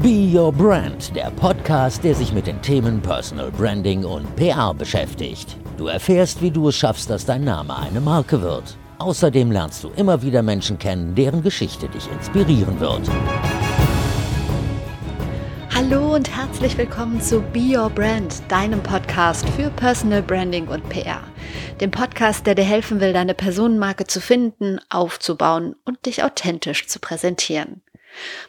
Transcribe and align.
Be 0.00 0.30
Your 0.32 0.52
Brand, 0.52 1.16
der 1.16 1.32
Podcast, 1.32 2.04
der 2.04 2.14
sich 2.14 2.32
mit 2.32 2.46
den 2.46 2.62
Themen 2.62 3.02
Personal 3.02 3.50
Branding 3.50 4.04
und 4.04 4.36
PR 4.36 4.72
beschäftigt. 4.72 5.56
Du 5.76 5.88
erfährst, 5.88 6.40
wie 6.40 6.52
du 6.52 6.68
es 6.68 6.76
schaffst, 6.76 7.10
dass 7.10 7.24
dein 7.24 7.42
Name 7.42 7.76
eine 7.76 8.00
Marke 8.00 8.40
wird. 8.40 8.76
Außerdem 8.98 9.50
lernst 9.50 9.82
du 9.82 9.88
immer 9.96 10.22
wieder 10.22 10.44
Menschen 10.44 10.78
kennen, 10.78 11.16
deren 11.16 11.42
Geschichte 11.42 11.88
dich 11.88 12.08
inspirieren 12.12 12.78
wird. 12.78 13.10
Hallo 15.74 16.14
und 16.14 16.30
herzlich 16.30 16.78
willkommen 16.78 17.20
zu 17.20 17.40
Be 17.40 17.76
Your 17.76 17.90
Brand, 17.90 18.40
deinem 18.46 18.80
Podcast 18.84 19.48
für 19.48 19.68
Personal 19.70 20.22
Branding 20.22 20.68
und 20.68 20.88
PR. 20.90 21.22
Dem 21.80 21.90
Podcast, 21.90 22.46
der 22.46 22.54
dir 22.54 22.64
helfen 22.64 23.00
will, 23.00 23.12
deine 23.12 23.34
Personenmarke 23.34 24.06
zu 24.06 24.20
finden, 24.20 24.78
aufzubauen 24.90 25.74
und 25.84 26.06
dich 26.06 26.22
authentisch 26.22 26.86
zu 26.86 27.00
präsentieren. 27.00 27.82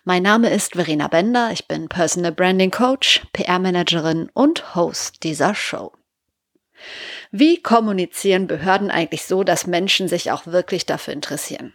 Mein 0.03 0.23
Name 0.23 0.49
ist 0.49 0.73
Verena 0.73 1.07
Bender, 1.07 1.51
ich 1.51 1.67
bin 1.67 1.89
Personal 1.89 2.31
Branding 2.31 2.71
Coach, 2.71 3.21
PR-Managerin 3.33 4.29
und 4.33 4.75
Host 4.75 5.23
dieser 5.23 5.55
Show. 5.55 5.91
Wie 7.31 7.61
kommunizieren 7.61 8.47
Behörden 8.47 8.89
eigentlich 8.89 9.23
so, 9.25 9.43
dass 9.43 9.67
Menschen 9.67 10.07
sich 10.07 10.31
auch 10.31 10.47
wirklich 10.47 10.85
dafür 10.85 11.13
interessieren? 11.13 11.73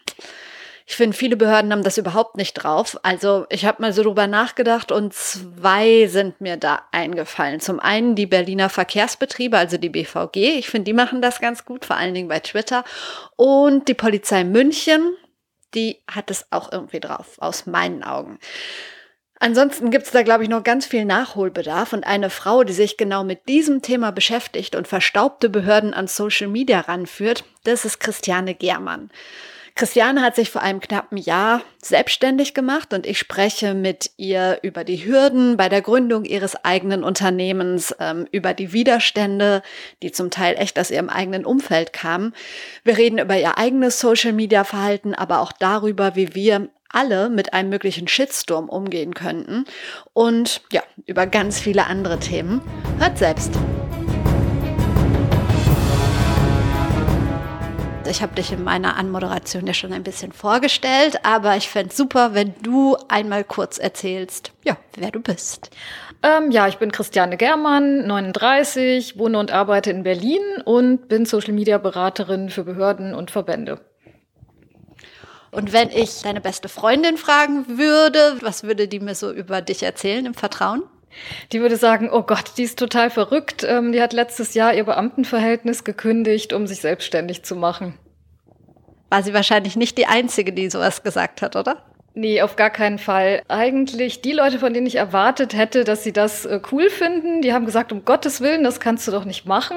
Ich 0.87 0.97
finde, 0.97 1.17
viele 1.17 1.37
Behörden 1.37 1.73
haben 1.73 1.83
das 1.83 1.97
überhaupt 1.97 2.37
nicht 2.37 2.53
drauf. 2.55 2.99
Also 3.03 3.47
ich 3.49 3.65
habe 3.65 3.81
mal 3.81 3.95
so 3.95 4.03
drüber 4.03 4.27
nachgedacht 4.27 4.93
und 4.93 5.15
zwei 5.15 6.07
sind 6.09 6.43
mir 6.43 6.59
da 6.59 6.83
eingefallen. 6.93 7.61
Zum 7.61 7.81
einen 7.81 8.15
die 8.15 8.27
Berliner 8.27 8.69
Verkehrsbetriebe, 8.69 9.57
also 9.57 9.79
die 9.79 9.89
BVG. 9.89 10.59
Ich 10.59 10.69
finde, 10.69 10.85
die 10.85 10.93
machen 10.93 11.23
das 11.23 11.41
ganz 11.41 11.65
gut, 11.65 11.87
vor 11.87 11.97
allen 11.97 12.13
Dingen 12.13 12.29
bei 12.29 12.41
Twitter. 12.41 12.85
Und 13.37 13.89
die 13.89 13.95
Polizei 13.95 14.45
München, 14.45 15.17
die 15.75 16.03
hat 16.11 16.31
es 16.31 16.47
auch 16.51 16.73
irgendwie 16.73 17.01
drauf, 17.01 17.37
aus 17.39 17.67
meinen 17.67 18.03
Augen. 18.03 18.39
Ansonsten 19.41 19.91
gibt 19.91 20.07
es 20.07 20.13
da, 20.13 20.23
glaube 20.23 20.45
ich, 20.45 20.49
noch 20.49 20.63
ganz 20.63 20.87
viel 20.87 21.05
Nachholbedarf 21.05 21.93
und 21.93 22.05
eine 22.05 22.31
Frau, 22.31 22.65
die 22.65 22.73
sich 22.73 22.97
genau 22.97 23.25
mit 23.25 23.49
diesem 23.49 23.83
Thema 23.83 24.13
beschäftigt 24.13 24.75
und 24.77 24.89
verstaubte 24.89 25.51
Behörden 25.51 25.93
an 25.93 26.07
Social 26.07 26.49
Media 26.49 26.81
ranführt, 26.81 27.45
das 27.65 27.85
ist 27.85 28.01
Christiane 28.01 28.55
Germann. 28.55 29.11
Christiane 29.77 30.23
hat 30.23 30.37
sich 30.37 30.51
vor 30.51 30.63
einem 30.63 30.79
knappen 30.79 31.19
Jahr 31.19 31.61
selbstständig 31.83 32.55
gemacht 32.55 32.95
und 32.95 33.07
ich 33.07 33.19
spreche 33.19 33.75
mit 33.75 34.13
ihr 34.17 34.61
über 34.63 34.85
die 34.85 35.05
Hürden 35.05 35.57
bei 35.57 35.69
der 35.69 35.83
Gründung 35.83 36.25
ihres 36.25 36.55
eigenen 36.65 37.03
Unternehmens, 37.03 37.93
ähm, 37.99 38.29
über 38.31 38.55
die 38.55 38.73
Widerstände, 38.73 39.63
die 40.03 40.13
zum 40.13 40.31
Teil 40.31 40.55
echt 40.59 40.79
aus 40.79 40.93
ihrem 40.93 41.09
eigenen 41.09 41.45
Umfeld 41.45 41.93
kamen. 41.93 42.35
Wir 42.85 42.97
reden 42.97 43.19
über 43.19 43.37
ihr 43.37 43.59
eigenes 43.59 43.99
Social-Media-Verhalten, 43.99 45.13
aber 45.13 45.41
auch 45.41 45.51
darüber, 45.51 46.15
wie 46.15 46.37
wir 46.37 46.69
alle 46.89 47.29
mit 47.29 47.53
einem 47.53 47.71
möglichen 47.71 48.07
Shitstorm 48.07 48.69
umgehen 48.69 49.15
könnten 49.15 49.65
und 50.13 50.63
ja, 50.71 50.85
über 51.07 51.27
ganz 51.27 51.59
viele 51.59 51.87
andere 51.87 52.21
Themen. 52.21 52.61
Hört 53.01 53.19
selbst. 53.19 53.51
Ich 58.07 58.23
habe 58.23 58.35
dich 58.35 58.53
in 58.53 58.63
meiner 58.63 58.97
Anmoderation 58.97 59.67
ja 59.67 59.73
schon 59.73 59.93
ein 59.93 60.03
bisschen 60.03 60.31
vorgestellt, 60.33 61.25
aber 61.25 61.57
ich 61.57 61.71
fände 61.71 61.89
es 61.89 61.97
super, 61.97 62.35
wenn 62.35 62.55
du 62.63 62.97
einmal 63.09 63.45
kurz 63.45 63.79
erzählst, 63.79 64.53
ja, 64.63 64.77
wer 64.95 65.11
du 65.11 65.21
bist. 65.21 65.71
Ähm, 66.23 66.51
ja, 66.51 66.69
ich 66.69 66.77
bin 66.77 66.93
Christiane 66.93 67.39
Germann, 67.39 68.07
39, 68.07 69.19
wohne 69.19 69.39
und 69.39 69.53
arbeite 69.53 69.91
in 69.91 70.03
Berlin 70.03 70.43
und 70.65 71.09
bin 71.09 71.25
Social 71.25 71.55
Media 71.55 71.79
Beraterin 71.79 72.51
für 72.51 72.65
Behörden 72.65 73.15
und 73.15 73.31
Verbände. 73.31 73.81
Und 75.51 75.73
wenn 75.73 75.89
ich 75.91 76.21
deine 76.23 76.41
beste 76.41 76.69
Freundin 76.69 77.17
fragen 77.17 77.79
würde, 77.79 78.37
was 78.43 78.65
würde 78.65 78.87
die 78.87 79.01
mir 79.01 79.15
so 79.15 79.33
über 79.33 79.63
dich 79.63 79.83
erzählen 79.83 80.27
im 80.27 80.35
Vertrauen? 80.35 80.83
Die 81.53 81.61
würde 81.61 81.77
sagen, 81.77 82.11
oh 82.13 82.23
Gott, 82.23 82.53
die 82.57 82.65
ist 82.65 82.79
total 82.79 83.11
verrückt. 83.11 83.65
Ähm, 83.65 83.93
die 83.93 84.03
hat 84.03 84.13
letztes 84.13 84.55
Jahr 84.55 84.75
ihr 84.75 84.85
Beamtenverhältnis 84.85 85.85
gekündigt, 85.85 86.53
um 86.53 86.67
sich 86.67 86.81
selbstständig 86.81 87.45
zu 87.45 87.57
machen. 87.57 87.95
War 89.11 89.23
sie 89.23 89.35
wahrscheinlich 89.35 89.77
nicht 89.77 89.99
die 89.99 90.07
Einzige, 90.07 90.53
die 90.53 90.69
sowas 90.71 91.03
gesagt 91.03 91.43
hat, 91.43 91.57
oder? 91.57 91.85
Nee, 92.15 92.43
auf 92.43 92.55
gar 92.55 92.71
keinen 92.71 92.99
Fall. 92.99 93.43
Eigentlich 93.49 94.23
die 94.23 94.33
Leute, 94.33 94.61
von 94.61 94.73
denen 94.73 94.87
ich 94.87 94.95
erwartet 94.95 95.55
hätte, 95.57 95.83
dass 95.83 96.05
sie 96.05 96.13
das 96.13 96.45
äh, 96.47 96.61
cool 96.71 96.89
finden, 96.89 97.43
die 97.43 97.53
haben 97.53 97.67
gesagt, 97.67 97.91
um 97.91 98.05
Gottes 98.05 98.41
Willen, 98.41 98.63
das 98.63 98.79
kannst 98.79 99.07
du 99.09 99.13
doch 99.13 99.25
nicht 99.25 99.47
machen. 99.47 99.77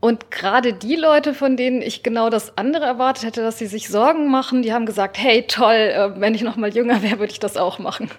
Und 0.00 0.30
gerade 0.30 0.74
die 0.74 0.96
Leute, 0.96 1.32
von 1.32 1.56
denen 1.56 1.80
ich 1.80 2.02
genau 2.02 2.28
das 2.28 2.58
andere 2.58 2.84
erwartet 2.84 3.24
hätte, 3.24 3.42
dass 3.42 3.58
sie 3.58 3.66
sich 3.66 3.88
Sorgen 3.88 4.30
machen, 4.30 4.62
die 4.62 4.74
haben 4.74 4.84
gesagt, 4.84 5.16
hey, 5.18 5.46
toll, 5.46 5.74
äh, 5.74 6.20
wenn 6.20 6.34
ich 6.34 6.42
noch 6.42 6.56
mal 6.56 6.74
jünger 6.74 7.02
wäre, 7.02 7.18
würde 7.18 7.32
ich 7.32 7.40
das 7.40 7.56
auch 7.56 7.78
machen. 7.78 8.10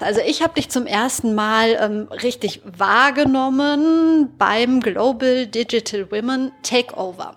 Also 0.00 0.20
ich 0.20 0.42
habe 0.42 0.54
dich 0.54 0.68
zum 0.68 0.86
ersten 0.86 1.34
Mal 1.34 1.76
ähm, 1.80 2.08
richtig 2.22 2.60
wahrgenommen 2.64 4.32
beim 4.36 4.80
Global 4.80 5.46
Digital 5.46 6.10
Women 6.10 6.52
Takeover. 6.62 7.36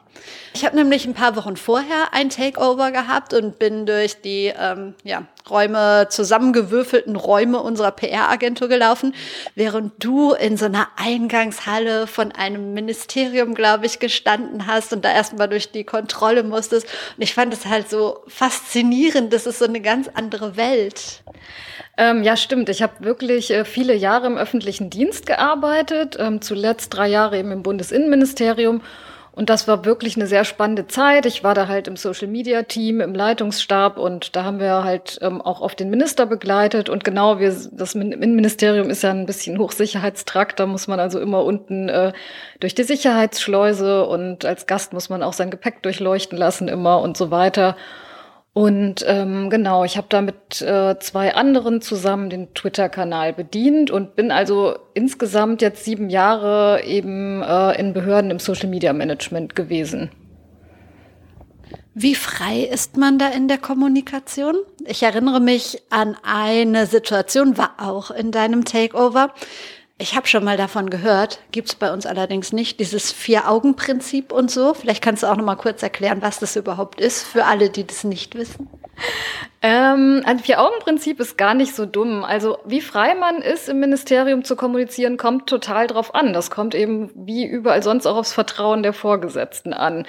Ich 0.54 0.66
habe 0.66 0.76
nämlich 0.76 1.06
ein 1.06 1.14
paar 1.14 1.36
Wochen 1.36 1.58
vorher 1.58 2.14
ein 2.14 2.30
Takeover 2.30 2.92
gehabt 2.92 3.34
und 3.34 3.60
bin 3.60 3.86
durch 3.86 4.22
die 4.22 4.52
ähm, 4.58 4.96
ja, 5.04 5.24
Räume, 5.50 6.08
zusammengewürfelten 6.10 7.16
Räume 7.16 7.60
unserer 7.60 7.92
PR-Agentur 7.92 8.68
gelaufen, 8.68 9.14
während 9.56 10.04
du 10.04 10.34
in 10.34 10.58
so 10.58 10.66
einer 10.66 10.88
Eingangshalle 10.98 12.08
von 12.08 12.32
einem 12.32 12.74
Ministerium, 12.74 13.54
glaube 13.54 13.86
ich, 13.86 14.00
gestanden 14.00 14.68
hast 14.68 14.92
und 14.94 15.06
da 15.06 15.12
erstmal 15.12 15.48
durch 15.48 15.72
die 15.72 15.84
Kontrolle 15.84 16.44
musstest. 16.44 16.88
Und 17.16 17.24
ich 17.24 17.34
fand 17.34 17.54
es 17.54 17.66
halt 17.66 17.90
so 17.90 18.20
faszinierend, 18.28 19.32
das 19.34 19.46
ist 19.46 19.60
so 19.60 19.66
eine 19.66 19.82
ganz 19.82 20.10
andere 20.14 20.58
Welt. 20.58 21.22
Ähm, 21.98 22.24
ja, 22.24 22.38
stimmt. 22.38 22.70
Ich 22.70 22.82
habe 22.82 22.94
wirklich 23.04 23.52
äh, 23.52 23.66
viele 23.66 23.94
Jahre 23.94 24.28
im 24.28 24.38
öffentlichen 24.38 24.90
Dienst 24.90 25.26
gearbeitet, 25.26 26.16
ähm, 26.18 26.42
zuletzt 26.42 26.94
drei 26.94 27.10
Jahre 27.10 27.38
eben 27.38 27.52
im 27.52 27.62
Bundesinnenministerium. 27.62 28.82
Und 29.40 29.50
das 29.50 29.70
war 29.70 29.86
wirklich 29.86 30.18
eine 30.18 30.28
sehr 30.28 30.44
spannende 30.44 30.88
Zeit. 30.88 31.26
Ich 31.26 31.46
war 31.46 31.54
da 31.54 31.70
halt 31.70 31.88
im 31.88 31.96
Social 31.96 32.28
Media 32.28 32.64
Team, 32.64 33.00
im 33.00 33.16
Leitungsstab 33.16 33.98
und 33.98 34.36
da 34.36 34.44
haben 34.44 34.60
wir 34.60 34.84
halt 34.84 35.18
ähm, 35.22 35.42
auch 35.42 35.62
auf 35.62 35.76
den 35.76 35.90
Minister 35.90 36.26
begleitet. 36.26 36.90
Und 36.90 37.06
genau, 37.06 37.40
wir, 37.40 37.56
das 37.72 37.96
Innenministerium 37.96 38.90
ist 38.90 39.02
ja 39.02 39.12
ein 39.12 39.26
bisschen 39.26 39.58
Hochsicherheitstrakt. 39.58 40.60
Da 40.60 40.66
muss 40.66 40.90
man 40.90 41.00
also 41.00 41.22
immer 41.22 41.46
unten 41.46 41.88
äh, 41.88 42.12
durch 42.60 42.76
die 42.76 42.84
Sicherheitsschleuse 42.84 44.06
und 44.06 44.44
als 44.44 44.68
Gast 44.68 44.92
muss 44.92 45.08
man 45.08 45.24
auch 45.24 45.32
sein 45.32 45.52
Gepäck 45.52 45.84
durchleuchten 45.84 46.38
lassen 46.38 46.68
immer 46.68 47.00
und 47.00 47.16
so 47.16 47.32
weiter. 47.32 47.78
Und 48.54 49.06
ähm, 49.08 49.50
genau, 49.50 49.84
ich 49.84 49.96
habe 49.96 50.08
da 50.10 50.22
mit 50.22 50.62
äh, 50.62 50.98
zwei 51.00 51.36
anderen 51.36 51.82
zusammen 51.82 52.30
den 52.30 52.54
Twitter-Kanal 52.54 53.34
bedient 53.34 53.92
und 53.92 54.16
bin 54.16 54.32
also 54.32 54.76
insgesamt 54.94 55.62
jetzt 55.62 55.86
sieben 55.86 56.10
Jahre 56.10 56.84
eben 56.84 57.42
äh, 57.44 57.80
in 57.80 57.94
Behörden 57.94 58.32
im 58.32 58.40
Social-Media-Management 58.40 59.56
gewesen. 59.56 60.10
Wie 61.94 62.16
frei 62.16 62.62
ist 62.62 62.98
man 62.98 63.20
da 63.20 63.28
in 63.28 63.48
der 63.48 63.58
Kommunikation? 63.58 64.56
Ich 64.86 65.04
erinnere 65.04 65.40
mich 65.40 65.82
an 65.90 66.16
eine 66.24 66.86
Situation, 66.86 67.58
war 67.58 67.74
auch 67.78 68.10
in 68.10 68.32
deinem 68.32 68.64
Takeover. 68.64 69.34
Ich 70.02 70.16
habe 70.16 70.28
schon 70.28 70.46
mal 70.46 70.56
davon 70.56 70.90
gehört, 70.90 71.42
gibt's 71.52 71.76
bei 71.76 71.92
uns 71.92 72.06
allerdings 72.06 72.54
nicht, 72.54 72.80
dieses 72.80 73.12
Vier-Augen-Prinzip 73.12 74.32
und 74.32 74.50
so. 74.50 74.74
Vielleicht 74.74 75.04
kannst 75.04 75.24
du 75.24 75.28
auch 75.28 75.36
noch 75.36 75.44
mal 75.44 75.58
kurz 75.58 75.84
erklären, 75.84 76.22
was 76.22 76.40
das 76.40 76.56
überhaupt 76.56 77.02
ist, 77.02 77.24
für 77.24 77.44
alle, 77.44 77.70
die 77.70 77.86
das 77.86 78.06
nicht 78.06 78.36
wissen. 78.36 78.70
Ähm, 79.62 80.22
ein 80.26 80.40
Vier-Augen-Prinzip 80.40 81.20
ist 81.20 81.38
gar 81.38 81.54
nicht 81.54 81.76
so 81.76 81.86
dumm. 81.86 82.24
Also 82.24 82.60
wie 82.64 82.80
frei 82.80 83.14
man 83.16 83.42
ist, 83.42 83.68
im 83.68 83.82
Ministerium 83.82 84.46
zu 84.46 84.56
kommunizieren, 84.56 85.18
kommt 85.18 85.48
total 85.48 85.88
drauf 85.88 86.16
an. 86.16 86.32
Das 86.32 86.50
kommt 86.50 86.76
eben 86.76 87.12
wie 87.14 87.46
überall 87.46 87.84
sonst 87.84 88.06
auch 88.06 88.16
aufs 88.16 88.32
Vertrauen 88.32 88.84
der 88.84 88.94
Vorgesetzten 88.94 89.74
an. 89.74 90.06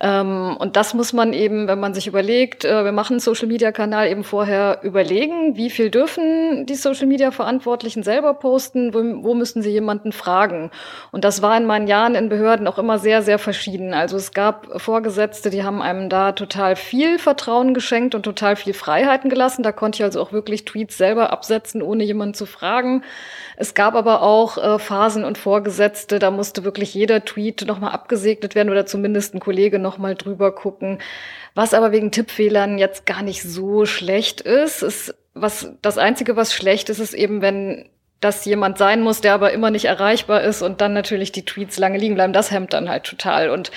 Ähm, 0.00 0.56
und 0.58 0.76
das 0.76 0.94
muss 0.94 1.12
man 1.12 1.34
eben, 1.34 1.68
wenn 1.68 1.80
man 1.80 1.92
sich 1.92 2.06
überlegt, 2.06 2.64
äh, 2.64 2.82
wir 2.82 2.92
machen 2.92 3.14
einen 3.14 3.20
Social-Media-Kanal, 3.20 4.08
eben 4.08 4.24
vorher 4.24 4.80
überlegen, 4.82 5.54
wie 5.54 5.68
viel 5.68 5.90
dürfen 5.90 6.64
die 6.64 6.74
Social-Media-Verantwortlichen 6.74 8.04
selber 8.04 8.32
posten, 8.32 8.94
wo, 8.94 9.00
wo 9.22 9.34
müssen 9.34 9.60
sie 9.60 9.70
jemanden 9.70 10.12
fragen. 10.12 10.70
Und 11.12 11.24
das 11.24 11.42
war 11.42 11.54
in 11.58 11.66
meinen 11.66 11.88
Jahren 11.88 12.14
in 12.14 12.30
Behörden 12.30 12.66
auch 12.66 12.78
immer 12.78 12.98
sehr, 12.98 13.20
sehr 13.20 13.38
verschieden. 13.38 13.92
Also 13.92 14.16
es 14.16 14.32
gab 14.32 14.80
Vorgesetzte, 14.80 15.50
die 15.50 15.62
haben 15.62 15.82
einem 15.82 16.08
da 16.08 16.32
total 16.32 16.74
viel 16.74 17.18
Vertrauen 17.18 17.74
geschenkt 17.74 18.14
und 18.14 18.22
total 18.22 18.56
viel 18.56 18.72
Freiheit 18.72 18.93
Freiheiten 18.94 19.28
gelassen. 19.28 19.62
Da 19.62 19.72
konnte 19.72 19.96
ich 19.96 20.04
also 20.04 20.20
auch 20.20 20.32
wirklich 20.32 20.64
Tweets 20.64 20.96
selber 20.96 21.32
absetzen, 21.32 21.82
ohne 21.82 22.04
jemanden 22.04 22.34
zu 22.34 22.46
fragen. 22.46 23.02
Es 23.56 23.74
gab 23.74 23.94
aber 23.94 24.22
auch 24.22 24.56
äh, 24.56 24.78
Phasen 24.78 25.24
und 25.24 25.36
Vorgesetzte, 25.36 26.18
da 26.18 26.30
musste 26.30 26.64
wirklich 26.64 26.94
jeder 26.94 27.24
Tweet 27.24 27.66
nochmal 27.66 27.92
abgesegnet 27.92 28.54
werden 28.54 28.70
oder 28.70 28.86
zumindest 28.86 29.34
ein 29.34 29.40
Kollege 29.40 29.78
nochmal 29.78 30.14
drüber 30.14 30.54
gucken. 30.54 30.98
Was 31.54 31.74
aber 31.74 31.92
wegen 31.92 32.10
Tippfehlern 32.10 32.78
jetzt 32.78 33.06
gar 33.06 33.22
nicht 33.22 33.42
so 33.42 33.84
schlecht 33.84 34.40
ist, 34.40 34.82
ist 34.82 35.14
was, 35.34 35.72
das 35.82 35.98
einzige, 35.98 36.36
was 36.36 36.54
schlecht 36.54 36.88
ist, 36.88 37.00
ist 37.00 37.14
eben, 37.14 37.42
wenn 37.42 37.88
das 38.20 38.44
jemand 38.44 38.78
sein 38.78 39.02
muss, 39.02 39.20
der 39.20 39.34
aber 39.34 39.52
immer 39.52 39.70
nicht 39.70 39.84
erreichbar 39.84 40.42
ist 40.42 40.62
und 40.62 40.80
dann 40.80 40.92
natürlich 40.92 41.32
die 41.32 41.44
Tweets 41.44 41.78
lange 41.78 41.98
liegen 41.98 42.14
bleiben. 42.14 42.32
Das 42.32 42.50
hemmt 42.50 42.72
dann 42.72 42.88
halt 42.88 43.04
total. 43.04 43.50
Und 43.50 43.70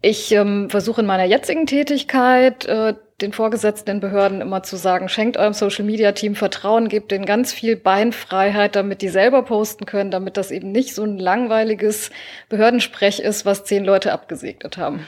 ich 0.00 0.32
ähm, 0.32 0.70
versuche 0.70 1.00
in 1.00 1.06
meiner 1.06 1.24
jetzigen 1.24 1.66
Tätigkeit 1.66 2.66
äh, 2.66 2.94
den 3.20 3.32
Vorgesetzten 3.32 3.90
in 3.90 4.00
Behörden 4.00 4.40
immer 4.40 4.62
zu 4.62 4.76
sagen, 4.76 5.08
schenkt 5.08 5.36
eurem 5.36 5.52
Social 5.52 5.84
Media 5.84 6.12
Team 6.12 6.36
Vertrauen, 6.36 6.88
gebt 6.88 7.10
denen 7.10 7.26
ganz 7.26 7.52
viel 7.52 7.74
Beinfreiheit, 7.74 8.76
damit 8.76 9.02
die 9.02 9.08
selber 9.08 9.42
posten 9.42 9.86
können, 9.86 10.12
damit 10.12 10.36
das 10.36 10.52
eben 10.52 10.70
nicht 10.70 10.94
so 10.94 11.02
ein 11.02 11.18
langweiliges 11.18 12.10
Behördensprech 12.48 13.18
ist, 13.18 13.44
was 13.44 13.64
zehn 13.64 13.84
Leute 13.84 14.12
abgesegnet 14.12 14.76
haben. 14.76 15.04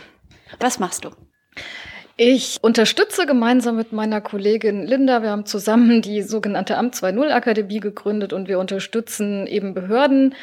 Was 0.58 0.80
machst 0.80 1.04
du? 1.04 1.10
Ich 2.16 2.58
unterstütze 2.60 3.26
gemeinsam 3.26 3.76
mit 3.76 3.92
meiner 3.92 4.20
Kollegin 4.20 4.84
Linda, 4.84 5.22
wir 5.22 5.30
haben 5.30 5.46
zusammen 5.46 6.02
die 6.02 6.22
sogenannte 6.22 6.76
Amt 6.76 6.96
2.0 6.96 7.30
Akademie 7.30 7.80
gegründet 7.80 8.32
und 8.32 8.48
wir 8.48 8.58
unterstützen 8.58 9.46
eben 9.46 9.72
Behörden 9.72 10.34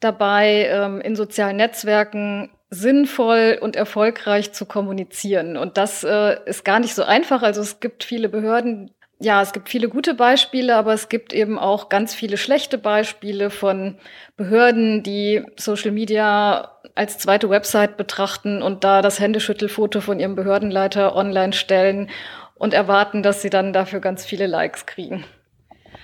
dabei, 0.00 0.68
ähm, 0.70 1.00
in 1.00 1.16
sozialen 1.16 1.56
Netzwerken 1.56 2.50
sinnvoll 2.70 3.58
und 3.60 3.76
erfolgreich 3.76 4.52
zu 4.52 4.66
kommunizieren. 4.66 5.56
Und 5.56 5.76
das 5.76 6.04
äh, 6.04 6.38
ist 6.46 6.64
gar 6.64 6.80
nicht 6.80 6.94
so 6.94 7.04
einfach. 7.04 7.42
Also 7.42 7.60
es 7.60 7.80
gibt 7.80 8.04
viele 8.04 8.28
Behörden, 8.28 8.90
ja, 9.18 9.40
es 9.40 9.52
gibt 9.52 9.68
viele 9.68 9.88
gute 9.88 10.14
Beispiele, 10.14 10.76
aber 10.76 10.92
es 10.92 11.08
gibt 11.08 11.32
eben 11.32 11.58
auch 11.58 11.88
ganz 11.88 12.14
viele 12.14 12.36
schlechte 12.36 12.76
Beispiele 12.76 13.50
von 13.50 13.96
Behörden, 14.36 15.02
die 15.02 15.44
Social 15.56 15.92
Media 15.92 16.72
als 16.94 17.18
zweite 17.18 17.48
Website 17.48 17.96
betrachten 17.96 18.62
und 18.62 18.84
da 18.84 19.02
das 19.02 19.20
Händeschüttelfoto 19.20 20.00
von 20.00 20.18
ihrem 20.18 20.34
Behördenleiter 20.34 21.14
online 21.14 21.52
stellen 21.52 22.10
und 22.54 22.74
erwarten, 22.74 23.22
dass 23.22 23.42
sie 23.42 23.50
dann 23.50 23.72
dafür 23.72 24.00
ganz 24.00 24.24
viele 24.24 24.46
Likes 24.46 24.86
kriegen. 24.86 25.24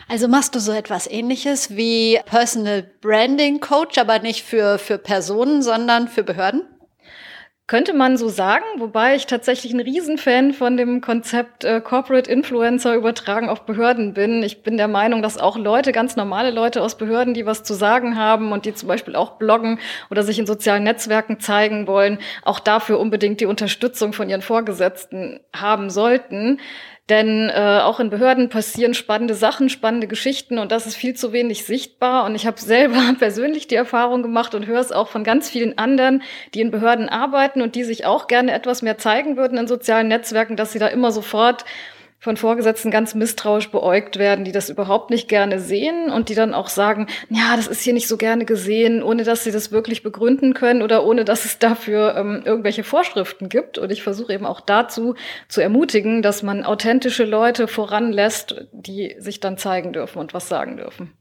Also 0.09 0.29
machst 0.29 0.55
du 0.55 0.59
so 0.59 0.73
etwas 0.73 1.07
ähnliches 1.07 1.77
wie 1.77 2.21
Personal 2.27 2.83
Branding 3.01 3.61
Coach, 3.61 3.99
aber 3.99 4.19
nicht 4.19 4.45
für, 4.45 4.79
für 4.79 4.99
Personen, 4.99 5.63
sondern 5.63 6.09
für 6.09 6.23
Behörden? 6.23 6.65
Könnte 7.69 7.95
man 7.95 8.19
so 8.19 8.29
sagen, 8.29 8.65
wobei 8.77 9.15
ich 9.15 9.27
tatsächlich 9.27 9.73
ein 9.73 9.81
Riesenfan 9.81 10.53
von 10.53 10.77
dem 10.77 11.01
Konzept 11.01 11.65
äh, 11.65 11.81
Corporate 11.81 12.31
Influencer 12.31 12.95
übertragen 12.95 13.49
auf 13.49 13.65
Behörden 13.65 14.13
bin. 14.13 14.43
Ich 14.43 14.63
bin 14.63 14.77
der 14.77 14.89
Meinung, 14.89 15.23
dass 15.23 15.39
auch 15.39 15.57
Leute, 15.57 15.93
ganz 15.93 16.17
normale 16.17 16.51
Leute 16.51 16.83
aus 16.83 16.99
Behörden, 16.99 17.35
die 17.35 17.47
was 17.47 17.63
zu 17.63 17.73
sagen 17.73 18.19
haben 18.19 18.53
und 18.53 18.67
die 18.67 18.75
zum 18.75 18.89
Beispiel 18.89 19.17
auch 19.17 19.39
bloggen 19.39 19.79
oder 20.11 20.23
sich 20.23 20.39
in 20.39 20.45
sozialen 20.45 20.83
Netzwerken 20.83 21.41
zeigen 21.41 21.87
wollen, 21.87 22.19
auch 22.43 22.59
dafür 22.61 22.99
unbedingt 22.99 23.41
die 23.41 23.47
Unterstützung 23.47 24.13
von 24.13 24.29
ihren 24.29 24.43
Vorgesetzten 24.43 25.41
haben 25.55 25.89
sollten. 25.89 26.61
Denn 27.09 27.51
äh, 27.51 27.81
auch 27.83 27.99
in 27.99 28.11
Behörden 28.11 28.49
passieren 28.49 28.95
spannende 28.95 29.35
Sachen, 29.35 29.69
spannende 29.69 30.07
Geschichten 30.07 30.59
und 30.59 30.71
das 30.71 30.87
ist 30.87 30.95
viel 30.95 31.15
zu 31.15 31.33
wenig 31.33 31.65
sichtbar. 31.65 32.25
Und 32.25 32.37
ich 32.37 32.47
habe 32.47 32.61
selber 32.61 33.01
persönlich 33.19 33.67
die 33.67 33.75
Erfahrung 33.75 34.23
gemacht 34.23 34.55
und 34.55 34.67
höre 34.67 34.81
es 34.81 34.93
auch 34.93 35.09
von 35.09 35.25
ganz 35.25 35.51
vielen 35.51 35.79
anderen, 35.79 36.23
die 36.55 36.61
in 36.61 36.71
Behörden 36.71 37.09
arbeiten 37.09 37.61
und 37.61 37.75
die 37.75 37.83
sich 37.83 38.07
auch 38.07 38.29
gerne 38.29 38.53
etwas 38.53 38.83
mehr 38.83 38.99
zeigen 38.99 39.37
würden 39.37 39.59
in 39.59 39.67
sozialen 39.67 40.07
Netzwerken, 40.07 40.57
dass 40.57 40.73
sie 40.73 40.79
da 40.79 40.87
immer 40.87 41.11
sofort 41.11 41.65
von 42.23 42.37
Vorgesetzten 42.37 42.93
ganz 42.93 43.17
misstrauisch 43.17 43.73
beäugt 43.73 44.17
werden, 44.17 44.45
die 44.45 44.53
das 44.53 44.71
überhaupt 44.71 45.11
nicht 45.11 45.27
gerne 45.27 45.59
sehen 45.59 46.09
und 46.09 46.29
die 46.29 46.37
dann 46.37 46.55
auch 46.55 46.69
sagen, 46.69 47.09
ja, 47.29 47.57
das 47.57 47.67
ist 47.67 47.81
hier 47.81 47.93
nicht 47.93 48.07
so 48.07 48.17
gerne 48.17 48.45
gesehen, 48.45 49.03
ohne 49.03 49.25
dass 49.25 49.43
sie 49.43 49.51
das 49.51 49.73
wirklich 49.73 50.05
begründen 50.05 50.55
können 50.55 50.83
oder 50.83 51.05
ohne 51.05 51.25
dass 51.25 51.45
es 51.45 51.59
dafür 51.59 52.15
ähm, 52.17 52.43
irgendwelche 52.45 52.85
Vorschriften 52.85 53.49
gibt. 53.49 53.77
Und 53.77 53.91
ich 53.91 54.05
versuche 54.05 54.33
eben 54.33 54.47
auch 54.47 54.61
dazu 54.61 55.17
zu 55.49 55.61
ermutigen, 55.61 56.23
dass 56.23 56.45
man 56.45 56.63
authentische 56.63 57.25
Leute 57.25 57.67
voranlässt, 57.67 58.67
die 58.71 59.17
sich 59.19 59.41
dann 59.41 59.59
zeigen 59.59 59.93
dürfen 59.93 60.21
und 60.21 60.33
was 60.33 60.49
sagen 60.49 60.77
dürfen. 60.77 61.13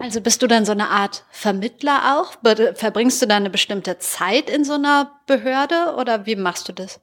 Also 0.00 0.20
bist 0.20 0.42
du 0.42 0.46
dann 0.46 0.64
so 0.64 0.70
eine 0.70 0.90
Art 0.90 1.24
Vermittler 1.30 2.16
auch? 2.16 2.36
Verbringst 2.74 3.20
du 3.20 3.26
da 3.26 3.36
eine 3.36 3.50
bestimmte 3.50 3.98
Zeit 3.98 4.48
in 4.48 4.64
so 4.64 4.74
einer 4.74 5.10
Behörde 5.26 5.96
oder 5.98 6.24
wie 6.24 6.36
machst 6.36 6.68
du 6.68 6.72
das? 6.72 7.00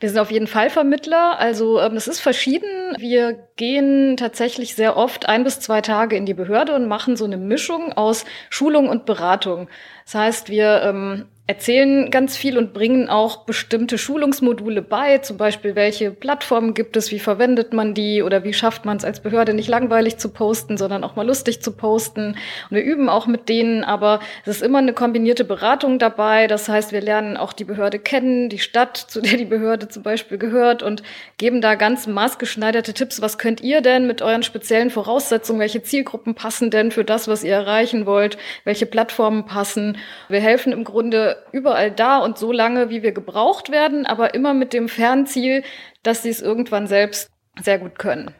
Wir 0.00 0.08
sind 0.08 0.18
auf 0.18 0.32
jeden 0.32 0.48
Fall 0.48 0.68
Vermittler. 0.68 1.38
Also 1.38 1.80
ähm, 1.80 1.94
es 1.94 2.08
ist 2.08 2.18
verschieden. 2.18 2.96
Wir 2.98 3.48
gehen 3.56 4.16
tatsächlich 4.16 4.74
sehr 4.74 4.96
oft 4.96 5.28
ein 5.28 5.44
bis 5.44 5.60
zwei 5.60 5.82
Tage 5.82 6.16
in 6.16 6.26
die 6.26 6.34
Behörde 6.34 6.74
und 6.74 6.88
machen 6.88 7.16
so 7.16 7.24
eine 7.24 7.36
Mischung 7.36 7.92
aus 7.92 8.24
Schulung 8.50 8.88
und 8.88 9.06
Beratung. 9.06 9.68
Das 10.04 10.16
heißt, 10.16 10.48
wir 10.48 10.82
ähm, 10.82 11.28
erzählen 11.48 12.08
ganz 12.12 12.36
viel 12.36 12.56
und 12.56 12.72
bringen 12.72 13.08
auch 13.08 13.44
bestimmte 13.44 13.98
Schulungsmodule 13.98 14.80
bei, 14.80 15.18
zum 15.18 15.38
Beispiel 15.38 15.74
welche 15.74 16.12
Plattformen 16.12 16.72
gibt 16.72 16.96
es, 16.96 17.10
wie 17.10 17.18
verwendet 17.18 17.72
man 17.72 17.94
die 17.94 18.22
oder 18.22 18.44
wie 18.44 18.52
schafft 18.52 18.84
man 18.84 18.96
es 18.96 19.04
als 19.04 19.18
Behörde 19.18 19.52
nicht 19.52 19.68
langweilig 19.68 20.18
zu 20.18 20.28
posten, 20.28 20.76
sondern 20.76 21.02
auch 21.02 21.16
mal 21.16 21.26
lustig 21.26 21.60
zu 21.60 21.72
posten. 21.72 22.36
Und 22.70 22.76
wir 22.76 22.84
üben 22.84 23.08
auch 23.08 23.26
mit 23.26 23.48
denen, 23.48 23.82
aber 23.82 24.20
es 24.44 24.56
ist 24.56 24.62
immer 24.62 24.78
eine 24.78 24.92
kombinierte 24.92 25.44
Beratung 25.44 25.98
dabei. 25.98 26.46
Das 26.46 26.68
heißt, 26.68 26.92
wir 26.92 27.00
lernen 27.00 27.36
auch 27.36 27.52
die 27.52 27.64
Behörde 27.64 27.98
kennen, 27.98 28.48
die 28.48 28.60
Stadt, 28.60 28.96
zu 28.96 29.20
der 29.20 29.36
die 29.36 29.44
Behörde 29.44 29.88
zum 29.88 30.04
Beispiel 30.04 30.38
gehört 30.38 30.84
und 30.84 31.02
geben 31.38 31.60
da 31.60 31.74
ganz 31.74 32.06
maßgeschneiderte 32.06 32.94
Tipps. 32.94 33.20
Was 33.20 33.36
könnt 33.36 33.60
ihr 33.60 33.80
denn 33.80 34.06
mit 34.06 34.22
euren 34.22 34.44
speziellen 34.44 34.90
Voraussetzungen? 34.90 35.58
Welche 35.58 35.82
Zielgruppen 35.82 36.36
passen 36.36 36.70
denn 36.70 36.92
für 36.92 37.04
das, 37.04 37.26
was 37.26 37.42
ihr 37.42 37.54
erreichen 37.54 38.06
wollt? 38.06 38.38
Welche 38.62 38.86
Plattformen 38.86 39.44
passen? 39.44 39.98
Wir 40.28 40.40
helfen 40.40 40.72
im 40.72 40.84
Grunde 40.84 41.31
überall 41.52 41.90
da 41.90 42.18
und 42.18 42.38
so 42.38 42.52
lange, 42.52 42.90
wie 42.90 43.02
wir 43.02 43.12
gebraucht 43.12 43.70
werden, 43.70 44.06
aber 44.06 44.34
immer 44.34 44.54
mit 44.54 44.72
dem 44.72 44.88
Fernziel, 44.88 45.62
dass 46.02 46.22
sie 46.22 46.30
es 46.30 46.40
irgendwann 46.40 46.86
selbst 46.86 47.30
sehr 47.60 47.78
gut 47.78 47.98
können. 47.98 48.34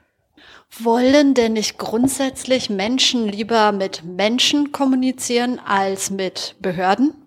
Wollen 0.79 1.35
denn 1.35 1.53
nicht 1.53 1.77
grundsätzlich 1.77 2.71
Menschen 2.71 3.29
lieber 3.29 3.73
mit 3.73 4.05
Menschen 4.05 4.73
kommunizieren 4.73 5.61
als 5.65 6.11
mit 6.11 6.57
Behörden? 6.61 7.22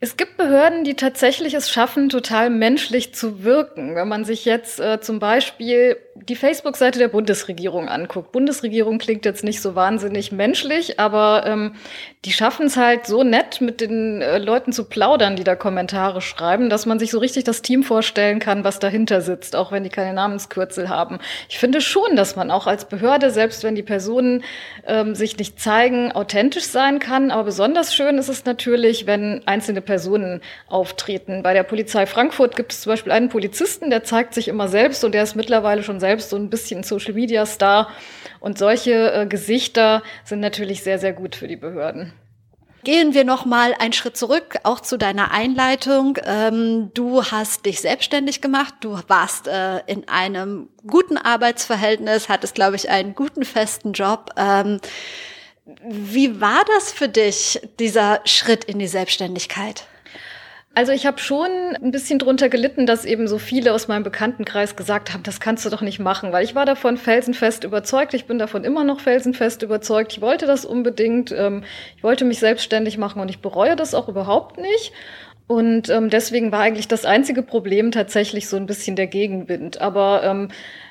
Es 0.00 0.16
gibt 0.16 0.36
Behörden, 0.36 0.84
die 0.84 0.94
tatsächlich 0.94 1.54
es 1.54 1.70
schaffen, 1.70 2.08
total 2.08 2.50
menschlich 2.50 3.14
zu 3.14 3.42
wirken. 3.42 3.96
Wenn 3.96 4.06
man 4.06 4.24
sich 4.24 4.44
jetzt 4.44 4.78
äh, 4.78 5.00
zum 5.00 5.18
Beispiel 5.18 5.96
die 6.28 6.36
Facebook-Seite 6.36 6.98
der 6.98 7.08
Bundesregierung 7.08 7.88
anguckt. 7.88 8.32
Bundesregierung 8.32 8.98
klingt 8.98 9.24
jetzt 9.24 9.44
nicht 9.44 9.60
so 9.60 9.74
wahnsinnig 9.74 10.32
menschlich, 10.32 10.98
aber 10.98 11.44
ähm, 11.46 11.74
die 12.24 12.32
schaffen 12.32 12.66
es 12.66 12.76
halt 12.76 13.06
so 13.06 13.22
nett, 13.22 13.60
mit 13.60 13.80
den 13.80 14.20
äh, 14.20 14.38
Leuten 14.38 14.72
zu 14.72 14.84
plaudern, 14.84 15.36
die 15.36 15.44
da 15.44 15.54
Kommentare 15.54 16.20
schreiben, 16.20 16.70
dass 16.70 16.86
man 16.86 16.98
sich 16.98 17.10
so 17.10 17.18
richtig 17.18 17.44
das 17.44 17.62
Team 17.62 17.82
vorstellen 17.82 18.38
kann, 18.38 18.64
was 18.64 18.78
dahinter 18.78 19.20
sitzt, 19.20 19.56
auch 19.56 19.72
wenn 19.72 19.84
die 19.84 19.90
keine 19.90 20.12
Namenskürzel 20.12 20.88
haben. 20.88 21.18
Ich 21.48 21.58
finde 21.58 21.80
schon, 21.80 22.16
dass 22.16 22.36
man 22.36 22.50
auch 22.50 22.66
als 22.66 22.86
Behörde, 22.86 23.30
selbst 23.30 23.62
wenn 23.64 23.74
die 23.74 23.82
Personen 23.82 24.44
ähm, 24.86 25.14
sich 25.14 25.36
nicht 25.38 25.60
zeigen, 25.60 26.12
authentisch 26.12 26.66
sein 26.66 26.98
kann. 26.98 27.30
Aber 27.30 27.44
besonders 27.44 27.94
schön 27.94 28.18
ist 28.18 28.28
es 28.28 28.44
natürlich, 28.44 29.06
wenn 29.06 29.42
einzelne 29.46 29.80
Personen 29.88 30.42
auftreten. 30.68 31.42
Bei 31.42 31.54
der 31.54 31.62
Polizei 31.62 32.04
Frankfurt 32.04 32.56
gibt 32.56 32.72
es 32.72 32.82
zum 32.82 32.92
Beispiel 32.92 33.10
einen 33.10 33.30
Polizisten, 33.30 33.88
der 33.88 34.04
zeigt 34.04 34.34
sich 34.34 34.48
immer 34.48 34.68
selbst 34.68 35.02
und 35.02 35.12
der 35.12 35.22
ist 35.22 35.34
mittlerweile 35.34 35.82
schon 35.82 35.98
selbst 35.98 36.28
so 36.28 36.36
ein 36.36 36.50
bisschen 36.50 36.82
Social 36.82 37.14
Media 37.14 37.46
Star. 37.46 37.88
Und 38.38 38.58
solche 38.58 39.12
äh, 39.12 39.26
Gesichter 39.26 40.02
sind 40.24 40.40
natürlich 40.40 40.82
sehr, 40.82 40.98
sehr 40.98 41.14
gut 41.14 41.34
für 41.34 41.48
die 41.48 41.56
Behörden. 41.56 42.12
Gehen 42.84 43.14
wir 43.14 43.24
noch 43.24 43.46
mal 43.46 43.74
einen 43.78 43.94
Schritt 43.94 44.16
zurück, 44.18 44.58
auch 44.62 44.80
zu 44.80 44.98
deiner 44.98 45.32
Einleitung. 45.32 46.18
Ähm, 46.24 46.90
du 46.92 47.24
hast 47.24 47.64
dich 47.64 47.80
selbstständig 47.80 48.42
gemacht. 48.42 48.74
Du 48.80 48.98
warst 49.08 49.48
äh, 49.48 49.78
in 49.86 50.06
einem 50.06 50.68
guten 50.86 51.16
Arbeitsverhältnis, 51.16 52.28
hattest, 52.28 52.54
glaube 52.54 52.76
ich, 52.76 52.90
einen 52.90 53.14
guten 53.14 53.44
festen 53.44 53.94
Job. 53.94 54.30
Wie 55.86 56.40
war 56.40 56.62
das 56.76 56.92
für 56.92 57.08
dich, 57.08 57.60
dieser 57.78 58.20
Schritt 58.24 58.64
in 58.64 58.78
die 58.78 58.86
Selbstständigkeit? 58.86 59.86
Also 60.74 60.92
ich 60.92 61.06
habe 61.06 61.18
schon 61.18 61.50
ein 61.82 61.90
bisschen 61.90 62.18
drunter 62.18 62.48
gelitten, 62.48 62.86
dass 62.86 63.04
eben 63.04 63.26
so 63.26 63.38
viele 63.38 63.74
aus 63.74 63.88
meinem 63.88 64.04
Bekanntenkreis 64.04 64.76
gesagt 64.76 65.12
haben, 65.12 65.24
das 65.24 65.40
kannst 65.40 65.66
du 65.66 65.70
doch 65.70 65.82
nicht 65.82 65.98
machen, 65.98 66.32
weil 66.32 66.44
ich 66.44 66.54
war 66.54 66.64
davon 66.64 66.96
felsenfest 66.96 67.64
überzeugt. 67.64 68.14
Ich 68.14 68.26
bin 68.26 68.38
davon 68.38 68.64
immer 68.64 68.84
noch 68.84 69.00
felsenfest 69.00 69.62
überzeugt. 69.62 70.12
Ich 70.12 70.20
wollte 70.20 70.46
das 70.46 70.64
unbedingt. 70.64 71.32
Ähm, 71.32 71.64
ich 71.96 72.04
wollte 72.04 72.24
mich 72.24 72.38
selbstständig 72.38 72.96
machen 72.96 73.20
und 73.20 73.28
ich 73.28 73.40
bereue 73.40 73.76
das 73.76 73.92
auch 73.92 74.08
überhaupt 74.08 74.56
nicht. 74.58 74.92
Und 75.48 75.88
ähm, 75.88 76.10
deswegen 76.10 76.52
war 76.52 76.60
eigentlich 76.60 76.88
das 76.88 77.04
einzige 77.04 77.42
Problem 77.42 77.90
tatsächlich 77.90 78.48
so 78.48 78.56
ein 78.56 78.66
bisschen 78.66 78.96
der 78.96 79.08
Gegenwind. 79.08 79.80
Aber 79.80 80.22
ähm, 80.22 80.48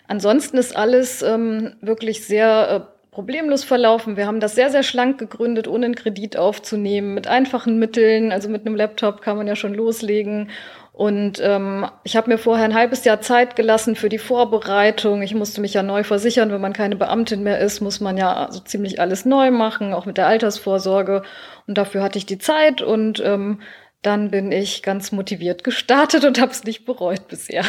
ansonsten 0.07 0.57
ist 0.57 0.75
alles 0.75 1.21
ähm, 1.21 1.75
wirklich 1.79 2.25
sehr 2.25 2.89
äh, 2.91 2.96
problemlos 3.17 3.63
verlaufen. 3.63 4.15
Wir 4.15 4.27
haben 4.27 4.39
das 4.39 4.53
sehr, 4.53 4.69
sehr 4.69 4.83
schlank 4.83 5.17
gegründet, 5.17 5.67
ohne 5.67 5.85
einen 5.85 5.95
Kredit 5.95 6.37
aufzunehmen, 6.37 7.15
mit 7.15 7.25
einfachen 7.25 7.79
Mitteln. 7.79 8.31
Also 8.31 8.47
mit 8.47 8.63
einem 8.63 8.75
Laptop 8.75 9.23
kann 9.23 9.37
man 9.37 9.47
ja 9.47 9.55
schon 9.55 9.73
loslegen. 9.73 10.51
Und 10.93 11.41
ähm, 11.41 11.87
ich 12.03 12.15
habe 12.15 12.29
mir 12.29 12.37
vorher 12.37 12.65
ein 12.65 12.75
halbes 12.75 13.05
Jahr 13.05 13.19
Zeit 13.19 13.55
gelassen 13.55 13.95
für 13.95 14.09
die 14.09 14.19
Vorbereitung. 14.19 15.23
Ich 15.23 15.33
musste 15.33 15.61
mich 15.61 15.73
ja 15.73 15.81
neu 15.81 16.03
versichern. 16.03 16.51
Wenn 16.51 16.61
man 16.61 16.73
keine 16.73 16.95
Beamtin 16.95 17.41
mehr 17.41 17.57
ist, 17.57 17.81
muss 17.81 18.01
man 18.01 18.17
ja 18.17 18.49
so 18.51 18.59
ziemlich 18.59 19.01
alles 19.01 19.25
neu 19.25 19.49
machen, 19.49 19.95
auch 19.95 20.05
mit 20.05 20.17
der 20.17 20.27
Altersvorsorge. 20.27 21.23
Und 21.65 21.75
dafür 21.75 22.03
hatte 22.03 22.19
ich 22.19 22.27
die 22.27 22.37
Zeit 22.37 22.83
und 22.83 23.19
ähm, 23.25 23.61
dann 24.03 24.29
bin 24.29 24.51
ich 24.51 24.83
ganz 24.83 25.11
motiviert 25.11 25.63
gestartet 25.63 26.23
und 26.23 26.39
habe 26.39 26.51
es 26.51 26.65
nicht 26.65 26.85
bereut 26.85 27.27
bisher. 27.27 27.63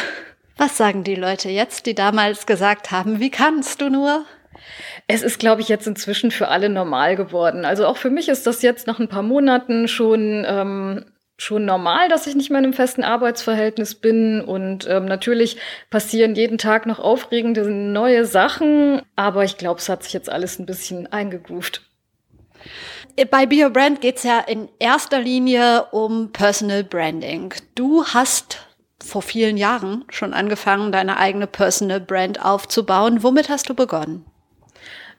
Was 0.57 0.77
sagen 0.77 1.03
die 1.03 1.15
Leute 1.15 1.49
jetzt, 1.49 1.87
die 1.87 1.95
damals 1.95 2.45
gesagt 2.45 2.91
haben, 2.91 3.19
wie 3.19 3.31
kannst 3.31 3.81
du 3.81 3.89
nur? 3.89 4.25
Es 5.07 5.23
ist, 5.23 5.39
glaube 5.39 5.61
ich, 5.61 5.69
jetzt 5.69 5.87
inzwischen 5.87 6.31
für 6.31 6.49
alle 6.49 6.69
normal 6.69 7.15
geworden. 7.15 7.65
Also 7.65 7.85
auch 7.85 7.97
für 7.97 8.09
mich 8.09 8.29
ist 8.29 8.45
das 8.47 8.61
jetzt 8.61 8.87
nach 8.87 8.99
ein 8.99 9.07
paar 9.07 9.23
Monaten 9.23 9.87
schon 9.87 10.45
ähm, 10.47 11.05
schon 11.41 11.65
normal, 11.65 12.09
dass 12.09 12.27
ich 12.27 12.35
nicht 12.35 12.49
mehr 12.49 12.59
in 12.59 12.65
einem 12.65 12.73
festen 12.73 13.03
Arbeitsverhältnis 13.03 13.95
bin. 13.95 14.41
Und 14.41 14.87
ähm, 14.87 15.05
natürlich 15.05 15.57
passieren 15.89 16.35
jeden 16.35 16.57
Tag 16.57 16.85
noch 16.85 16.99
aufregende 16.99 17.69
neue 17.69 18.25
Sachen. 18.25 19.01
Aber 19.15 19.43
ich 19.43 19.57
glaube, 19.57 19.79
es 19.79 19.89
hat 19.89 20.03
sich 20.03 20.13
jetzt 20.13 20.29
alles 20.29 20.59
ein 20.59 20.65
bisschen 20.65 21.07
eingegroovt. 21.07 21.81
Bei 23.31 23.45
Be 23.45 23.63
Your 23.63 23.69
Brand 23.69 24.01
geht 24.01 24.17
es 24.17 24.23
ja 24.23 24.39
in 24.39 24.69
erster 24.79 25.19
Linie 25.19 25.85
um 25.91 26.31
Personal 26.31 26.83
Branding. 26.83 27.53
Du 27.75 28.05
hast 28.05 28.65
vor 29.03 29.21
vielen 29.21 29.57
Jahren 29.57 30.03
schon 30.09 30.33
angefangen, 30.33 30.91
deine 30.91 31.17
eigene 31.17 31.47
Personal 31.47 32.01
Brand 32.01 32.43
aufzubauen. 32.43 33.23
Womit 33.23 33.49
hast 33.49 33.69
du 33.69 33.73
begonnen? 33.73 34.25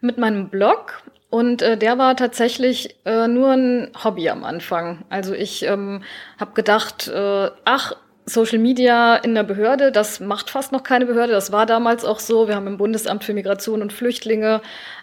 Mit 0.01 0.19
meinem 0.19 0.49
Blog 0.49 1.03
und 1.31 1.63
äh, 1.63 1.77
der 1.77 1.97
war 1.97 2.17
tatsächlich 2.17 2.97
äh, 3.05 3.29
nur 3.29 3.53
ein 3.53 3.93
Hobby 4.03 4.29
am 4.29 4.45
Anfang. 4.45 5.05
Also 5.09 5.33
ich 5.33 5.65
ähm, 5.65 6.03
habe 6.39 6.53
gedacht, 6.55 7.07
äh, 7.09 7.51
ach, 7.65 7.93
Social 8.33 8.59
Media 8.59 9.17
in 9.17 9.35
der 9.35 9.43
Behörde, 9.43 9.93
das 9.93 10.21
macht 10.21 10.51
fast 10.51 10.73
noch 10.73 10.83
keine 10.83 11.07
Behörde. 11.07 11.33
Das 11.33 11.53
war 11.53 11.67
damals 11.67 12.05
auch 12.05 12.21
so. 12.21 12.49
Wir 12.49 12.55
haben 12.55 12.67
im 12.67 12.77
Bundesamt 12.77 13.25
für 13.25 13.35
Migration 13.35 13.83
und 13.83 13.93
Flüchtlinge 13.93 14.61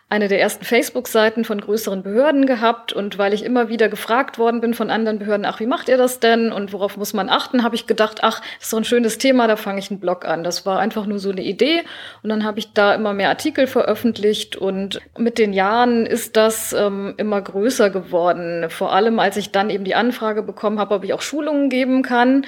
eine 0.09 0.29
der 0.29 0.39
ersten 0.39 0.63
Facebook-Seiten 0.63 1.43
von 1.43 1.59
größeren 1.59 2.01
Behörden 2.01 2.45
gehabt. 2.45 2.93
Und 2.93 3.17
weil 3.17 3.33
ich 3.33 3.43
immer 3.43 3.67
wieder 3.67 3.89
gefragt 3.89 4.39
worden 4.39 4.61
bin 4.61 4.73
von 4.73 4.89
anderen 4.89 5.19
Behörden, 5.19 5.45
ach, 5.45 5.59
wie 5.59 5.65
macht 5.65 5.89
ihr 5.89 5.97
das 5.97 6.21
denn 6.21 6.53
und 6.53 6.71
worauf 6.71 6.95
muss 6.95 7.13
man 7.13 7.27
achten, 7.27 7.61
habe 7.61 7.75
ich 7.75 7.87
gedacht, 7.87 8.19
ach, 8.21 8.41
ist 8.61 8.69
so 8.69 8.77
ein 8.77 8.85
schönes 8.85 9.17
Thema, 9.17 9.47
da 9.47 9.57
fange 9.57 9.79
ich 9.79 9.91
einen 9.91 9.99
Blog 9.99 10.23
an. 10.25 10.45
Das 10.45 10.65
war 10.65 10.79
einfach 10.79 11.05
nur 11.05 11.19
so 11.19 11.31
eine 11.31 11.43
Idee. 11.43 11.81
Und 12.23 12.29
dann 12.29 12.45
habe 12.45 12.59
ich 12.59 12.71
da 12.71 12.95
immer 12.95 13.13
mehr 13.13 13.27
Artikel 13.27 13.67
veröffentlicht. 13.67 14.55
Und 14.55 15.01
mit 15.17 15.37
den 15.37 15.51
Jahren 15.51 16.05
ist 16.05 16.37
das 16.37 16.71
ähm, 16.71 17.13
immer 17.17 17.41
größer 17.41 17.89
geworden. 17.89 18.69
Vor 18.69 18.93
allem, 18.93 19.19
als 19.19 19.35
ich 19.35 19.51
dann 19.51 19.69
eben 19.69 19.83
die 19.83 19.95
Anfrage 19.95 20.41
bekommen 20.41 20.79
habe, 20.79 20.95
ob 20.95 21.03
ich 21.03 21.11
auch 21.13 21.21
Schulungen 21.21 21.69
geben 21.69 22.01
kann. 22.01 22.45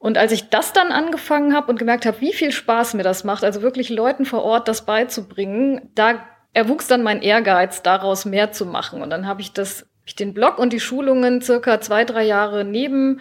Und 0.00 0.16
als 0.16 0.32
ich 0.32 0.48
das 0.48 0.72
dann 0.72 0.92
angefangen 0.92 1.54
habe 1.54 1.70
und 1.70 1.78
gemerkt 1.78 2.06
habe, 2.06 2.22
wie 2.22 2.32
viel 2.32 2.52
Spaß 2.52 2.94
mir 2.94 3.02
das 3.02 3.22
macht, 3.22 3.44
also 3.44 3.60
wirklich 3.60 3.90
Leuten 3.90 4.24
vor 4.24 4.42
Ort 4.42 4.66
das 4.66 4.86
beizubringen, 4.86 5.90
da 5.94 6.24
erwuchs 6.54 6.88
dann 6.88 7.02
mein 7.02 7.20
Ehrgeiz, 7.20 7.82
daraus 7.82 8.24
mehr 8.24 8.50
zu 8.50 8.64
machen. 8.64 9.02
Und 9.02 9.10
dann 9.10 9.26
habe 9.26 9.42
ich 9.42 9.52
das, 9.52 9.86
ich 10.06 10.16
den 10.16 10.32
Blog 10.32 10.58
und 10.58 10.72
die 10.72 10.80
Schulungen 10.80 11.42
circa 11.42 11.82
zwei, 11.82 12.06
drei 12.06 12.24
Jahre 12.24 12.64
neben 12.64 13.20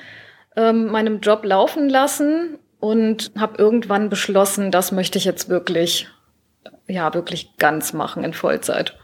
ähm, 0.56 0.86
meinem 0.86 1.20
Job 1.20 1.44
laufen 1.44 1.90
lassen 1.90 2.58
und 2.80 3.34
habe 3.38 3.58
irgendwann 3.58 4.08
beschlossen, 4.08 4.72
das 4.72 4.94
möchte 4.94 5.18
ich 5.18 5.26
jetzt 5.26 5.50
wirklich, 5.50 6.08
ja, 6.88 7.14
wirklich 7.14 7.58
ganz 7.58 7.92
machen 7.92 8.24
in 8.24 8.34
Vollzeit. 8.34 8.98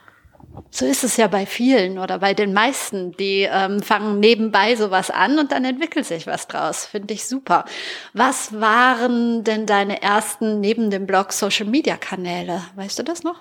So 0.71 0.85
ist 0.85 1.03
es 1.03 1.17
ja 1.17 1.27
bei 1.27 1.45
vielen 1.45 1.99
oder 1.99 2.19
bei 2.19 2.33
den 2.33 2.53
meisten, 2.53 3.13
die 3.13 3.47
ähm, 3.49 3.81
fangen 3.81 4.19
nebenbei 4.19 4.75
sowas 4.75 5.09
an 5.09 5.39
und 5.39 5.51
dann 5.51 5.63
entwickelt 5.65 6.05
sich 6.05 6.27
was 6.27 6.47
draus. 6.47 6.85
Finde 6.85 7.13
ich 7.13 7.25
super. 7.25 7.65
Was 8.13 8.59
waren 8.59 9.43
denn 9.43 9.65
deine 9.65 10.01
ersten 10.01 10.59
neben 10.59 10.89
dem 10.89 11.05
Blog 11.05 11.31
Social 11.31 11.65
Media 11.65 11.97
Kanäle? 11.97 12.61
Weißt 12.75 12.99
du 12.99 13.03
das 13.03 13.23
noch? 13.23 13.39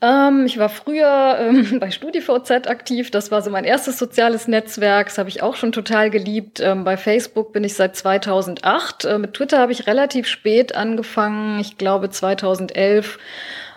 Ähm, 0.00 0.46
ich 0.46 0.58
war 0.58 0.68
früher 0.68 1.38
ähm, 1.40 1.78
bei 1.80 1.90
StudiVZ 1.90 2.68
aktiv. 2.68 3.10
Das 3.10 3.30
war 3.30 3.42
so 3.42 3.50
mein 3.50 3.64
erstes 3.64 3.98
soziales 3.98 4.46
Netzwerk. 4.46 5.08
Das 5.08 5.18
habe 5.18 5.28
ich 5.28 5.42
auch 5.42 5.56
schon 5.56 5.72
total 5.72 6.10
geliebt. 6.10 6.60
Ähm, 6.60 6.84
bei 6.84 6.96
Facebook 6.96 7.52
bin 7.52 7.64
ich 7.64 7.74
seit 7.74 7.96
2008. 7.96 9.04
Äh, 9.04 9.18
mit 9.18 9.34
Twitter 9.34 9.58
habe 9.58 9.72
ich 9.72 9.86
relativ 9.86 10.28
spät 10.28 10.74
angefangen. 10.74 11.58
Ich 11.60 11.78
glaube 11.78 12.10
2011. 12.10 13.18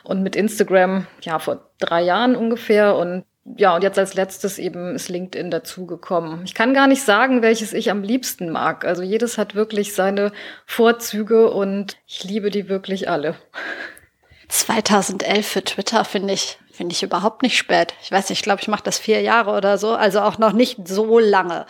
Und 0.04 0.24
mit 0.24 0.36
Instagram, 0.36 1.08
ja, 1.22 1.40
vor 1.40 1.70
drei 1.80 2.02
Jahren 2.02 2.36
ungefähr. 2.36 2.96
Und 2.96 3.26
ja, 3.58 3.76
und 3.76 3.84
jetzt 3.84 3.98
als 3.98 4.14
letztes 4.14 4.60
eben 4.60 4.96
ist 4.96 5.10
LinkedIn 5.10 5.50
dazugekommen. 5.52 6.44
Ich 6.46 6.54
kann 6.54 6.74
gar 6.74 6.88
nicht 6.88 7.04
sagen, 7.04 7.42
welches 7.42 7.74
ich 7.74 7.90
am 7.90 8.04
liebsten 8.04 8.50
mag. 8.50 8.86
Also 8.86 9.02
jedes 9.02 9.38
hat 9.38 9.56
wirklich 9.56 9.96
seine 9.96 10.32
Vorzüge 10.66 11.50
und 11.50 11.98
ich 12.08 12.24
liebe 12.24 12.52
die 12.52 12.70
wirklich 12.70 13.10
alle. 13.10 13.36
2011 14.48 15.48
für 15.48 15.64
Twitter 15.64 16.04
finde 16.04 16.34
ich, 16.34 16.60
finde 16.74 16.94
ich 16.94 17.04
überhaupt 17.04 17.42
nicht 17.44 17.58
spät. 17.58 17.94
Ich 18.02 18.12
weiß 18.12 18.30
nicht, 18.30 18.40
ich 18.40 18.44
glaube, 18.44 18.62
ich 18.62 18.68
mache 18.68 18.84
das 18.84 18.98
vier 18.98 19.22
Jahre 19.22 19.52
oder 19.52 19.78
so, 19.78 19.94
also 19.94 20.22
auch 20.22 20.38
noch 20.38 20.54
nicht 20.54 20.88
so 20.88 21.20
lange. 21.20 21.66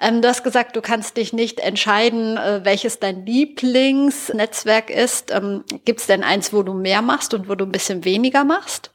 Ähm, 0.00 0.22
du 0.22 0.28
hast 0.28 0.44
gesagt, 0.44 0.76
du 0.76 0.82
kannst 0.82 1.16
dich 1.16 1.32
nicht 1.32 1.60
entscheiden, 1.60 2.36
äh, 2.36 2.60
welches 2.64 2.98
dein 2.98 3.26
Lieblingsnetzwerk 3.26 4.90
ist. 4.90 5.32
Ähm, 5.32 5.64
Gibt 5.84 6.00
es 6.00 6.06
denn 6.06 6.24
eins, 6.24 6.52
wo 6.52 6.62
du 6.62 6.74
mehr 6.74 7.02
machst 7.02 7.34
und 7.34 7.48
wo 7.48 7.54
du 7.54 7.64
ein 7.64 7.72
bisschen 7.72 8.04
weniger 8.04 8.44
machst? 8.44 8.90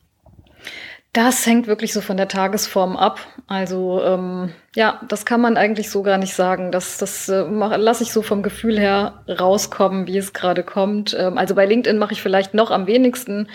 Das 1.13 1.45
hängt 1.45 1.67
wirklich 1.67 1.93
so 1.93 2.01
von 2.01 2.17
der 2.17 2.27
Tagesform 2.27 2.97
ab. 2.97 3.19
Also 3.47 4.01
ähm, 4.03 4.53
ja, 4.75 4.99
das 5.07 5.25
kann 5.25 5.39
man 5.39 5.55
eigentlich 5.55 5.91
so 5.91 6.01
gar 6.01 6.17
nicht 6.17 6.33
sagen. 6.33 6.71
Das, 6.71 6.97
das 6.97 7.29
äh, 7.29 7.43
lasse 7.43 8.01
ich 8.01 8.11
so 8.11 8.23
vom 8.23 8.41
Gefühl 8.41 8.79
her 8.79 9.23
rauskommen, 9.29 10.07
wie 10.07 10.17
es 10.17 10.33
gerade 10.33 10.63
kommt. 10.63 11.15
Ähm, 11.19 11.37
also 11.37 11.53
bei 11.53 11.67
LinkedIn 11.67 11.99
mache 11.99 12.13
ich 12.13 12.23
vielleicht 12.23 12.55
noch 12.55 12.71
am 12.71 12.87
wenigsten, 12.87 13.49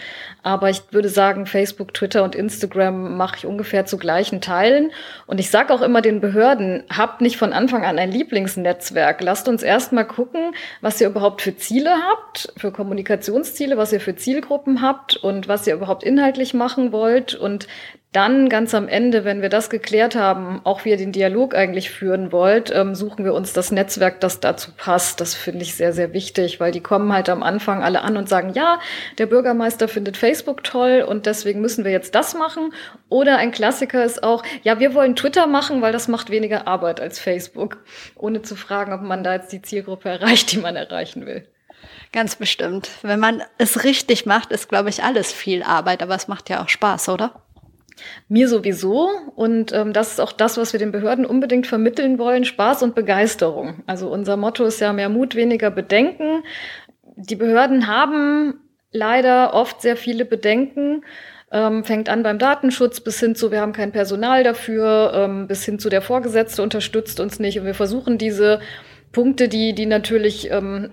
aber 0.44 0.70
ich 0.70 0.82
würde 0.92 1.08
sagen, 1.08 1.46
Facebook, 1.46 1.92
Twitter 1.92 2.22
und 2.22 2.36
Instagram 2.36 3.16
mache 3.16 3.38
ich 3.38 3.46
ungefähr 3.46 3.84
zu 3.84 3.98
gleichen 3.98 4.40
Teilen. 4.40 4.92
Und 5.26 5.40
ich 5.40 5.50
sage 5.50 5.74
auch 5.74 5.82
immer 5.82 6.02
den 6.02 6.20
Behörden, 6.20 6.84
habt 6.88 7.20
nicht 7.20 7.36
von 7.36 7.52
Anfang 7.52 7.84
an 7.84 7.98
ein 7.98 8.12
Lieblingsnetzwerk. 8.12 9.20
Lasst 9.20 9.48
uns 9.48 9.64
erst 9.64 9.92
mal 9.92 10.04
gucken, 10.04 10.52
was 10.82 11.00
ihr 11.00 11.08
überhaupt 11.08 11.42
für 11.42 11.56
Ziele 11.56 11.96
habt, 12.10 12.52
für 12.56 12.70
Kommunikationsziele, 12.70 13.76
was 13.76 13.92
ihr 13.92 14.00
für 14.00 14.14
Zielgruppen 14.14 14.82
habt 14.82 15.16
und 15.16 15.48
was 15.48 15.66
ihr 15.66 15.74
überhaupt 15.74 16.04
inhaltlich 16.04 16.54
machen 16.54 16.92
wollt. 16.92 17.34
Und 17.34 17.66
dann 18.12 18.48
ganz 18.48 18.74
am 18.74 18.88
Ende, 18.88 19.26
wenn 19.26 19.42
wir 19.42 19.50
das 19.50 19.68
geklärt 19.68 20.14
haben, 20.14 20.62
auch 20.64 20.84
wie 20.84 20.90
ihr 20.90 20.96
den 20.96 21.12
Dialog 21.12 21.54
eigentlich 21.54 21.90
führen 21.90 22.32
wollt, 22.32 22.74
ähm, 22.74 22.94
suchen 22.94 23.22
wir 23.22 23.34
uns 23.34 23.52
das 23.52 23.70
Netzwerk, 23.70 24.20
das 24.20 24.40
dazu 24.40 24.70
passt. 24.74 25.20
Das 25.20 25.34
finde 25.34 25.62
ich 25.62 25.74
sehr, 25.74 25.92
sehr 25.92 26.14
wichtig, 26.14 26.58
weil 26.58 26.72
die 26.72 26.80
kommen 26.80 27.12
halt 27.12 27.28
am 27.28 27.42
Anfang 27.42 27.82
alle 27.82 28.00
an 28.00 28.16
und 28.16 28.26
sagen, 28.26 28.54
ja, 28.54 28.80
der 29.18 29.26
Bürgermeister 29.26 29.88
findet 29.88 30.16
Facebook 30.16 30.64
toll 30.64 31.04
und 31.06 31.26
deswegen 31.26 31.60
müssen 31.60 31.84
wir 31.84 31.92
jetzt 31.92 32.14
das 32.14 32.34
machen. 32.34 32.72
Oder 33.10 33.36
ein 33.36 33.52
Klassiker 33.52 34.02
ist 34.02 34.22
auch, 34.22 34.42
ja, 34.62 34.80
wir 34.80 34.94
wollen 34.94 35.14
Twitter 35.14 35.46
machen, 35.46 35.82
weil 35.82 35.92
das 35.92 36.08
macht 36.08 36.30
weniger 36.30 36.66
Arbeit 36.66 37.00
als 37.00 37.18
Facebook, 37.18 37.76
ohne 38.16 38.40
zu 38.40 38.56
fragen, 38.56 38.94
ob 38.94 39.02
man 39.02 39.22
da 39.22 39.34
jetzt 39.34 39.52
die 39.52 39.60
Zielgruppe 39.60 40.08
erreicht, 40.08 40.52
die 40.52 40.58
man 40.58 40.76
erreichen 40.76 41.26
will. 41.26 41.46
Ganz 42.12 42.36
bestimmt. 42.36 42.88
Wenn 43.02 43.20
man 43.20 43.42
es 43.58 43.84
richtig 43.84 44.24
macht, 44.24 44.50
ist, 44.50 44.68
glaube 44.68 44.88
ich, 44.88 45.04
alles 45.04 45.30
viel 45.32 45.62
Arbeit, 45.62 46.02
aber 46.02 46.14
es 46.14 46.26
macht 46.26 46.48
ja 46.48 46.62
auch 46.62 46.68
Spaß, 46.68 47.10
oder? 47.10 47.42
Mir 48.28 48.48
sowieso. 48.48 49.10
Und 49.34 49.72
ähm, 49.72 49.92
das 49.92 50.12
ist 50.12 50.20
auch 50.20 50.32
das, 50.32 50.56
was 50.56 50.72
wir 50.72 50.80
den 50.80 50.92
Behörden 50.92 51.26
unbedingt 51.26 51.66
vermitteln 51.66 52.18
wollen, 52.18 52.44
Spaß 52.44 52.82
und 52.82 52.94
Begeisterung. 52.94 53.82
Also 53.86 54.10
unser 54.10 54.36
Motto 54.36 54.64
ist 54.64 54.80
ja 54.80 54.92
mehr 54.92 55.08
Mut, 55.08 55.34
weniger 55.34 55.70
Bedenken. 55.70 56.42
Die 57.16 57.36
Behörden 57.36 57.86
haben 57.86 58.60
leider 58.92 59.54
oft 59.54 59.82
sehr 59.82 59.96
viele 59.96 60.24
Bedenken. 60.24 61.04
Ähm, 61.50 61.82
fängt 61.84 62.10
an 62.10 62.22
beim 62.22 62.38
Datenschutz 62.38 63.00
bis 63.00 63.20
hin 63.20 63.34
zu, 63.34 63.50
wir 63.50 63.62
haben 63.62 63.72
kein 63.72 63.90
Personal 63.90 64.44
dafür, 64.44 65.12
ähm, 65.14 65.46
bis 65.46 65.64
hin 65.64 65.78
zu 65.78 65.88
der 65.88 66.02
Vorgesetzte 66.02 66.62
unterstützt 66.62 67.20
uns 67.20 67.38
nicht. 67.38 67.58
Und 67.58 67.64
wir 67.64 67.74
versuchen 67.74 68.18
diese 68.18 68.60
Punkte, 69.12 69.48
die, 69.48 69.72
die 69.72 69.86
natürlich 69.86 70.50
ähm, 70.50 70.90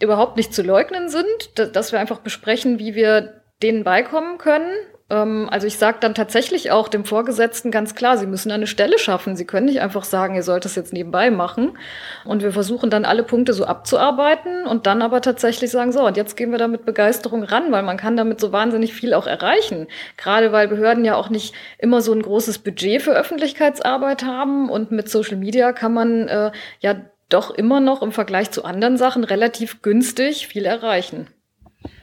überhaupt 0.00 0.36
nicht 0.36 0.54
zu 0.54 0.62
leugnen 0.62 1.08
sind, 1.08 1.74
dass 1.74 1.90
wir 1.90 1.98
einfach 1.98 2.20
besprechen, 2.20 2.78
wie 2.78 2.94
wir 2.94 3.42
denen 3.62 3.82
beikommen 3.82 4.38
können 4.38 4.70
also 5.12 5.66
ich 5.66 5.76
sage 5.76 5.98
dann 6.00 6.14
tatsächlich 6.14 6.70
auch 6.70 6.88
dem 6.88 7.04
Vorgesetzten 7.04 7.70
ganz 7.70 7.94
klar, 7.94 8.16
Sie 8.16 8.26
müssen 8.26 8.50
eine 8.50 8.66
Stelle 8.66 8.98
schaffen. 8.98 9.36
Sie 9.36 9.44
können 9.44 9.66
nicht 9.66 9.82
einfach 9.82 10.04
sagen, 10.04 10.34
ihr 10.34 10.42
sollt 10.42 10.64
das 10.64 10.74
jetzt 10.74 10.92
nebenbei 10.92 11.30
machen. 11.30 11.76
Und 12.24 12.42
wir 12.42 12.52
versuchen 12.52 12.88
dann 12.88 13.04
alle 13.04 13.22
Punkte 13.22 13.52
so 13.52 13.66
abzuarbeiten 13.66 14.66
und 14.66 14.86
dann 14.86 15.02
aber 15.02 15.20
tatsächlich 15.20 15.70
sagen, 15.70 15.92
so, 15.92 16.06
und 16.06 16.16
jetzt 16.16 16.36
gehen 16.36 16.50
wir 16.50 16.58
da 16.58 16.66
mit 16.66 16.86
Begeisterung 16.86 17.42
ran, 17.42 17.72
weil 17.72 17.82
man 17.82 17.98
kann 17.98 18.16
damit 18.16 18.40
so 18.40 18.52
wahnsinnig 18.52 18.94
viel 18.94 19.12
auch 19.12 19.26
erreichen. 19.26 19.86
Gerade 20.16 20.50
weil 20.52 20.68
Behörden 20.68 21.04
ja 21.04 21.16
auch 21.16 21.28
nicht 21.28 21.54
immer 21.78 22.00
so 22.00 22.12
ein 22.12 22.22
großes 22.22 22.60
Budget 22.60 23.02
für 23.02 23.12
Öffentlichkeitsarbeit 23.12 24.24
haben 24.24 24.70
und 24.70 24.92
mit 24.92 25.10
Social 25.10 25.36
Media 25.36 25.72
kann 25.72 25.92
man 25.92 26.28
äh, 26.28 26.52
ja 26.80 26.94
doch 27.28 27.50
immer 27.50 27.80
noch 27.80 28.00
im 28.00 28.12
Vergleich 28.12 28.50
zu 28.50 28.64
anderen 28.64 28.96
Sachen 28.96 29.24
relativ 29.24 29.82
günstig 29.82 30.46
viel 30.46 30.64
erreichen. 30.64 31.28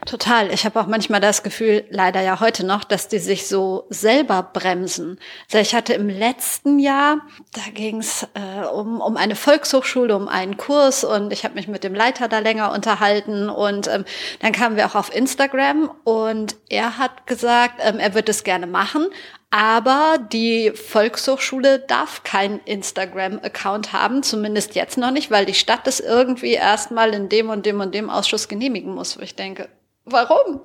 Total. 0.09 0.51
Ich 0.51 0.65
habe 0.65 0.79
auch 0.81 0.87
manchmal 0.87 1.21
das 1.21 1.43
Gefühl, 1.43 1.85
leider 1.91 2.19
ja 2.21 2.39
heute 2.39 2.65
noch, 2.65 2.83
dass 2.83 3.09
die 3.09 3.19
sich 3.19 3.47
so 3.47 3.85
selber 3.89 4.41
bremsen. 4.41 5.19
Also 5.51 5.59
ich 5.59 5.75
hatte 5.75 5.93
im 5.93 6.09
letzten 6.09 6.79
Jahr, 6.79 7.21
da 7.53 7.61
ging 7.75 7.99
es 7.99 8.23
äh, 8.33 8.65
um, 8.65 9.01
um 9.01 9.17
eine 9.17 9.35
Volkshochschule, 9.35 10.15
um 10.15 10.27
einen 10.27 10.57
Kurs 10.57 11.03
und 11.03 11.31
ich 11.31 11.43
habe 11.43 11.53
mich 11.53 11.67
mit 11.67 11.83
dem 11.83 11.93
Leiter 11.93 12.27
da 12.27 12.39
länger 12.39 12.71
unterhalten 12.71 13.49
und 13.49 13.87
ähm, 13.87 14.03
dann 14.39 14.51
kamen 14.51 14.77
wir 14.77 14.87
auch 14.87 14.95
auf 14.95 15.13
Instagram 15.15 15.91
und 16.05 16.55
er 16.69 16.97
hat 16.97 17.27
gesagt, 17.27 17.75
ähm, 17.77 17.99
er 17.99 18.15
wird 18.15 18.29
es 18.29 18.43
gerne 18.43 18.65
machen, 18.65 19.09
aber 19.51 20.17
die 20.33 20.71
Volkshochschule 20.71 21.77
darf 21.77 22.23
keinen 22.23 22.61
Instagram-Account 22.61 23.93
haben, 23.93 24.23
zumindest 24.23 24.73
jetzt 24.73 24.97
noch 24.97 25.11
nicht, 25.11 25.29
weil 25.29 25.45
die 25.45 25.53
Stadt 25.53 25.87
es 25.87 25.99
irgendwie 25.99 26.53
erstmal 26.53 27.13
in 27.13 27.29
dem 27.29 27.51
und 27.51 27.67
dem 27.67 27.79
und 27.79 27.93
dem 27.93 28.09
Ausschuss 28.09 28.47
genehmigen 28.47 28.95
muss. 28.95 29.19
Wo 29.19 29.21
ich 29.21 29.35
denke, 29.35 29.69
warum? 30.11 30.61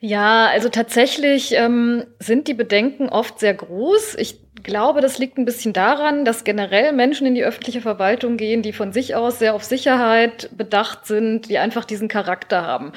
Ja, 0.00 0.46
also 0.46 0.68
tatsächlich 0.68 1.52
ähm, 1.52 2.04
sind 2.18 2.48
die 2.48 2.54
Bedenken 2.54 3.08
oft 3.08 3.38
sehr 3.40 3.54
groß. 3.54 4.16
Ich 4.16 4.45
glaube, 4.66 5.00
das 5.00 5.18
liegt 5.18 5.38
ein 5.38 5.44
bisschen 5.44 5.72
daran, 5.72 6.24
dass 6.24 6.42
generell 6.42 6.92
Menschen 6.92 7.26
in 7.26 7.36
die 7.36 7.44
öffentliche 7.44 7.80
Verwaltung 7.80 8.36
gehen, 8.36 8.62
die 8.62 8.72
von 8.72 8.92
sich 8.92 9.14
aus 9.14 9.38
sehr 9.38 9.54
auf 9.54 9.62
Sicherheit 9.62 10.50
bedacht 10.56 11.06
sind, 11.06 11.48
die 11.48 11.58
einfach 11.58 11.84
diesen 11.84 12.08
Charakter 12.08 12.66
haben. 12.66 12.92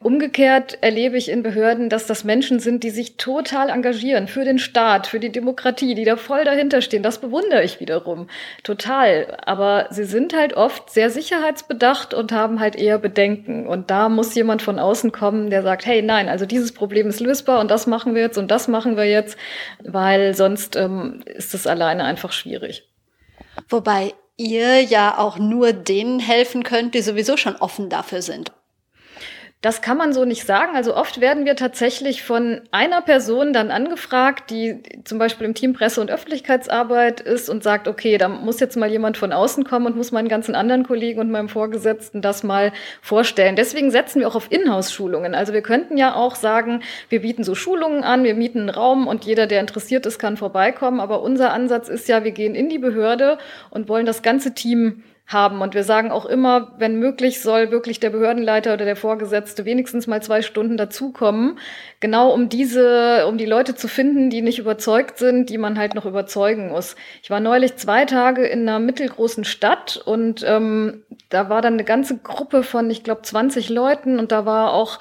Umgekehrt 0.00 0.78
erlebe 0.82 1.16
ich 1.16 1.30
in 1.30 1.42
Behörden, 1.42 1.88
dass 1.88 2.06
das 2.06 2.24
Menschen 2.24 2.60
sind, 2.60 2.84
die 2.84 2.90
sich 2.90 3.16
total 3.16 3.70
engagieren 3.70 4.28
für 4.28 4.44
den 4.44 4.58
Staat, 4.58 5.06
für 5.06 5.18
die 5.18 5.32
Demokratie, 5.32 5.94
die 5.94 6.04
da 6.04 6.16
voll 6.16 6.44
dahinter 6.44 6.82
stehen. 6.82 7.02
Das 7.02 7.18
bewundere 7.18 7.64
ich 7.64 7.80
wiederum 7.80 8.28
total. 8.62 9.38
Aber 9.46 9.86
sie 9.90 10.04
sind 10.04 10.36
halt 10.36 10.52
oft 10.52 10.90
sehr 10.90 11.08
sicherheitsbedacht 11.08 12.12
und 12.12 12.32
haben 12.32 12.60
halt 12.60 12.76
eher 12.76 12.98
Bedenken. 12.98 13.66
Und 13.66 13.90
da 13.90 14.10
muss 14.10 14.34
jemand 14.34 14.60
von 14.60 14.78
außen 14.78 15.10
kommen, 15.10 15.48
der 15.48 15.62
sagt, 15.62 15.86
hey, 15.86 16.02
nein, 16.02 16.28
also 16.28 16.44
dieses 16.44 16.72
Problem 16.72 17.08
ist 17.08 17.20
lösbar 17.20 17.60
und 17.60 17.70
das 17.70 17.86
machen 17.86 18.14
wir 18.14 18.20
jetzt 18.20 18.36
und 18.36 18.50
das 18.50 18.68
machen 18.68 18.98
wir 18.98 19.04
jetzt, 19.04 19.38
weil 19.82 20.34
sonst 20.34 20.76
ähm, 20.76 21.13
ist 21.22 21.54
es 21.54 21.66
alleine 21.66 22.04
einfach 22.04 22.32
schwierig. 22.32 22.88
Wobei 23.68 24.14
ihr 24.36 24.82
ja 24.82 25.18
auch 25.18 25.38
nur 25.38 25.72
denen 25.72 26.20
helfen 26.20 26.62
könnt, 26.62 26.94
die 26.94 27.02
sowieso 27.02 27.36
schon 27.36 27.56
offen 27.56 27.88
dafür 27.88 28.22
sind. 28.22 28.52
Das 29.64 29.80
kann 29.80 29.96
man 29.96 30.12
so 30.12 30.26
nicht 30.26 30.44
sagen. 30.44 30.76
Also 30.76 30.94
oft 30.94 31.22
werden 31.22 31.46
wir 31.46 31.56
tatsächlich 31.56 32.22
von 32.22 32.60
einer 32.70 33.00
Person 33.00 33.54
dann 33.54 33.70
angefragt, 33.70 34.50
die 34.50 34.82
zum 35.04 35.18
Beispiel 35.18 35.46
im 35.46 35.54
Team 35.54 35.72
Presse- 35.72 36.02
und 36.02 36.10
Öffentlichkeitsarbeit 36.10 37.22
ist 37.22 37.48
und 37.48 37.62
sagt, 37.62 37.88
okay, 37.88 38.18
da 38.18 38.28
muss 38.28 38.60
jetzt 38.60 38.76
mal 38.76 38.90
jemand 38.90 39.16
von 39.16 39.32
außen 39.32 39.64
kommen 39.64 39.86
und 39.86 39.96
muss 39.96 40.12
meinen 40.12 40.28
ganzen 40.28 40.54
anderen 40.54 40.86
Kollegen 40.86 41.18
und 41.18 41.30
meinem 41.30 41.48
Vorgesetzten 41.48 42.20
das 42.20 42.42
mal 42.42 42.74
vorstellen. 43.00 43.56
Deswegen 43.56 43.90
setzen 43.90 44.20
wir 44.20 44.28
auch 44.28 44.34
auf 44.34 44.52
Inhouse-Schulungen. 44.52 45.34
Also 45.34 45.54
wir 45.54 45.62
könnten 45.62 45.96
ja 45.96 46.14
auch 46.14 46.34
sagen, 46.34 46.82
wir 47.08 47.22
bieten 47.22 47.42
so 47.42 47.54
Schulungen 47.54 48.04
an, 48.04 48.22
wir 48.22 48.34
mieten 48.34 48.58
einen 48.58 48.68
Raum 48.68 49.06
und 49.06 49.24
jeder, 49.24 49.46
der 49.46 49.60
interessiert 49.60 50.04
ist, 50.04 50.18
kann 50.18 50.36
vorbeikommen. 50.36 51.00
Aber 51.00 51.22
unser 51.22 51.54
Ansatz 51.54 51.88
ist 51.88 52.06
ja, 52.06 52.22
wir 52.22 52.32
gehen 52.32 52.54
in 52.54 52.68
die 52.68 52.78
Behörde 52.78 53.38
und 53.70 53.88
wollen 53.88 54.04
das 54.04 54.20
ganze 54.20 54.52
Team 54.52 55.04
haben. 55.26 55.62
Und 55.62 55.74
wir 55.74 55.84
sagen 55.84 56.10
auch 56.10 56.26
immer, 56.26 56.72
wenn 56.78 56.98
möglich, 56.98 57.40
soll 57.40 57.70
wirklich 57.70 57.98
der 57.98 58.10
Behördenleiter 58.10 58.74
oder 58.74 58.84
der 58.84 58.96
Vorgesetzte 58.96 59.64
wenigstens 59.64 60.06
mal 60.06 60.22
zwei 60.22 60.42
Stunden 60.42 60.76
dazukommen, 60.76 61.58
genau 62.00 62.30
um 62.30 62.48
diese, 62.48 63.26
um 63.26 63.38
die 63.38 63.46
Leute 63.46 63.74
zu 63.74 63.88
finden, 63.88 64.28
die 64.28 64.42
nicht 64.42 64.58
überzeugt 64.58 65.18
sind, 65.18 65.48
die 65.48 65.58
man 65.58 65.78
halt 65.78 65.94
noch 65.94 66.04
überzeugen 66.04 66.68
muss. 66.68 66.94
Ich 67.22 67.30
war 67.30 67.40
neulich 67.40 67.76
zwei 67.76 68.04
Tage 68.04 68.46
in 68.46 68.68
einer 68.68 68.78
mittelgroßen 68.78 69.44
Stadt 69.44 69.96
und 70.04 70.44
ähm, 70.46 71.04
da 71.30 71.48
war 71.48 71.62
dann 71.62 71.74
eine 71.74 71.84
ganze 71.84 72.18
Gruppe 72.18 72.62
von, 72.62 72.90
ich 72.90 73.02
glaube, 73.02 73.22
20 73.22 73.70
Leuten 73.70 74.18
und 74.18 74.30
da 74.30 74.44
war 74.44 74.74
auch 74.74 74.98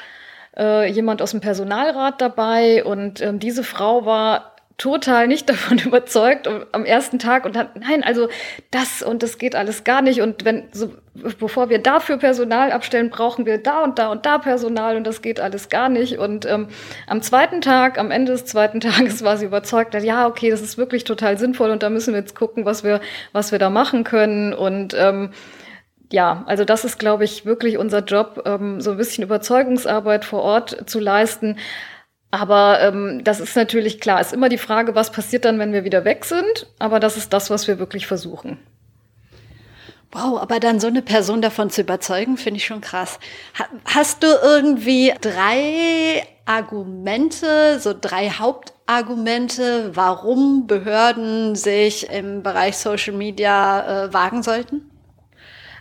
äh, 0.57 0.89
jemand 0.89 1.21
aus 1.21 1.31
dem 1.31 1.41
Personalrat 1.41 2.21
dabei 2.21 2.85
und 2.85 3.21
ähm, 3.21 3.39
diese 3.39 3.63
Frau 3.63 4.05
war 4.05 4.52
total 4.77 5.27
nicht 5.27 5.49
davon 5.49 5.77
überzeugt 5.79 6.49
am 6.71 6.85
ersten 6.85 7.19
Tag 7.19 7.45
und 7.45 7.57
hat, 7.57 7.79
nein, 7.79 8.03
also 8.03 8.29
das 8.71 9.01
und 9.01 9.23
das 9.23 9.37
geht 9.37 9.55
alles 9.55 9.83
gar 9.83 10.01
nicht 10.01 10.21
und 10.21 10.45
wenn, 10.45 10.65
so, 10.71 10.93
bevor 11.13 11.69
wir 11.69 11.79
dafür 11.79 12.17
Personal 12.17 12.71
abstellen, 12.71 13.09
brauchen 13.09 13.45
wir 13.45 13.57
da 13.57 13.83
und 13.83 13.99
da 13.99 14.11
und 14.11 14.25
da 14.25 14.37
Personal 14.37 14.97
und 14.97 15.05
das 15.05 15.21
geht 15.21 15.39
alles 15.39 15.69
gar 15.69 15.89
nicht 15.89 16.17
und 16.17 16.45
ähm, 16.45 16.67
am 17.07 17.21
zweiten 17.21 17.61
Tag, 17.61 17.97
am 17.97 18.11
Ende 18.11 18.31
des 18.31 18.45
zweiten 18.45 18.79
Tages 18.81 19.23
war 19.23 19.37
sie 19.37 19.45
überzeugt, 19.45 19.93
ja, 19.93 20.27
okay, 20.27 20.49
das 20.49 20.61
ist 20.61 20.77
wirklich 20.77 21.03
total 21.03 21.37
sinnvoll 21.37 21.69
und 21.69 21.83
da 21.83 21.89
müssen 21.89 22.13
wir 22.13 22.19
jetzt 22.19 22.35
gucken, 22.35 22.65
was 22.65 22.83
wir, 22.83 22.99
was 23.31 23.51
wir 23.51 23.59
da 23.59 23.69
machen 23.69 24.03
können 24.03 24.53
und 24.53 24.95
ähm, 24.97 25.31
ja, 26.11 26.43
also 26.45 26.63
das 26.63 26.85
ist, 26.85 26.99
glaube 26.99 27.23
ich, 27.23 27.43
wirklich 27.43 27.79
unser 27.79 28.03
Job, 28.03 28.43
ähm, 28.45 28.79
so 28.81 28.91
ein 28.91 28.97
bisschen 28.97 29.23
Überzeugungsarbeit 29.23 30.25
vor 30.25 30.43
Ort 30.43 30.87
zu 30.87 30.99
leisten. 30.99 31.57
Aber 32.33 32.79
ähm, 32.81 33.23
das 33.23 33.39
ist 33.39 33.55
natürlich 33.55 33.99
klar. 33.99 34.19
Ist 34.19 34.33
immer 34.33 34.49
die 34.49 34.57
Frage, 34.57 34.95
was 34.95 35.11
passiert 35.11 35.45
dann, 35.45 35.59
wenn 35.59 35.71
wir 35.71 35.83
wieder 35.83 36.03
weg 36.03 36.25
sind. 36.25 36.65
Aber 36.79 36.99
das 36.99 37.15
ist 37.15 37.31
das, 37.31 37.51
was 37.51 37.67
wir 37.67 37.77
wirklich 37.77 38.07
versuchen. 38.07 38.57
Wow, 40.11 40.41
aber 40.41 40.59
dann 40.59 40.79
so 40.79 40.87
eine 40.87 41.03
Person 41.03 41.43
davon 41.43 41.69
zu 41.69 41.81
überzeugen, 41.81 42.37
finde 42.37 42.57
ich 42.57 42.65
schon 42.65 42.81
krass. 42.81 43.19
Hast 43.85 44.23
du 44.23 44.27
irgendwie 44.41 45.13
drei 45.21 46.25
Argumente, 46.45 47.79
so 47.79 47.93
drei 47.93 48.31
Hauptargumente, 48.31 49.91
warum 49.95 50.65
Behörden 50.65 51.53
sich 51.53 52.09
im 52.09 52.41
Bereich 52.41 52.77
Social 52.77 53.13
Media 53.13 54.05
äh, 54.05 54.13
wagen 54.13 54.41
sollten? 54.41 54.89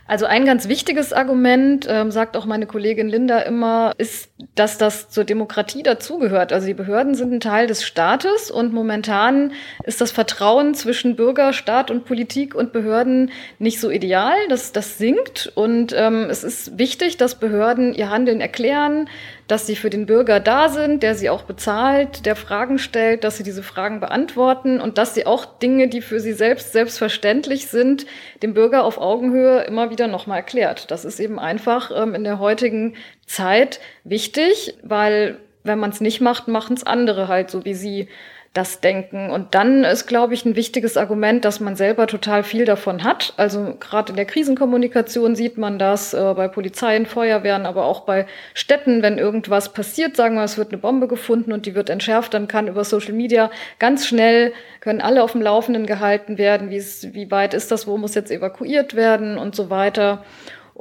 Also 0.05 0.25
ein 0.25 0.45
ganz 0.45 0.67
wichtiges 0.67 1.13
Argument, 1.13 1.87
ähm, 1.89 2.11
sagt 2.11 2.35
auch 2.35 2.45
meine 2.45 2.65
Kollegin 2.65 3.07
Linda 3.07 3.39
immer, 3.39 3.93
ist, 3.97 4.29
dass 4.55 4.77
das 4.77 5.09
zur 5.09 5.23
Demokratie 5.23 5.81
dazugehört. 5.81 6.51
Also 6.51 6.67
die 6.67 6.73
Behörden 6.73 7.15
sind 7.15 7.31
ein 7.31 7.39
Teil 7.39 7.67
des 7.67 7.85
Staates 7.85 8.51
und 8.51 8.73
momentan 8.73 9.53
ist 9.85 10.01
das 10.01 10.11
Vertrauen 10.11 10.75
zwischen 10.75 11.15
Bürger, 11.15 11.53
Staat 11.53 11.89
und 11.89 12.03
Politik 12.03 12.53
und 12.53 12.73
Behörden 12.73 13.31
nicht 13.59 13.79
so 13.79 13.89
ideal. 13.89 14.35
Das, 14.49 14.73
das 14.73 14.97
sinkt 14.97 15.51
und 15.55 15.93
ähm, 15.97 16.27
es 16.29 16.43
ist 16.43 16.77
wichtig, 16.77 17.15
dass 17.15 17.35
Behörden 17.35 17.93
ihr 17.93 18.09
Handeln 18.09 18.41
erklären, 18.41 19.09
dass 19.47 19.67
sie 19.67 19.75
für 19.75 19.89
den 19.89 20.05
Bürger 20.05 20.39
da 20.39 20.69
sind, 20.69 21.03
der 21.03 21.15
sie 21.15 21.29
auch 21.29 21.43
bezahlt, 21.43 22.25
der 22.25 22.35
Fragen 22.35 22.79
stellt, 22.79 23.23
dass 23.23 23.37
sie 23.37 23.43
diese 23.43 23.63
Fragen 23.63 23.99
beantworten 23.99 24.79
und 24.79 24.97
dass 24.97 25.13
sie 25.13 25.25
auch 25.25 25.45
Dinge, 25.45 25.87
die 25.87 26.01
für 26.01 26.19
sie 26.19 26.33
selbst 26.33 26.71
selbstverständlich 26.71 27.67
sind, 27.67 28.05
dem 28.41 28.53
Bürger 28.53 28.83
auf 28.83 28.97
Augenhöhe 28.97 29.61
immer 29.63 29.89
wieder 29.89 30.07
nochmal 30.07 30.37
erklärt. 30.37 30.91
Das 30.91 31.05
ist 31.05 31.19
eben 31.19 31.39
einfach 31.39 31.91
ähm, 31.95 32.15
in 32.15 32.23
der 32.23 32.39
heutigen 32.39 32.95
Zeit 33.25 33.79
wichtig, 34.03 34.75
weil 34.83 35.39
wenn 35.63 35.79
man 35.79 35.91
es 35.91 36.01
nicht 36.01 36.21
macht, 36.21 36.47
machen 36.47 36.75
es 36.75 36.85
andere 36.85 37.27
halt 37.27 37.49
so 37.49 37.65
wie 37.65 37.73
sie 37.73 38.09
das 38.53 38.81
Denken. 38.81 39.31
Und 39.31 39.55
dann 39.55 39.83
ist, 39.83 40.05
glaube 40.05 40.35
ich, 40.35 40.45
ein 40.45 40.55
wichtiges 40.55 40.95
Argument, 40.95 41.43
dass 41.43 41.59
man 41.59 41.75
selber 41.75 42.05
total 42.05 42.43
viel 42.43 42.65
davon 42.65 43.03
hat. 43.03 43.33
Also 43.35 43.75
gerade 43.79 44.11
in 44.11 44.15
der 44.15 44.25
Krisenkommunikation 44.25 45.35
sieht 45.35 45.57
man 45.57 45.79
das 45.79 46.13
äh, 46.13 46.33
bei 46.35 46.47
Polizeien, 46.47 47.07
Feuerwehren, 47.07 47.65
aber 47.65 47.85
auch 47.85 48.01
bei 48.01 48.27
Städten, 48.53 49.01
wenn 49.01 49.17
irgendwas 49.17 49.73
passiert, 49.73 50.15
sagen 50.15 50.35
wir, 50.35 50.43
es 50.43 50.59
wird 50.59 50.69
eine 50.69 50.77
Bombe 50.77 51.07
gefunden 51.07 51.51
und 51.51 51.65
die 51.65 51.73
wird 51.73 51.89
entschärft, 51.89 52.35
dann 52.35 52.47
kann 52.47 52.67
über 52.67 52.83
Social 52.83 53.13
Media 53.13 53.49
ganz 53.79 54.05
schnell, 54.05 54.53
können 54.81 55.01
alle 55.01 55.23
auf 55.23 55.31
dem 55.31 55.41
Laufenden 55.41 55.87
gehalten 55.87 56.37
werden, 56.37 56.69
wie, 56.69 56.77
es, 56.77 57.11
wie 57.13 57.31
weit 57.31 57.55
ist 57.55 57.71
das, 57.71 57.87
wo 57.87 57.97
muss 57.97 58.13
jetzt 58.13 58.29
evakuiert 58.29 58.93
werden 58.93 59.39
und 59.39 59.55
so 59.55 59.71
weiter. 59.71 60.23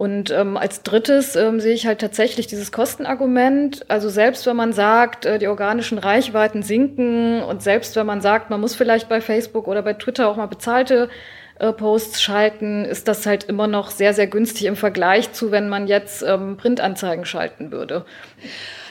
Und 0.02 0.32
ähm, 0.32 0.56
als 0.56 0.82
drittes 0.82 1.36
ähm, 1.36 1.60
sehe 1.60 1.74
ich 1.74 1.86
halt 1.86 2.00
tatsächlich 2.00 2.48
dieses 2.48 2.72
Kostenargument. 2.72 3.88
Also 3.88 4.08
selbst 4.08 4.44
wenn 4.46 4.56
man 4.56 4.72
sagt, 4.72 5.26
äh, 5.26 5.38
die 5.38 5.46
organischen 5.46 5.98
Reichweiten 5.98 6.64
sinken 6.64 7.40
und 7.40 7.62
selbst 7.62 7.94
wenn 7.94 8.04
man 8.04 8.20
sagt, 8.20 8.50
man 8.50 8.60
muss 8.60 8.74
vielleicht 8.74 9.08
bei 9.08 9.20
Facebook 9.20 9.68
oder 9.68 9.80
bei 9.80 9.92
Twitter 9.92 10.28
auch 10.28 10.34
mal 10.34 10.46
bezahlte 10.46 11.08
äh, 11.60 11.72
Posts 11.72 12.20
schalten, 12.20 12.84
ist 12.84 13.06
das 13.06 13.26
halt 13.26 13.44
immer 13.44 13.68
noch 13.68 13.92
sehr, 13.92 14.12
sehr 14.12 14.26
günstig 14.26 14.66
im 14.66 14.74
Vergleich 14.74 15.32
zu, 15.34 15.52
wenn 15.52 15.68
man 15.68 15.86
jetzt 15.86 16.24
ähm, 16.24 16.56
Printanzeigen 16.56 17.24
schalten 17.24 17.70
würde. 17.70 18.04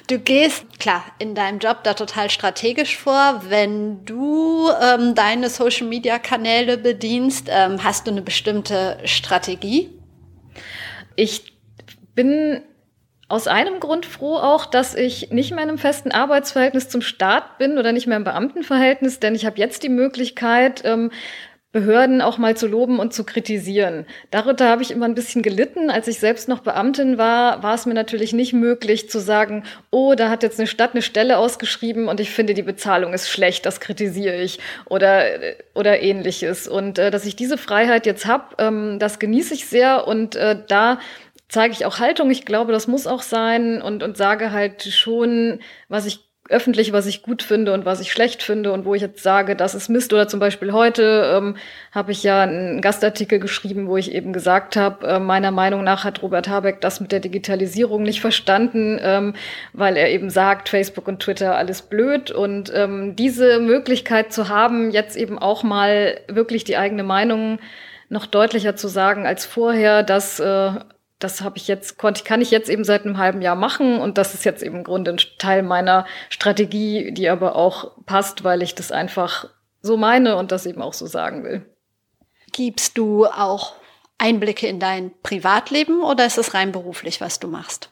Du 0.07 0.17
gehst, 0.17 0.79
klar, 0.79 1.03
in 1.19 1.35
deinem 1.35 1.59
Job 1.59 1.83
da 1.83 1.93
total 1.93 2.29
strategisch 2.29 2.95
vor. 2.95 3.41
Wenn 3.49 4.05
du 4.05 4.69
ähm, 4.81 5.13
deine 5.13 5.49
Social-Media-Kanäle 5.49 6.77
bedienst, 6.77 7.49
ähm, 7.49 7.83
hast 7.83 8.07
du 8.07 8.11
eine 8.11 8.21
bestimmte 8.21 8.97
Strategie? 9.03 9.89
Ich 11.15 11.57
bin 12.15 12.61
aus 13.31 13.47
einem 13.47 13.79
Grund 13.79 14.05
froh 14.05 14.35
auch, 14.35 14.65
dass 14.65 14.93
ich 14.93 15.31
nicht 15.31 15.51
mehr 15.51 15.63
in 15.63 15.69
einem 15.69 15.77
festen 15.77 16.11
Arbeitsverhältnis 16.11 16.89
zum 16.89 17.01
Staat 17.01 17.57
bin 17.57 17.77
oder 17.77 17.93
nicht 17.93 18.05
mehr 18.05 18.17
im 18.17 18.25
Beamtenverhältnis, 18.25 19.21
denn 19.21 19.35
ich 19.35 19.45
habe 19.45 19.57
jetzt 19.57 19.83
die 19.83 19.89
Möglichkeit, 19.89 20.81
ähm, 20.83 21.11
Behörden 21.71 22.21
auch 22.21 22.37
mal 22.37 22.57
zu 22.57 22.67
loben 22.67 22.99
und 22.99 23.13
zu 23.13 23.23
kritisieren. 23.23 24.05
Darunter 24.29 24.67
habe 24.67 24.81
ich 24.81 24.91
immer 24.91 25.05
ein 25.05 25.15
bisschen 25.15 25.41
gelitten. 25.41 25.89
Als 25.89 26.07
ich 26.09 26.19
selbst 26.19 26.49
noch 26.49 26.59
Beamtin 26.59 27.17
war, 27.17 27.63
war 27.63 27.75
es 27.75 27.85
mir 27.85 27.93
natürlich 27.93 28.33
nicht 28.33 28.51
möglich 28.51 29.09
zu 29.09 29.19
sagen, 29.19 29.63
oh, 29.89 30.13
da 30.15 30.29
hat 30.29 30.43
jetzt 30.43 30.59
eine 30.59 30.67
Stadt 30.67 30.91
eine 30.93 31.01
Stelle 31.01 31.37
ausgeschrieben 31.37 32.09
und 32.09 32.19
ich 32.19 32.31
finde, 32.31 32.53
die 32.53 32.61
Bezahlung 32.61 33.13
ist 33.13 33.29
schlecht, 33.29 33.65
das 33.65 33.79
kritisiere 33.79 34.41
ich 34.41 34.59
oder, 34.85 35.23
oder 35.73 36.01
ähnliches. 36.01 36.67
Und 36.67 36.99
äh, 36.99 37.09
dass 37.09 37.25
ich 37.25 37.37
diese 37.37 37.57
Freiheit 37.57 38.05
jetzt 38.05 38.25
habe, 38.25 38.55
ähm, 38.57 38.99
das 38.99 39.19
genieße 39.19 39.53
ich 39.53 39.65
sehr 39.65 40.07
und 40.07 40.35
äh, 40.35 40.57
da 40.67 40.99
zeige 41.47 41.73
ich 41.73 41.85
auch 41.85 41.99
Haltung. 41.99 42.31
Ich 42.31 42.45
glaube, 42.45 42.73
das 42.73 42.87
muss 42.87 43.07
auch 43.07 43.21
sein 43.21 43.81
und, 43.81 44.03
und 44.03 44.17
sage 44.17 44.51
halt 44.51 44.83
schon, 44.83 45.59
was 45.87 46.05
ich 46.05 46.30
öffentlich, 46.51 46.93
was 46.93 47.05
ich 47.05 47.23
gut 47.23 47.41
finde 47.41 47.73
und 47.73 47.85
was 47.85 48.01
ich 48.01 48.11
schlecht 48.11 48.43
finde 48.43 48.71
und 48.71 48.85
wo 48.85 48.93
ich 48.93 49.01
jetzt 49.01 49.23
sage, 49.23 49.55
das 49.55 49.73
ist 49.73 49.89
Mist. 49.89 50.13
Oder 50.13 50.27
zum 50.27 50.39
Beispiel 50.39 50.73
heute 50.73 51.33
ähm, 51.35 51.57
habe 51.91 52.11
ich 52.11 52.23
ja 52.23 52.41
einen 52.41 52.81
Gastartikel 52.81 53.39
geschrieben, 53.39 53.87
wo 53.87 53.97
ich 53.97 54.11
eben 54.11 54.33
gesagt 54.33 54.75
habe, 54.75 55.07
äh, 55.07 55.19
meiner 55.19 55.51
Meinung 55.51 55.83
nach 55.83 56.03
hat 56.03 56.21
Robert 56.21 56.47
Habeck 56.47 56.81
das 56.81 56.99
mit 56.99 57.11
der 57.11 57.19
Digitalisierung 57.19 58.03
nicht 58.03 58.21
verstanden, 58.21 58.99
ähm, 59.01 59.33
weil 59.73 59.97
er 59.97 60.09
eben 60.09 60.29
sagt, 60.29 60.69
Facebook 60.69 61.07
und 61.07 61.21
Twitter 61.21 61.57
alles 61.57 61.81
blöd. 61.81 62.31
Und 62.31 62.71
ähm, 62.75 63.15
diese 63.15 63.59
Möglichkeit 63.59 64.33
zu 64.33 64.49
haben, 64.49 64.91
jetzt 64.91 65.17
eben 65.17 65.39
auch 65.39 65.63
mal 65.63 66.19
wirklich 66.27 66.63
die 66.63 66.77
eigene 66.77 67.03
Meinung 67.03 67.59
noch 68.09 68.25
deutlicher 68.25 68.75
zu 68.75 68.89
sagen 68.89 69.25
als 69.25 69.45
vorher, 69.45 70.03
dass 70.03 70.39
äh, 70.39 70.71
das 71.23 71.41
habe 71.41 71.57
ich 71.57 71.67
jetzt, 71.67 71.97
konnte, 71.97 72.23
kann 72.23 72.41
ich 72.41 72.51
jetzt 72.51 72.69
eben 72.69 72.83
seit 72.83 73.05
einem 73.05 73.17
halben 73.17 73.41
Jahr 73.41 73.55
machen 73.55 73.99
und 73.99 74.17
das 74.17 74.33
ist 74.33 74.45
jetzt 74.45 74.63
eben 74.63 74.77
im 74.77 74.83
Grunde 74.83 75.11
ein 75.11 75.19
Teil 75.37 75.63
meiner 75.63 76.05
Strategie, 76.29 77.11
die 77.11 77.29
aber 77.29 77.55
auch 77.55 77.91
passt, 78.05 78.43
weil 78.43 78.61
ich 78.61 78.75
das 78.75 78.91
einfach 78.91 79.45
so 79.81 79.97
meine 79.97 80.35
und 80.37 80.51
das 80.51 80.65
eben 80.65 80.81
auch 80.81 80.93
so 80.93 81.05
sagen 81.05 81.43
will. 81.43 81.65
Gibst 82.51 82.97
du 82.97 83.25
auch 83.25 83.75
Einblicke 84.17 84.67
in 84.67 84.79
dein 84.79 85.11
Privatleben 85.23 86.03
oder 86.03 86.25
ist 86.25 86.37
es 86.37 86.53
rein 86.53 86.71
beruflich, 86.71 87.21
was 87.21 87.39
du 87.39 87.47
machst? 87.47 87.89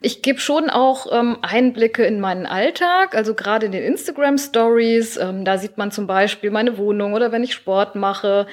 Ich 0.00 0.22
gebe 0.22 0.38
schon 0.38 0.70
auch 0.70 1.06
ähm, 1.12 1.38
Einblicke 1.42 2.04
in 2.04 2.20
meinen 2.20 2.46
Alltag, 2.46 3.14
also 3.14 3.34
gerade 3.34 3.66
in 3.66 3.72
den 3.72 3.82
Instagram 3.82 4.38
Stories. 4.38 5.16
Ähm, 5.16 5.44
da 5.44 5.58
sieht 5.58 5.76
man 5.76 5.90
zum 5.90 6.06
Beispiel 6.06 6.50
meine 6.50 6.78
Wohnung 6.78 7.14
oder 7.14 7.32
wenn 7.32 7.42
ich 7.42 7.54
Sport 7.54 7.96
mache. 7.96 8.46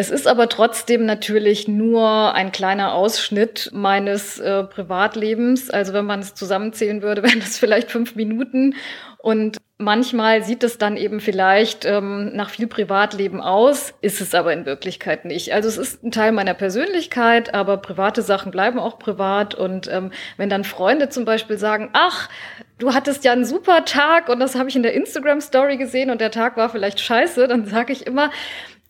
Es 0.00 0.10
ist 0.10 0.26
aber 0.26 0.48
trotzdem 0.48 1.04
natürlich 1.04 1.68
nur 1.68 2.34
ein 2.34 2.52
kleiner 2.52 2.94
Ausschnitt 2.94 3.68
meines 3.74 4.38
äh, 4.38 4.64
Privatlebens. 4.64 5.68
Also 5.68 5.92
wenn 5.92 6.06
man 6.06 6.20
es 6.20 6.34
zusammenzählen 6.34 7.02
würde, 7.02 7.22
wären 7.22 7.40
das 7.40 7.58
vielleicht 7.58 7.90
fünf 7.90 8.16
Minuten. 8.16 8.76
Und 9.18 9.58
manchmal 9.76 10.42
sieht 10.42 10.64
es 10.64 10.78
dann 10.78 10.96
eben 10.96 11.20
vielleicht 11.20 11.84
ähm, 11.84 12.34
nach 12.34 12.48
viel 12.48 12.66
Privatleben 12.66 13.42
aus, 13.42 13.92
ist 14.00 14.22
es 14.22 14.34
aber 14.34 14.54
in 14.54 14.64
Wirklichkeit 14.64 15.26
nicht. 15.26 15.52
Also 15.52 15.68
es 15.68 15.76
ist 15.76 16.02
ein 16.02 16.12
Teil 16.12 16.32
meiner 16.32 16.54
Persönlichkeit, 16.54 17.52
aber 17.52 17.76
private 17.76 18.22
Sachen 18.22 18.52
bleiben 18.52 18.78
auch 18.78 18.98
privat. 18.98 19.54
Und 19.54 19.86
ähm, 19.92 20.12
wenn 20.38 20.48
dann 20.48 20.64
Freunde 20.64 21.10
zum 21.10 21.26
Beispiel 21.26 21.58
sagen, 21.58 21.90
ach, 21.92 22.30
du 22.78 22.94
hattest 22.94 23.22
ja 23.26 23.32
einen 23.32 23.44
super 23.44 23.84
Tag 23.84 24.30
und 24.30 24.40
das 24.40 24.54
habe 24.54 24.70
ich 24.70 24.76
in 24.76 24.82
der 24.82 24.94
Instagram 24.94 25.42
Story 25.42 25.76
gesehen 25.76 26.08
und 26.08 26.22
der 26.22 26.30
Tag 26.30 26.56
war 26.56 26.70
vielleicht 26.70 27.00
scheiße, 27.00 27.46
dann 27.48 27.66
sage 27.66 27.92
ich 27.92 28.06
immer, 28.06 28.30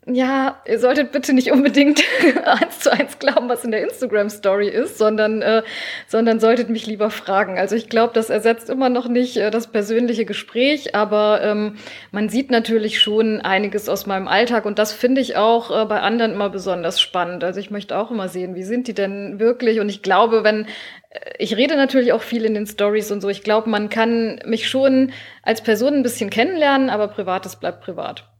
ja, 0.06 0.62
ihr 0.66 0.78
solltet 0.78 1.12
bitte 1.12 1.34
nicht 1.34 1.52
unbedingt 1.52 2.02
eins 2.44 2.80
zu 2.80 2.90
eins 2.90 3.18
glauben, 3.18 3.50
was 3.50 3.64
in 3.64 3.70
der 3.70 3.82
Instagram-Story 3.82 4.68
ist, 4.68 4.96
sondern, 4.96 5.42
äh, 5.42 5.62
sondern 6.06 6.40
solltet 6.40 6.70
mich 6.70 6.86
lieber 6.86 7.10
fragen. 7.10 7.58
Also 7.58 7.76
ich 7.76 7.90
glaube, 7.90 8.14
das 8.14 8.30
ersetzt 8.30 8.70
immer 8.70 8.88
noch 8.88 9.08
nicht 9.08 9.36
äh, 9.36 9.50
das 9.50 9.66
persönliche 9.66 10.24
Gespräch, 10.24 10.94
aber 10.94 11.42
ähm, 11.42 11.76
man 12.12 12.30
sieht 12.30 12.50
natürlich 12.50 13.00
schon 13.00 13.42
einiges 13.42 13.90
aus 13.90 14.06
meinem 14.06 14.26
Alltag 14.26 14.64
und 14.64 14.78
das 14.78 14.94
finde 14.94 15.20
ich 15.20 15.36
auch 15.36 15.70
äh, 15.70 15.84
bei 15.84 16.00
anderen 16.00 16.32
immer 16.32 16.48
besonders 16.48 16.98
spannend. 16.98 17.44
Also 17.44 17.60
ich 17.60 17.70
möchte 17.70 17.98
auch 17.98 18.10
immer 18.10 18.28
sehen, 18.28 18.54
wie 18.54 18.64
sind 18.64 18.88
die 18.88 18.94
denn 18.94 19.38
wirklich? 19.38 19.80
Und 19.80 19.90
ich 19.90 20.00
glaube, 20.00 20.44
wenn 20.44 20.64
äh, 21.10 21.18
ich 21.38 21.56
rede 21.58 21.76
natürlich 21.76 22.14
auch 22.14 22.22
viel 22.22 22.46
in 22.46 22.54
den 22.54 22.66
Stories 22.66 23.12
und 23.12 23.20
so. 23.20 23.28
Ich 23.28 23.42
glaube, 23.42 23.68
man 23.68 23.90
kann 23.90 24.40
mich 24.46 24.68
schon 24.68 25.12
als 25.42 25.60
Person 25.60 25.94
ein 25.94 26.02
bisschen 26.02 26.30
kennenlernen, 26.30 26.88
aber 26.88 27.08
Privates 27.08 27.56
bleibt 27.56 27.82
privat. 27.82 28.30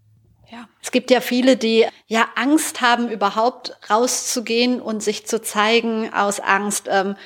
Ja. 0.51 0.69
Es 0.83 0.91
gibt 0.91 1.11
ja 1.11 1.21
viele, 1.21 1.57
die 1.57 1.87
ja 2.07 2.29
Angst 2.35 2.81
haben, 2.81 3.09
überhaupt 3.09 3.77
rauszugehen 3.89 4.81
und 4.81 5.03
sich 5.03 5.27
zu 5.27 5.41
zeigen 5.41 6.13
aus 6.13 6.41
Angst 6.41 6.89
ähm, 6.91 7.17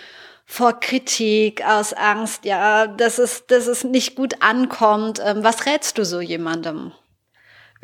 vor 0.45 0.79
Kritik, 0.79 1.65
aus 1.67 1.95
Angst, 1.95 2.45
ja, 2.45 2.87
dass 2.87 3.19
es, 3.19 3.47
dass 3.47 3.67
es 3.67 3.83
nicht 3.83 4.15
gut 4.15 4.43
ankommt. 4.43 5.21
Ähm, 5.25 5.43
was 5.43 5.65
rätst 5.65 5.97
du 5.97 6.05
so 6.05 6.21
jemandem? 6.21 6.93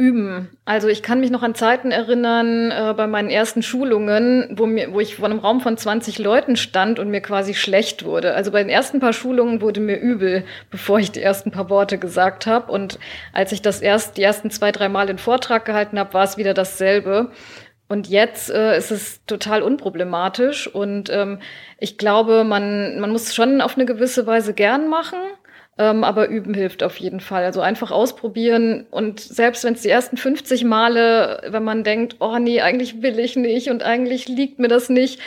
Üben. 0.00 0.48
Also 0.64 0.88
ich 0.88 1.02
kann 1.02 1.20
mich 1.20 1.30
noch 1.30 1.42
an 1.42 1.54
Zeiten 1.54 1.90
erinnern, 1.90 2.70
äh, 2.70 2.94
bei 2.96 3.06
meinen 3.06 3.28
ersten 3.28 3.62
Schulungen, 3.62 4.48
wo, 4.56 4.64
mir, 4.66 4.94
wo 4.94 5.00
ich 5.00 5.16
vor 5.16 5.26
einem 5.26 5.40
Raum 5.40 5.60
von 5.60 5.76
20 5.76 6.18
Leuten 6.18 6.56
stand 6.56 6.98
und 6.98 7.10
mir 7.10 7.20
quasi 7.20 7.52
schlecht 7.52 8.06
wurde. 8.06 8.32
Also 8.32 8.50
bei 8.50 8.62
den 8.62 8.70
ersten 8.70 8.98
paar 8.98 9.12
Schulungen 9.12 9.60
wurde 9.60 9.80
mir 9.80 9.98
übel, 9.98 10.44
bevor 10.70 10.98
ich 10.98 11.12
die 11.12 11.20
ersten 11.20 11.50
paar 11.50 11.68
Worte 11.68 11.98
gesagt 11.98 12.46
habe. 12.46 12.72
Und 12.72 12.98
als 13.34 13.52
ich 13.52 13.60
das 13.60 13.82
erst 13.82 14.16
die 14.16 14.22
ersten 14.22 14.50
zwei, 14.50 14.72
drei 14.72 14.88
Mal 14.88 15.06
den 15.06 15.18
Vortrag 15.18 15.66
gehalten 15.66 15.98
habe, 15.98 16.14
war 16.14 16.24
es 16.24 16.38
wieder 16.38 16.54
dasselbe. 16.54 17.30
Und 17.90 18.08
jetzt 18.08 18.50
äh, 18.50 18.78
ist 18.78 18.92
es 18.92 19.26
total 19.26 19.62
unproblematisch. 19.62 20.66
Und 20.72 21.10
ähm, 21.10 21.40
ich 21.76 21.98
glaube, 21.98 22.44
man, 22.44 23.00
man 23.00 23.10
muss 23.10 23.34
schon 23.34 23.60
auf 23.60 23.76
eine 23.76 23.84
gewisse 23.84 24.26
Weise 24.26 24.54
gern 24.54 24.88
machen. 24.88 25.18
Ähm, 25.80 26.04
aber 26.04 26.28
üben 26.28 26.52
hilft 26.52 26.82
auf 26.82 26.98
jeden 26.98 27.20
Fall. 27.20 27.42
Also 27.42 27.62
einfach 27.62 27.90
ausprobieren 27.90 28.84
und 28.90 29.18
selbst 29.18 29.64
wenn 29.64 29.72
es 29.72 29.80
die 29.80 29.88
ersten 29.88 30.18
50 30.18 30.64
Male, 30.64 31.40
wenn 31.48 31.64
man 31.64 31.84
denkt, 31.84 32.16
oh 32.20 32.36
nee, 32.36 32.60
eigentlich 32.60 33.00
will 33.00 33.18
ich 33.18 33.34
nicht 33.34 33.70
und 33.70 33.82
eigentlich 33.82 34.28
liegt 34.28 34.58
mir 34.58 34.68
das 34.68 34.90
nicht. 34.90 35.20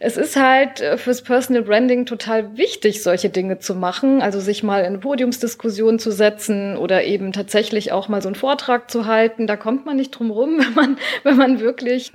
Es 0.00 0.16
ist 0.16 0.34
halt 0.34 0.80
äh, 0.80 0.98
fürs 0.98 1.22
Personal 1.22 1.62
Branding 1.62 2.06
total 2.06 2.56
wichtig, 2.56 3.04
solche 3.04 3.30
Dinge 3.30 3.60
zu 3.60 3.76
machen. 3.76 4.20
Also 4.20 4.40
sich 4.40 4.64
mal 4.64 4.80
in 4.80 4.86
eine 4.86 4.98
Podiumsdiskussion 4.98 6.00
zu 6.00 6.10
setzen 6.10 6.76
oder 6.76 7.04
eben 7.04 7.30
tatsächlich 7.30 7.92
auch 7.92 8.08
mal 8.08 8.20
so 8.20 8.28
einen 8.28 8.34
Vortrag 8.34 8.90
zu 8.90 9.06
halten. 9.06 9.46
Da 9.46 9.56
kommt 9.56 9.86
man 9.86 9.96
nicht 9.96 10.10
drum 10.10 10.32
rum, 10.32 10.58
wenn 10.66 10.74
man, 10.74 10.98
wenn 11.22 11.36
man 11.36 11.60
wirklich 11.60 12.10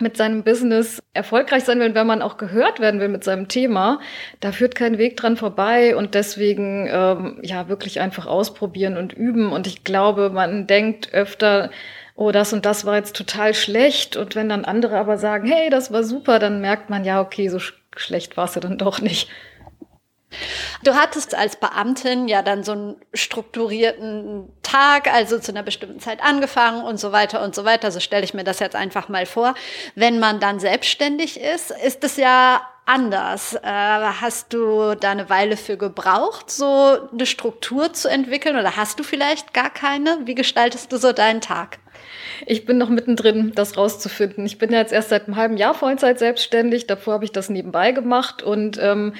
mit 0.00 0.16
seinem 0.16 0.42
Business 0.42 1.02
erfolgreich 1.14 1.64
sein 1.64 1.80
will, 1.80 1.94
wenn 1.94 2.06
man 2.06 2.22
auch 2.22 2.36
gehört 2.36 2.80
werden 2.80 3.00
will 3.00 3.08
mit 3.08 3.24
seinem 3.24 3.48
Thema, 3.48 4.00
da 4.40 4.52
führt 4.52 4.74
kein 4.74 4.98
Weg 4.98 5.16
dran 5.16 5.36
vorbei 5.36 5.96
und 5.96 6.14
deswegen 6.14 6.88
ähm, 6.90 7.38
ja 7.42 7.68
wirklich 7.68 8.00
einfach 8.00 8.26
ausprobieren 8.26 8.96
und 8.96 9.12
üben. 9.12 9.52
Und 9.52 9.66
ich 9.66 9.84
glaube, 9.84 10.30
man 10.30 10.66
denkt 10.66 11.12
öfter, 11.12 11.70
oh, 12.14 12.32
das 12.32 12.52
und 12.52 12.66
das 12.66 12.84
war 12.84 12.96
jetzt 12.96 13.16
total 13.16 13.54
schlecht. 13.54 14.16
Und 14.16 14.34
wenn 14.34 14.48
dann 14.48 14.64
andere 14.64 14.98
aber 14.98 15.18
sagen, 15.18 15.48
hey, 15.48 15.70
das 15.70 15.92
war 15.92 16.02
super, 16.02 16.38
dann 16.38 16.60
merkt 16.60 16.90
man 16.90 17.04
ja, 17.04 17.20
okay, 17.20 17.48
so 17.48 17.58
sch 17.58 17.74
schlecht 17.96 18.36
war 18.36 18.44
es 18.44 18.54
ja 18.54 18.60
dann 18.60 18.78
doch 18.78 19.00
nicht. 19.00 19.28
Du 20.84 20.94
hattest 20.94 21.34
als 21.34 21.56
Beamtin 21.56 22.28
ja 22.28 22.42
dann 22.42 22.62
so 22.62 22.72
einen 22.72 22.96
strukturierten 23.14 24.48
Tag, 24.62 25.12
also 25.12 25.38
zu 25.38 25.52
einer 25.52 25.62
bestimmten 25.62 26.00
Zeit 26.00 26.22
angefangen 26.22 26.84
und 26.84 27.00
so 27.00 27.12
weiter 27.12 27.42
und 27.42 27.54
so 27.54 27.64
weiter. 27.64 27.90
So 27.90 28.00
stelle 28.00 28.24
ich 28.24 28.34
mir 28.34 28.44
das 28.44 28.58
jetzt 28.58 28.76
einfach 28.76 29.08
mal 29.08 29.26
vor. 29.26 29.54
Wenn 29.94 30.18
man 30.18 30.40
dann 30.40 30.60
selbstständig 30.60 31.40
ist, 31.40 31.70
ist 31.70 32.04
es 32.04 32.16
ja 32.16 32.60
anders. 32.88 33.54
Äh, 33.54 33.62
hast 33.62 34.52
du 34.52 34.94
da 34.94 35.10
eine 35.10 35.28
Weile 35.28 35.56
für 35.56 35.76
gebraucht, 35.76 36.50
so 36.50 37.08
eine 37.12 37.26
Struktur 37.26 37.92
zu 37.92 38.08
entwickeln 38.08 38.56
oder 38.56 38.76
hast 38.76 38.98
du 38.98 39.02
vielleicht 39.02 39.52
gar 39.52 39.70
keine? 39.70 40.18
Wie 40.24 40.34
gestaltest 40.34 40.90
du 40.90 40.96
so 40.96 41.12
deinen 41.12 41.40
Tag? 41.40 41.78
Ich 42.46 42.64
bin 42.64 42.78
noch 42.78 42.88
mittendrin, 42.88 43.52
das 43.54 43.76
rauszufinden. 43.76 44.46
Ich 44.46 44.58
bin 44.58 44.72
ja 44.72 44.78
jetzt 44.78 44.92
erst 44.92 45.10
seit 45.10 45.26
einem 45.26 45.36
halben 45.36 45.56
Jahr 45.56 45.74
Vollzeit 45.74 46.18
selbstständig. 46.18 46.86
Davor 46.86 47.14
habe 47.14 47.24
ich 47.24 47.32
das 47.32 47.50
nebenbei 47.50 47.92
gemacht 47.92 48.42
und 48.42 48.78
ähm, 48.80 49.14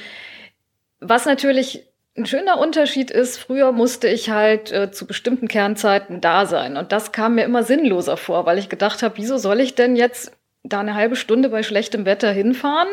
was 1.00 1.26
natürlich 1.26 1.86
ein 2.16 2.26
schöner 2.26 2.58
Unterschied 2.58 3.10
ist, 3.10 3.38
früher 3.38 3.72
musste 3.72 4.08
ich 4.08 4.30
halt 4.30 4.72
äh, 4.72 4.90
zu 4.90 5.06
bestimmten 5.06 5.46
Kernzeiten 5.46 6.20
da 6.20 6.46
sein. 6.46 6.76
Und 6.76 6.90
das 6.90 7.12
kam 7.12 7.36
mir 7.36 7.44
immer 7.44 7.62
sinnloser 7.62 8.16
vor, 8.16 8.44
weil 8.44 8.58
ich 8.58 8.68
gedacht 8.68 9.02
habe, 9.02 9.16
wieso 9.18 9.38
soll 9.38 9.60
ich 9.60 9.76
denn 9.76 9.94
jetzt 9.94 10.32
da 10.64 10.80
eine 10.80 10.94
halbe 10.94 11.16
Stunde 11.16 11.48
bei 11.48 11.62
schlechtem 11.62 12.04
Wetter 12.04 12.32
hinfahren 12.32 12.88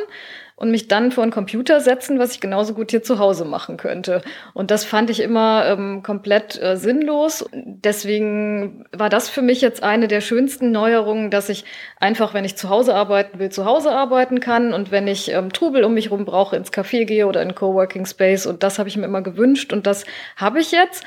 und 0.55 0.71
mich 0.71 0.87
dann 0.87 1.11
vor 1.11 1.23
einen 1.23 1.31
Computer 1.31 1.81
setzen, 1.81 2.17
was 2.17 2.31
ich 2.31 2.39
genauso 2.39 2.73
gut 2.73 2.91
hier 2.91 3.03
zu 3.03 3.19
Hause 3.19 3.43
machen 3.43 3.75
könnte. 3.75 4.21
Und 4.53 4.71
das 4.71 4.85
fand 4.85 5.09
ich 5.09 5.19
immer 5.21 5.65
ähm, 5.65 6.01
komplett 6.01 6.61
äh, 6.61 6.77
sinnlos. 6.77 7.45
Deswegen 7.53 8.85
war 8.93 9.09
das 9.09 9.29
für 9.29 9.41
mich 9.41 9.59
jetzt 9.61 9.83
eine 9.83 10.07
der 10.07 10.21
schönsten 10.21 10.71
Neuerungen, 10.71 11.29
dass 11.29 11.49
ich 11.49 11.65
einfach, 11.99 12.33
wenn 12.33 12.45
ich 12.45 12.55
zu 12.55 12.69
Hause 12.69 12.95
arbeiten 12.95 13.37
will, 13.39 13.49
zu 13.49 13.65
Hause 13.65 13.91
arbeiten 13.91 14.39
kann 14.39 14.73
und 14.73 14.91
wenn 14.91 15.07
ich 15.07 15.31
ähm, 15.31 15.51
Trubel 15.51 15.83
um 15.83 15.93
mich 15.93 16.09
rum 16.09 16.23
brauche, 16.23 16.55
ins 16.55 16.71
Café 16.71 17.05
gehe 17.05 17.27
oder 17.27 17.41
in 17.41 17.53
Coworking 17.53 18.05
Space. 18.05 18.45
Und 18.45 18.63
das 18.63 18.79
habe 18.79 18.87
ich 18.87 18.95
mir 18.95 19.05
immer 19.05 19.21
gewünscht 19.21 19.73
und 19.73 19.85
das 19.85 20.05
habe 20.37 20.61
ich 20.61 20.71
jetzt. 20.71 21.03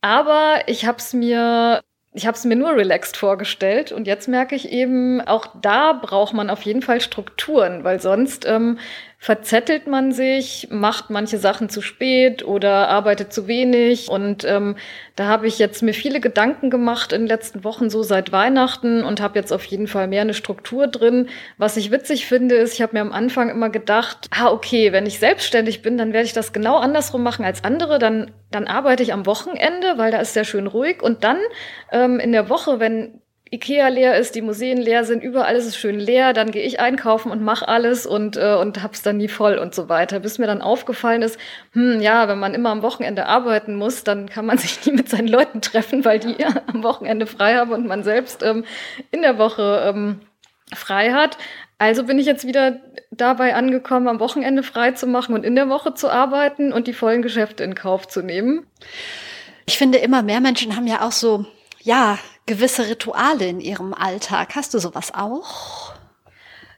Aber 0.00 0.62
ich 0.66 0.86
habe 0.86 0.98
es 0.98 1.12
mir 1.12 1.82
ich 2.14 2.26
habe 2.26 2.36
es 2.36 2.44
mir 2.44 2.56
nur 2.56 2.76
relaxed 2.76 3.16
vorgestellt 3.16 3.90
und 3.90 4.06
jetzt 4.06 4.28
merke 4.28 4.54
ich 4.54 4.70
eben, 4.70 5.22
auch 5.22 5.46
da 5.60 5.94
braucht 5.94 6.34
man 6.34 6.50
auf 6.50 6.62
jeden 6.62 6.82
Fall 6.82 7.00
Strukturen, 7.00 7.84
weil 7.84 8.00
sonst 8.00 8.46
ähm, 8.46 8.78
verzettelt 9.22 9.86
man 9.86 10.10
sich, 10.10 10.66
macht 10.72 11.08
manche 11.08 11.38
Sachen 11.38 11.68
zu 11.68 11.80
spät 11.80 12.44
oder 12.44 12.88
arbeitet 12.88 13.32
zu 13.32 13.46
wenig. 13.46 14.08
Und 14.08 14.42
ähm, 14.42 14.74
da 15.14 15.26
habe 15.26 15.46
ich 15.46 15.60
jetzt 15.60 15.80
mir 15.80 15.94
viele 15.94 16.18
Gedanken 16.18 16.70
gemacht 16.70 17.12
in 17.12 17.20
den 17.20 17.28
letzten 17.28 17.62
Wochen, 17.62 17.88
so 17.88 18.02
seit 18.02 18.32
Weihnachten 18.32 19.04
und 19.04 19.20
habe 19.20 19.38
jetzt 19.38 19.52
auf 19.52 19.62
jeden 19.66 19.86
Fall 19.86 20.08
mehr 20.08 20.22
eine 20.22 20.34
Struktur 20.34 20.88
drin. 20.88 21.28
Was 21.56 21.76
ich 21.76 21.92
witzig 21.92 22.26
finde, 22.26 22.56
ist, 22.56 22.74
ich 22.74 22.82
habe 22.82 22.94
mir 22.94 23.00
am 23.00 23.12
Anfang 23.12 23.48
immer 23.48 23.70
gedacht, 23.70 24.26
ah, 24.32 24.50
okay, 24.50 24.90
wenn 24.90 25.06
ich 25.06 25.20
selbstständig 25.20 25.82
bin, 25.82 25.96
dann 25.96 26.12
werde 26.12 26.26
ich 26.26 26.32
das 26.32 26.52
genau 26.52 26.78
andersrum 26.78 27.22
machen 27.22 27.44
als 27.44 27.62
andere. 27.62 28.00
Dann, 28.00 28.32
dann 28.50 28.66
arbeite 28.66 29.04
ich 29.04 29.12
am 29.12 29.24
Wochenende, 29.24 29.98
weil 29.98 30.10
da 30.10 30.18
ist 30.18 30.34
sehr 30.34 30.44
schön 30.44 30.66
ruhig. 30.66 31.00
Und 31.00 31.22
dann 31.22 31.38
ähm, 31.92 32.18
in 32.18 32.32
der 32.32 32.48
Woche, 32.48 32.80
wenn 32.80 33.21
Ikea 33.52 33.88
leer 33.88 34.16
ist, 34.16 34.34
die 34.34 34.40
Museen 34.40 34.78
leer 34.78 35.04
sind, 35.04 35.22
überall 35.22 35.54
ist 35.54 35.66
es 35.66 35.76
schön 35.76 36.00
leer, 36.00 36.32
dann 36.32 36.52
gehe 36.52 36.62
ich 36.62 36.80
einkaufen 36.80 37.30
und 37.30 37.42
mache 37.42 37.68
alles 37.68 38.06
und, 38.06 38.38
äh, 38.38 38.54
und 38.54 38.82
hab's 38.82 39.02
dann 39.02 39.18
nie 39.18 39.28
voll 39.28 39.58
und 39.58 39.74
so 39.74 39.90
weiter. 39.90 40.20
Bis 40.20 40.38
mir 40.38 40.46
dann 40.46 40.62
aufgefallen 40.62 41.20
ist, 41.20 41.38
hm, 41.72 42.00
ja, 42.00 42.28
wenn 42.28 42.38
man 42.38 42.54
immer 42.54 42.70
am 42.70 42.80
Wochenende 42.80 43.26
arbeiten 43.26 43.74
muss, 43.74 44.04
dann 44.04 44.26
kann 44.26 44.46
man 44.46 44.56
sich 44.58 44.86
nie 44.86 44.92
mit 44.92 45.10
seinen 45.10 45.28
Leuten 45.28 45.60
treffen, 45.60 46.02
weil 46.06 46.18
die 46.18 46.34
ja 46.40 46.48
am 46.66 46.82
Wochenende 46.82 47.26
frei 47.26 47.56
haben 47.56 47.72
und 47.72 47.86
man 47.86 48.04
selbst 48.04 48.42
ähm, 48.42 48.64
in 49.10 49.20
der 49.20 49.36
Woche 49.36 49.84
ähm, 49.86 50.20
frei 50.74 51.12
hat. 51.12 51.36
Also 51.76 52.04
bin 52.04 52.18
ich 52.18 52.24
jetzt 52.24 52.46
wieder 52.46 52.80
dabei 53.10 53.54
angekommen, 53.54 54.08
am 54.08 54.18
Wochenende 54.18 54.62
frei 54.62 54.92
zu 54.92 55.06
machen 55.06 55.34
und 55.34 55.44
in 55.44 55.56
der 55.56 55.68
Woche 55.68 55.92
zu 55.92 56.08
arbeiten 56.08 56.72
und 56.72 56.86
die 56.86 56.94
vollen 56.94 57.20
Geschäfte 57.20 57.64
in 57.64 57.74
Kauf 57.74 58.08
zu 58.08 58.22
nehmen. 58.22 58.66
Ich 59.66 59.76
finde, 59.76 59.98
immer 59.98 60.22
mehr 60.22 60.40
Menschen 60.40 60.74
haben 60.74 60.86
ja 60.86 61.06
auch 61.06 61.12
so, 61.12 61.44
ja, 61.82 62.18
gewisse 62.46 62.88
Rituale 62.88 63.46
in 63.46 63.60
ihrem 63.60 63.94
Alltag. 63.94 64.54
Hast 64.54 64.74
du 64.74 64.78
sowas 64.78 65.12
auch? 65.14 65.94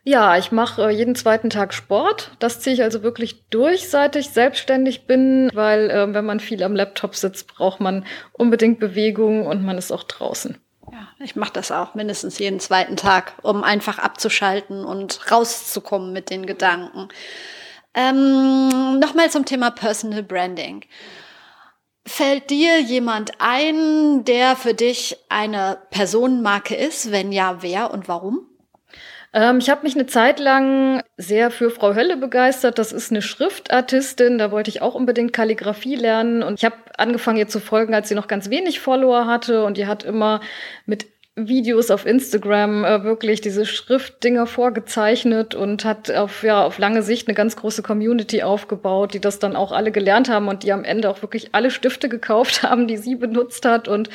Ja, 0.06 0.36
ich 0.36 0.52
mache 0.52 0.82
äh, 0.82 0.90
jeden 0.90 1.14
zweiten 1.14 1.48
Tag 1.48 1.72
Sport. 1.72 2.32
Das 2.38 2.60
ziehe 2.60 2.74
ich 2.74 2.82
also 2.82 3.02
wirklich 3.02 3.48
durch, 3.48 3.88
seit 3.88 4.16
ich 4.16 4.28
selbstständig 4.30 5.06
bin, 5.06 5.50
weil 5.54 5.90
äh, 5.90 6.12
wenn 6.12 6.26
man 6.26 6.40
viel 6.40 6.62
am 6.62 6.76
Laptop 6.76 7.16
sitzt, 7.16 7.46
braucht 7.46 7.80
man 7.80 8.04
unbedingt 8.32 8.78
Bewegung 8.78 9.46
und 9.46 9.64
man 9.64 9.78
ist 9.78 9.92
auch 9.92 10.02
draußen. 10.02 10.58
Ja, 10.92 11.08
ich 11.20 11.36
mache 11.36 11.54
das 11.54 11.72
auch 11.72 11.94
mindestens 11.94 12.38
jeden 12.38 12.60
zweiten 12.60 12.96
Tag, 12.96 13.32
um 13.42 13.64
einfach 13.64 13.98
abzuschalten 13.98 14.84
und 14.84 15.30
rauszukommen 15.32 16.12
mit 16.12 16.28
den 16.28 16.44
Gedanken. 16.44 17.08
Ähm, 17.94 18.98
Nochmal 19.00 19.30
zum 19.30 19.46
Thema 19.46 19.70
Personal 19.70 20.22
Branding. 20.22 20.84
Fällt 22.06 22.50
dir 22.50 22.80
jemand 22.80 23.32
ein, 23.38 24.24
der 24.24 24.56
für 24.56 24.74
dich 24.74 25.16
eine 25.30 25.78
Personenmarke 25.90 26.74
ist? 26.74 27.10
Wenn 27.10 27.32
ja, 27.32 27.62
wer 27.62 27.92
und 27.92 28.08
warum? 28.08 28.46
Ähm, 29.32 29.58
ich 29.58 29.70
habe 29.70 29.82
mich 29.82 29.94
eine 29.94 30.06
Zeit 30.06 30.38
lang 30.38 31.02
sehr 31.16 31.50
für 31.50 31.70
Frau 31.70 31.94
Hölle 31.94 32.16
begeistert. 32.16 32.78
Das 32.78 32.92
ist 32.92 33.10
eine 33.10 33.22
Schriftartistin. 33.22 34.38
Da 34.38 34.52
wollte 34.52 34.70
ich 34.70 34.82
auch 34.82 34.94
unbedingt 34.94 35.32
Kalligrafie 35.32 35.96
lernen. 35.96 36.42
Und 36.42 36.58
ich 36.58 36.64
habe 36.64 36.76
angefangen, 36.98 37.38
ihr 37.38 37.48
zu 37.48 37.58
folgen, 37.58 37.94
als 37.94 38.08
sie 38.08 38.14
noch 38.14 38.28
ganz 38.28 38.50
wenig 38.50 38.80
Follower 38.80 39.26
hatte. 39.26 39.64
Und 39.64 39.76
die 39.76 39.86
hat 39.86 40.04
immer 40.04 40.40
mit 40.86 41.06
Videos 41.36 41.90
auf 41.90 42.06
Instagram 42.06 42.84
äh, 42.84 43.02
wirklich 43.02 43.40
diese 43.40 43.66
Schriftdinger 43.66 44.46
vorgezeichnet 44.46 45.56
und 45.56 45.84
hat 45.84 46.08
auf, 46.12 46.44
ja, 46.44 46.64
auf 46.64 46.78
lange 46.78 47.02
Sicht 47.02 47.26
eine 47.26 47.34
ganz 47.34 47.56
große 47.56 47.82
Community 47.82 48.44
aufgebaut, 48.44 49.14
die 49.14 49.20
das 49.20 49.40
dann 49.40 49.56
auch 49.56 49.72
alle 49.72 49.90
gelernt 49.90 50.28
haben 50.28 50.46
und 50.46 50.62
die 50.62 50.72
am 50.72 50.84
Ende 50.84 51.10
auch 51.10 51.22
wirklich 51.22 51.48
alle 51.52 51.72
Stifte 51.72 52.08
gekauft 52.08 52.62
haben, 52.62 52.86
die 52.86 52.96
sie 52.96 53.16
benutzt 53.16 53.66
hat. 53.66 53.88
Und 53.88 54.10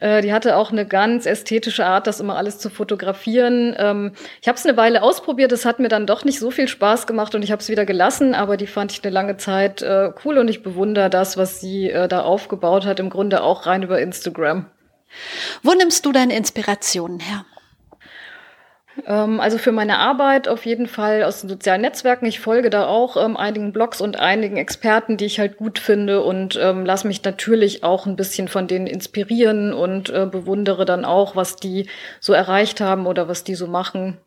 äh, 0.00 0.20
die 0.20 0.34
hatte 0.34 0.56
auch 0.58 0.70
eine 0.70 0.84
ganz 0.84 1.24
ästhetische 1.24 1.86
Art, 1.86 2.06
das 2.06 2.20
immer 2.20 2.36
alles 2.36 2.58
zu 2.58 2.68
fotografieren. 2.68 3.74
Ähm, 3.78 4.12
ich 4.42 4.48
habe 4.48 4.58
es 4.58 4.66
eine 4.66 4.76
Weile 4.76 5.02
ausprobiert, 5.02 5.52
es 5.52 5.64
hat 5.64 5.80
mir 5.80 5.88
dann 5.88 6.06
doch 6.06 6.26
nicht 6.26 6.38
so 6.38 6.50
viel 6.50 6.68
Spaß 6.68 7.06
gemacht 7.06 7.34
und 7.34 7.42
ich 7.42 7.50
habe 7.50 7.62
es 7.62 7.70
wieder 7.70 7.86
gelassen, 7.86 8.34
aber 8.34 8.58
die 8.58 8.66
fand 8.66 8.92
ich 8.92 9.02
eine 9.02 9.12
lange 9.14 9.38
Zeit 9.38 9.80
äh, 9.80 10.10
cool 10.22 10.36
und 10.36 10.48
ich 10.48 10.62
bewundere 10.62 11.08
das, 11.08 11.38
was 11.38 11.62
sie 11.62 11.88
äh, 11.90 12.08
da 12.08 12.20
aufgebaut 12.20 12.84
hat, 12.84 13.00
im 13.00 13.08
Grunde 13.08 13.42
auch 13.42 13.64
rein 13.64 13.82
über 13.82 13.98
Instagram. 13.98 14.66
Wo 15.62 15.72
nimmst 15.72 16.04
du 16.06 16.12
deine 16.12 16.36
Inspirationen 16.36 17.20
her? 17.20 17.44
Ähm, 19.06 19.40
also 19.40 19.58
für 19.58 19.72
meine 19.72 19.98
Arbeit 19.98 20.48
auf 20.48 20.66
jeden 20.66 20.86
Fall 20.86 21.22
aus 21.22 21.40
den 21.40 21.48
sozialen 21.48 21.82
Netzwerken. 21.82 22.26
Ich 22.26 22.40
folge 22.40 22.70
da 22.70 22.86
auch 22.86 23.16
ähm, 23.16 23.36
einigen 23.36 23.72
Blogs 23.72 24.00
und 24.00 24.18
einigen 24.18 24.56
Experten, 24.56 25.16
die 25.16 25.26
ich 25.26 25.38
halt 25.38 25.56
gut 25.56 25.78
finde 25.78 26.22
und 26.22 26.58
ähm, 26.60 26.84
lasse 26.84 27.06
mich 27.06 27.22
natürlich 27.22 27.84
auch 27.84 28.06
ein 28.06 28.16
bisschen 28.16 28.48
von 28.48 28.66
denen 28.66 28.86
inspirieren 28.86 29.72
und 29.72 30.10
äh, 30.10 30.26
bewundere 30.26 30.84
dann 30.84 31.04
auch, 31.04 31.36
was 31.36 31.56
die 31.56 31.88
so 32.20 32.32
erreicht 32.32 32.80
haben 32.80 33.06
oder 33.06 33.28
was 33.28 33.44
die 33.44 33.54
so 33.54 33.66
machen. 33.66 34.18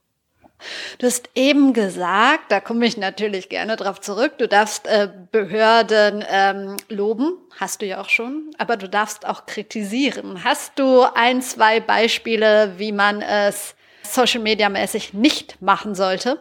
Du 0.97 1.07
hast 1.07 1.29
eben 1.35 1.73
gesagt, 1.73 2.51
da 2.51 2.59
komme 2.59 2.85
ich 2.85 2.97
natürlich 2.97 3.49
gerne 3.49 3.75
drauf 3.75 4.01
zurück, 4.01 4.37
du 4.37 4.47
darfst 4.47 4.87
äh, 4.87 5.09
Behörden 5.31 6.23
ähm, 6.29 6.77
loben, 6.89 7.37
hast 7.59 7.81
du 7.81 7.85
ja 7.85 8.01
auch 8.01 8.09
schon, 8.09 8.51
aber 8.57 8.77
du 8.77 8.87
darfst 8.87 9.25
auch 9.25 9.45
kritisieren. 9.45 10.43
Hast 10.43 10.77
du 10.77 11.03
ein, 11.15 11.41
zwei 11.41 11.79
Beispiele, 11.79 12.73
wie 12.77 12.91
man 12.91 13.21
es 13.21 13.75
Social 14.03 14.41
Media 14.41 14.69
mäßig 14.69 15.13
nicht 15.13 15.61
machen 15.61 15.95
sollte? 15.95 16.39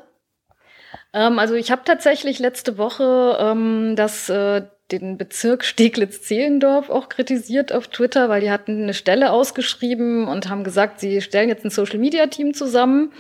Ähm, 1.13 1.39
also 1.39 1.55
ich 1.55 1.71
habe 1.71 1.83
tatsächlich 1.85 2.39
letzte 2.39 2.79
Woche 2.79 3.37
ähm, 3.41 3.95
das 3.97 4.29
äh, 4.29 4.63
den 4.93 5.19
Bezirk 5.19 5.65
Steglitz-Zehlendorf 5.65 6.91
auch 6.91 7.09
kritisiert 7.09 7.73
auf 7.73 7.89
Twitter, 7.89 8.29
weil 8.29 8.41
die 8.41 8.51
hatten 8.51 8.83
eine 8.83 8.95
Stelle 8.95 9.31
ausgeschrieben 9.31 10.27
und 10.27 10.49
haben 10.49 10.65
gesagt, 10.65 11.01
sie 11.01 11.21
stellen 11.21 11.49
jetzt 11.49 11.65
ein 11.65 11.71
Social-Media-Team 11.71 12.55
zusammen 12.55 13.13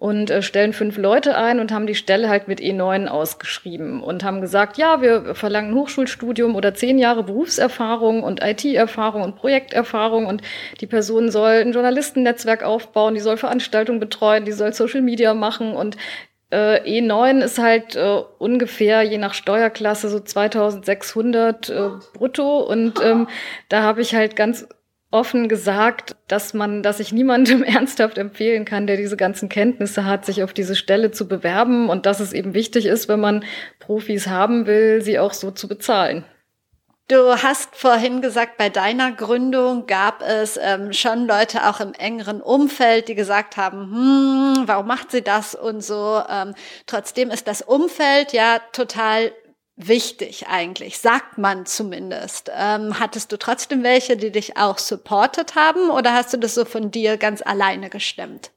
und 0.00 0.30
äh, 0.30 0.40
stellen 0.40 0.72
fünf 0.72 0.96
Leute 0.96 1.36
ein 1.36 1.60
und 1.60 1.70
haben 1.72 1.86
die 1.86 1.94
Stelle 1.94 2.30
halt 2.30 2.48
mit 2.48 2.58
E9 2.58 3.06
ausgeschrieben 3.06 4.02
und 4.02 4.24
haben 4.24 4.40
gesagt, 4.40 4.78
ja, 4.78 5.02
wir 5.02 5.34
verlangen 5.34 5.74
Hochschulstudium 5.74 6.56
oder 6.56 6.72
zehn 6.72 6.98
Jahre 6.98 7.22
Berufserfahrung 7.22 8.22
und 8.22 8.42
IT-Erfahrung 8.42 9.22
und 9.22 9.36
Projekterfahrung 9.36 10.24
und 10.24 10.40
die 10.80 10.86
Person 10.86 11.30
soll 11.30 11.50
ein 11.50 11.72
Journalistennetzwerk 11.72 12.62
aufbauen, 12.62 13.14
die 13.14 13.20
soll 13.20 13.36
Veranstaltungen 13.36 14.00
betreuen, 14.00 14.46
die 14.46 14.52
soll 14.52 14.72
Social 14.72 15.02
Media 15.02 15.34
machen 15.34 15.74
und 15.74 15.98
äh, 16.48 16.80
E9 16.80 17.42
ist 17.42 17.58
halt 17.58 17.94
äh, 17.94 18.22
ungefähr 18.38 19.02
je 19.02 19.18
nach 19.18 19.34
Steuerklasse 19.34 20.08
so 20.08 20.18
2600 20.18 21.68
äh, 21.68 21.90
brutto 22.14 22.60
und 22.60 23.04
ähm, 23.04 23.28
da 23.68 23.82
habe 23.82 24.00
ich 24.00 24.14
halt 24.14 24.34
ganz 24.34 24.66
offen 25.10 25.48
gesagt, 25.48 26.16
dass 26.28 26.54
man, 26.54 26.82
dass 26.82 27.00
ich 27.00 27.12
niemandem 27.12 27.62
ernsthaft 27.64 28.18
empfehlen 28.18 28.64
kann, 28.64 28.86
der 28.86 28.96
diese 28.96 29.16
ganzen 29.16 29.48
Kenntnisse 29.48 30.04
hat, 30.04 30.24
sich 30.24 30.42
auf 30.42 30.52
diese 30.52 30.76
Stelle 30.76 31.10
zu 31.10 31.26
bewerben 31.28 31.88
und 31.88 32.06
dass 32.06 32.20
es 32.20 32.32
eben 32.32 32.54
wichtig 32.54 32.86
ist, 32.86 33.08
wenn 33.08 33.20
man 33.20 33.44
Profis 33.78 34.28
haben 34.28 34.66
will, 34.66 35.02
sie 35.02 35.18
auch 35.18 35.32
so 35.32 35.50
zu 35.50 35.68
bezahlen. 35.68 36.24
Du 37.10 37.34
hast 37.34 37.74
vorhin 37.74 38.22
gesagt, 38.22 38.56
bei 38.56 38.68
deiner 38.68 39.10
Gründung 39.10 39.88
gab 39.88 40.22
es 40.22 40.56
ähm, 40.62 40.92
schon 40.92 41.26
Leute 41.26 41.68
auch 41.68 41.80
im 41.80 41.92
engeren 41.92 42.40
Umfeld, 42.40 43.08
die 43.08 43.16
gesagt 43.16 43.56
haben, 43.56 43.90
hm, 43.90 44.62
warum 44.68 44.86
macht 44.86 45.10
sie 45.10 45.20
das 45.20 45.56
und 45.56 45.82
so. 45.82 46.22
Ähm, 46.30 46.54
trotzdem 46.86 47.32
ist 47.32 47.48
das 47.48 47.62
Umfeld 47.62 48.32
ja 48.32 48.60
total 48.70 49.32
wichtig 49.88 50.46
eigentlich, 50.48 50.98
sagt 50.98 51.38
man 51.38 51.66
zumindest. 51.66 52.50
Ähm, 52.54 52.98
hattest 52.98 53.32
du 53.32 53.38
trotzdem 53.38 53.82
welche, 53.82 54.16
die 54.16 54.30
dich 54.30 54.56
auch 54.56 54.78
supportet 54.78 55.54
haben 55.54 55.90
oder 55.90 56.12
hast 56.12 56.32
du 56.32 56.36
das 56.36 56.54
so 56.54 56.64
von 56.64 56.90
dir 56.90 57.16
ganz 57.16 57.42
alleine 57.42 57.90
gestemmt? 57.90 58.50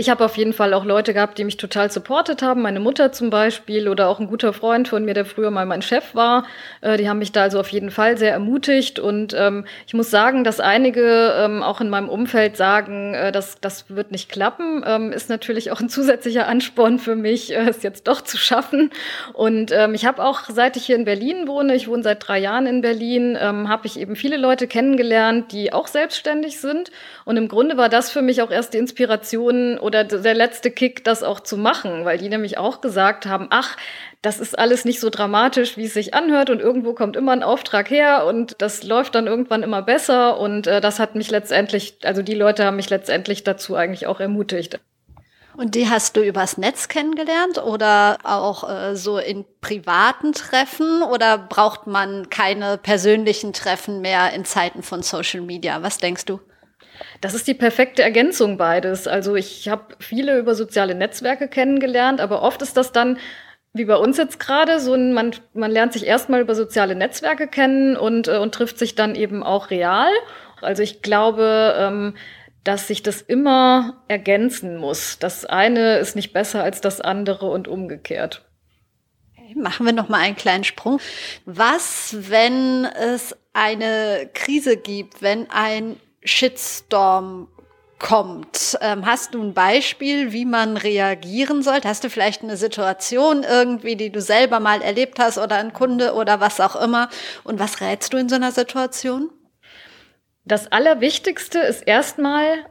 Ich 0.00 0.08
habe 0.08 0.24
auf 0.24 0.36
jeden 0.36 0.52
Fall 0.52 0.74
auch 0.74 0.84
Leute 0.84 1.12
gehabt, 1.12 1.38
die 1.38 1.44
mich 1.44 1.56
total 1.56 1.90
supportet 1.90 2.40
haben. 2.40 2.62
Meine 2.62 2.78
Mutter 2.78 3.10
zum 3.10 3.30
Beispiel 3.30 3.88
oder 3.88 4.08
auch 4.08 4.20
ein 4.20 4.28
guter 4.28 4.52
Freund 4.52 4.86
von 4.86 5.04
mir, 5.04 5.12
der 5.12 5.24
früher 5.24 5.50
mal 5.50 5.66
mein 5.66 5.82
Chef 5.82 6.14
war. 6.14 6.46
Äh, 6.82 6.98
die 6.98 7.08
haben 7.08 7.18
mich 7.18 7.32
da 7.32 7.42
also 7.42 7.58
auf 7.58 7.70
jeden 7.70 7.90
Fall 7.90 8.16
sehr 8.16 8.30
ermutigt. 8.30 9.00
Und 9.00 9.34
ähm, 9.36 9.64
ich 9.88 9.94
muss 9.94 10.08
sagen, 10.08 10.44
dass 10.44 10.60
einige 10.60 11.34
ähm, 11.36 11.64
auch 11.64 11.80
in 11.80 11.90
meinem 11.90 12.08
Umfeld 12.08 12.56
sagen, 12.56 13.14
äh, 13.14 13.32
dass 13.32 13.60
das 13.60 13.86
wird 13.90 14.12
nicht 14.12 14.30
klappen, 14.30 14.84
ähm, 14.86 15.10
ist 15.10 15.30
natürlich 15.30 15.72
auch 15.72 15.80
ein 15.80 15.88
zusätzlicher 15.88 16.46
Ansporn 16.46 17.00
für 17.00 17.16
mich, 17.16 17.52
äh, 17.52 17.68
es 17.68 17.82
jetzt 17.82 18.06
doch 18.06 18.20
zu 18.20 18.36
schaffen. 18.36 18.90
Und 19.32 19.72
ähm, 19.72 19.94
ich 19.94 20.06
habe 20.06 20.22
auch, 20.22 20.42
seit 20.48 20.76
ich 20.76 20.86
hier 20.86 20.94
in 20.94 21.06
Berlin 21.06 21.48
wohne, 21.48 21.74
ich 21.74 21.88
wohne 21.88 22.04
seit 22.04 22.24
drei 22.24 22.38
Jahren 22.38 22.66
in 22.66 22.82
Berlin, 22.82 23.36
ähm, 23.40 23.68
habe 23.68 23.88
ich 23.88 23.98
eben 23.98 24.14
viele 24.14 24.36
Leute 24.36 24.68
kennengelernt, 24.68 25.50
die 25.50 25.72
auch 25.72 25.88
selbstständig 25.88 26.60
sind. 26.60 26.92
Und 27.24 27.36
im 27.36 27.48
Grunde 27.48 27.76
war 27.76 27.88
das 27.88 28.12
für 28.12 28.22
mich 28.22 28.42
auch 28.42 28.52
erst 28.52 28.74
die 28.74 28.78
Inspiration 28.78 29.76
oder 29.88 30.04
der 30.04 30.34
letzte 30.34 30.70
Kick, 30.70 31.02
das 31.02 31.22
auch 31.22 31.40
zu 31.40 31.56
machen, 31.56 32.04
weil 32.04 32.18
die 32.18 32.28
nämlich 32.28 32.58
auch 32.58 32.82
gesagt 32.82 33.24
haben, 33.24 33.46
ach, 33.48 33.76
das 34.20 34.38
ist 34.38 34.58
alles 34.58 34.84
nicht 34.84 35.00
so 35.00 35.08
dramatisch, 35.08 35.78
wie 35.78 35.86
es 35.86 35.94
sich 35.94 36.12
anhört 36.12 36.50
und 36.50 36.60
irgendwo 36.60 36.92
kommt 36.92 37.16
immer 37.16 37.32
ein 37.32 37.42
Auftrag 37.42 37.88
her 37.88 38.26
und 38.26 38.56
das 38.58 38.82
läuft 38.82 39.14
dann 39.14 39.26
irgendwann 39.26 39.62
immer 39.62 39.80
besser 39.80 40.38
und 40.38 40.66
äh, 40.66 40.82
das 40.82 40.98
hat 40.98 41.14
mich 41.14 41.30
letztendlich, 41.30 41.96
also 42.04 42.20
die 42.20 42.34
Leute 42.34 42.64
haben 42.64 42.76
mich 42.76 42.90
letztendlich 42.90 43.44
dazu 43.44 43.76
eigentlich 43.76 44.06
auch 44.06 44.20
ermutigt. 44.20 44.78
Und 45.56 45.74
die 45.74 45.88
hast 45.88 46.16
du 46.16 46.20
übers 46.20 46.58
Netz 46.58 46.86
kennengelernt 46.86 47.58
oder 47.58 48.18
auch 48.22 48.68
äh, 48.68 48.94
so 48.94 49.18
in 49.18 49.46
privaten 49.62 50.32
Treffen 50.32 51.02
oder 51.02 51.38
braucht 51.38 51.86
man 51.86 52.28
keine 52.28 52.76
persönlichen 52.76 53.54
Treffen 53.54 54.02
mehr 54.02 54.34
in 54.34 54.44
Zeiten 54.44 54.82
von 54.82 55.02
Social 55.02 55.40
Media? 55.40 55.82
Was 55.82 55.98
denkst 55.98 56.26
du? 56.26 56.38
Das 57.20 57.34
ist 57.34 57.46
die 57.46 57.54
perfekte 57.54 58.02
Ergänzung 58.02 58.56
beides. 58.56 59.06
Also 59.06 59.34
ich 59.34 59.68
habe 59.68 59.96
viele 59.98 60.38
über 60.38 60.54
soziale 60.54 60.94
Netzwerke 60.94 61.48
kennengelernt, 61.48 62.20
aber 62.20 62.42
oft 62.42 62.62
ist 62.62 62.76
das 62.76 62.92
dann 62.92 63.18
wie 63.74 63.84
bei 63.84 63.96
uns 63.96 64.16
jetzt 64.16 64.40
gerade, 64.40 64.80
so 64.80 64.94
ein, 64.94 65.12
man, 65.12 65.34
man 65.52 65.70
lernt 65.70 65.92
sich 65.92 66.06
erstmal 66.06 66.40
über 66.40 66.54
soziale 66.54 66.94
Netzwerke 66.94 67.46
kennen 67.46 67.96
und, 67.96 68.28
äh, 68.28 68.38
und 68.38 68.54
trifft 68.54 68.78
sich 68.78 68.94
dann 68.94 69.14
eben 69.14 69.42
auch 69.42 69.70
real. 69.70 70.10
Also 70.60 70.82
ich 70.82 71.02
glaube, 71.02 71.74
ähm, 71.78 72.14
dass 72.64 72.88
sich 72.88 73.02
das 73.02 73.22
immer 73.22 74.02
ergänzen 74.08 74.76
muss. 74.76 75.18
Das 75.18 75.44
eine 75.44 75.98
ist 75.98 76.16
nicht 76.16 76.32
besser 76.32 76.62
als 76.62 76.80
das 76.80 77.00
andere 77.00 77.46
und 77.50 77.68
umgekehrt. 77.68 78.44
Machen 79.54 79.86
wir 79.86 79.94
noch 79.94 80.10
mal 80.10 80.20
einen 80.20 80.36
kleinen 80.36 80.64
Sprung. 80.64 81.00
Was, 81.46 82.14
wenn 82.28 82.84
es 82.84 83.34
eine 83.54 84.28
Krise 84.34 84.76
gibt, 84.76 85.22
wenn 85.22 85.50
ein 85.50 85.96
Shitstorm 86.22 87.48
kommt. 87.98 88.78
Ähm, 88.80 89.06
hast 89.06 89.34
du 89.34 89.42
ein 89.42 89.54
Beispiel, 89.54 90.32
wie 90.32 90.44
man 90.44 90.76
reagieren 90.76 91.62
sollte? 91.62 91.88
Hast 91.88 92.04
du 92.04 92.10
vielleicht 92.10 92.42
eine 92.42 92.56
Situation 92.56 93.42
irgendwie, 93.42 93.96
die 93.96 94.10
du 94.10 94.20
selber 94.20 94.60
mal 94.60 94.82
erlebt 94.82 95.18
hast 95.18 95.38
oder 95.38 95.56
ein 95.56 95.72
Kunde 95.72 96.14
oder 96.14 96.40
was 96.40 96.60
auch 96.60 96.76
immer? 96.76 97.08
Und 97.44 97.58
was 97.58 97.80
rätst 97.80 98.12
du 98.12 98.16
in 98.16 98.28
so 98.28 98.36
einer 98.36 98.52
Situation? 98.52 99.30
Das 100.44 100.70
Allerwichtigste 100.70 101.58
ist 101.58 101.82
erstmal 101.82 102.66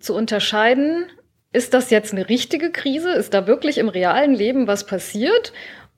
zu 0.00 0.14
unterscheiden, 0.14 1.10
ist 1.52 1.74
das 1.74 1.90
jetzt 1.90 2.12
eine 2.12 2.28
richtige 2.28 2.70
Krise? 2.70 3.10
Ist 3.12 3.34
da 3.34 3.46
wirklich 3.46 3.78
im 3.78 3.88
realen 3.88 4.34
Leben 4.34 4.66
was 4.66 4.86
passiert? 4.86 5.52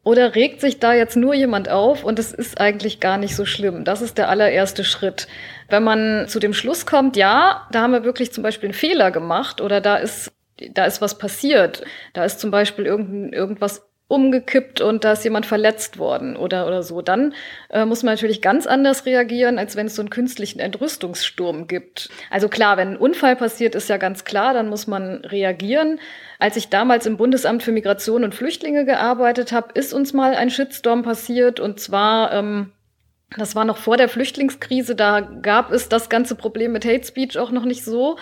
Oder 0.04 0.34
regt 0.34 0.60
sich 0.60 0.80
da 0.80 0.94
jetzt 0.94 1.16
nur 1.16 1.32
jemand 1.34 1.68
auf 1.68 2.02
und 2.02 2.18
es 2.18 2.32
ist 2.32 2.60
eigentlich 2.60 2.98
gar 2.98 3.18
nicht 3.18 3.36
so 3.36 3.44
schlimm? 3.44 3.84
Das 3.84 4.02
ist 4.02 4.18
der 4.18 4.28
allererste 4.28 4.82
Schritt. 4.82 5.28
Wenn 5.68 5.84
man 5.84 6.26
zu 6.28 6.40
dem 6.40 6.54
Schluss 6.54 6.86
kommt, 6.86 7.16
ja, 7.16 7.68
da 7.70 7.82
haben 7.82 7.92
wir 7.92 8.02
wirklich 8.02 8.32
zum 8.32 8.42
Beispiel 8.42 8.68
einen 8.68 8.74
Fehler 8.74 9.12
gemacht 9.12 9.60
oder 9.60 9.80
da 9.80 9.96
ist 9.96 10.32
da 10.74 10.84
ist 10.84 11.00
was 11.00 11.18
passiert. 11.18 11.84
Da 12.12 12.24
ist 12.24 12.40
zum 12.40 12.50
Beispiel 12.50 12.86
irgend, 12.86 13.34
irgendwas 13.34 13.88
umgekippt 14.12 14.82
und 14.82 15.04
da 15.04 15.12
ist 15.12 15.24
jemand 15.24 15.46
verletzt 15.46 15.98
worden 15.98 16.36
oder, 16.36 16.66
oder 16.66 16.82
so. 16.82 17.00
Dann 17.00 17.34
äh, 17.70 17.86
muss 17.86 18.02
man 18.02 18.14
natürlich 18.14 18.42
ganz 18.42 18.66
anders 18.66 19.06
reagieren, 19.06 19.58
als 19.58 19.74
wenn 19.74 19.86
es 19.86 19.96
so 19.96 20.02
einen 20.02 20.10
künstlichen 20.10 20.60
Entrüstungssturm 20.60 21.66
gibt. 21.66 22.10
Also 22.30 22.48
klar, 22.48 22.76
wenn 22.76 22.88
ein 22.88 22.96
Unfall 22.98 23.36
passiert, 23.36 23.74
ist 23.74 23.88
ja 23.88 23.96
ganz 23.96 24.24
klar, 24.24 24.52
dann 24.52 24.68
muss 24.68 24.86
man 24.86 25.24
reagieren. 25.24 25.98
Als 26.38 26.56
ich 26.56 26.68
damals 26.68 27.06
im 27.06 27.16
Bundesamt 27.16 27.62
für 27.62 27.72
Migration 27.72 28.22
und 28.22 28.34
Flüchtlinge 28.34 28.84
gearbeitet 28.84 29.50
habe, 29.50 29.72
ist 29.72 29.94
uns 29.94 30.12
mal 30.12 30.34
ein 30.34 30.50
Shitstorm 30.50 31.02
passiert 31.02 31.58
und 31.58 31.80
zwar 31.80 32.32
ähm, 32.32 32.72
das 33.38 33.54
war 33.54 33.64
noch 33.64 33.78
vor 33.78 33.96
der 33.96 34.10
Flüchtlingskrise, 34.10 34.94
da 34.94 35.20
gab 35.20 35.72
es 35.72 35.88
das 35.88 36.10
ganze 36.10 36.34
Problem 36.34 36.72
mit 36.72 36.84
Hate 36.84 37.06
Speech 37.06 37.38
auch 37.38 37.50
noch 37.50 37.64
nicht 37.64 37.82
so. 37.82 38.18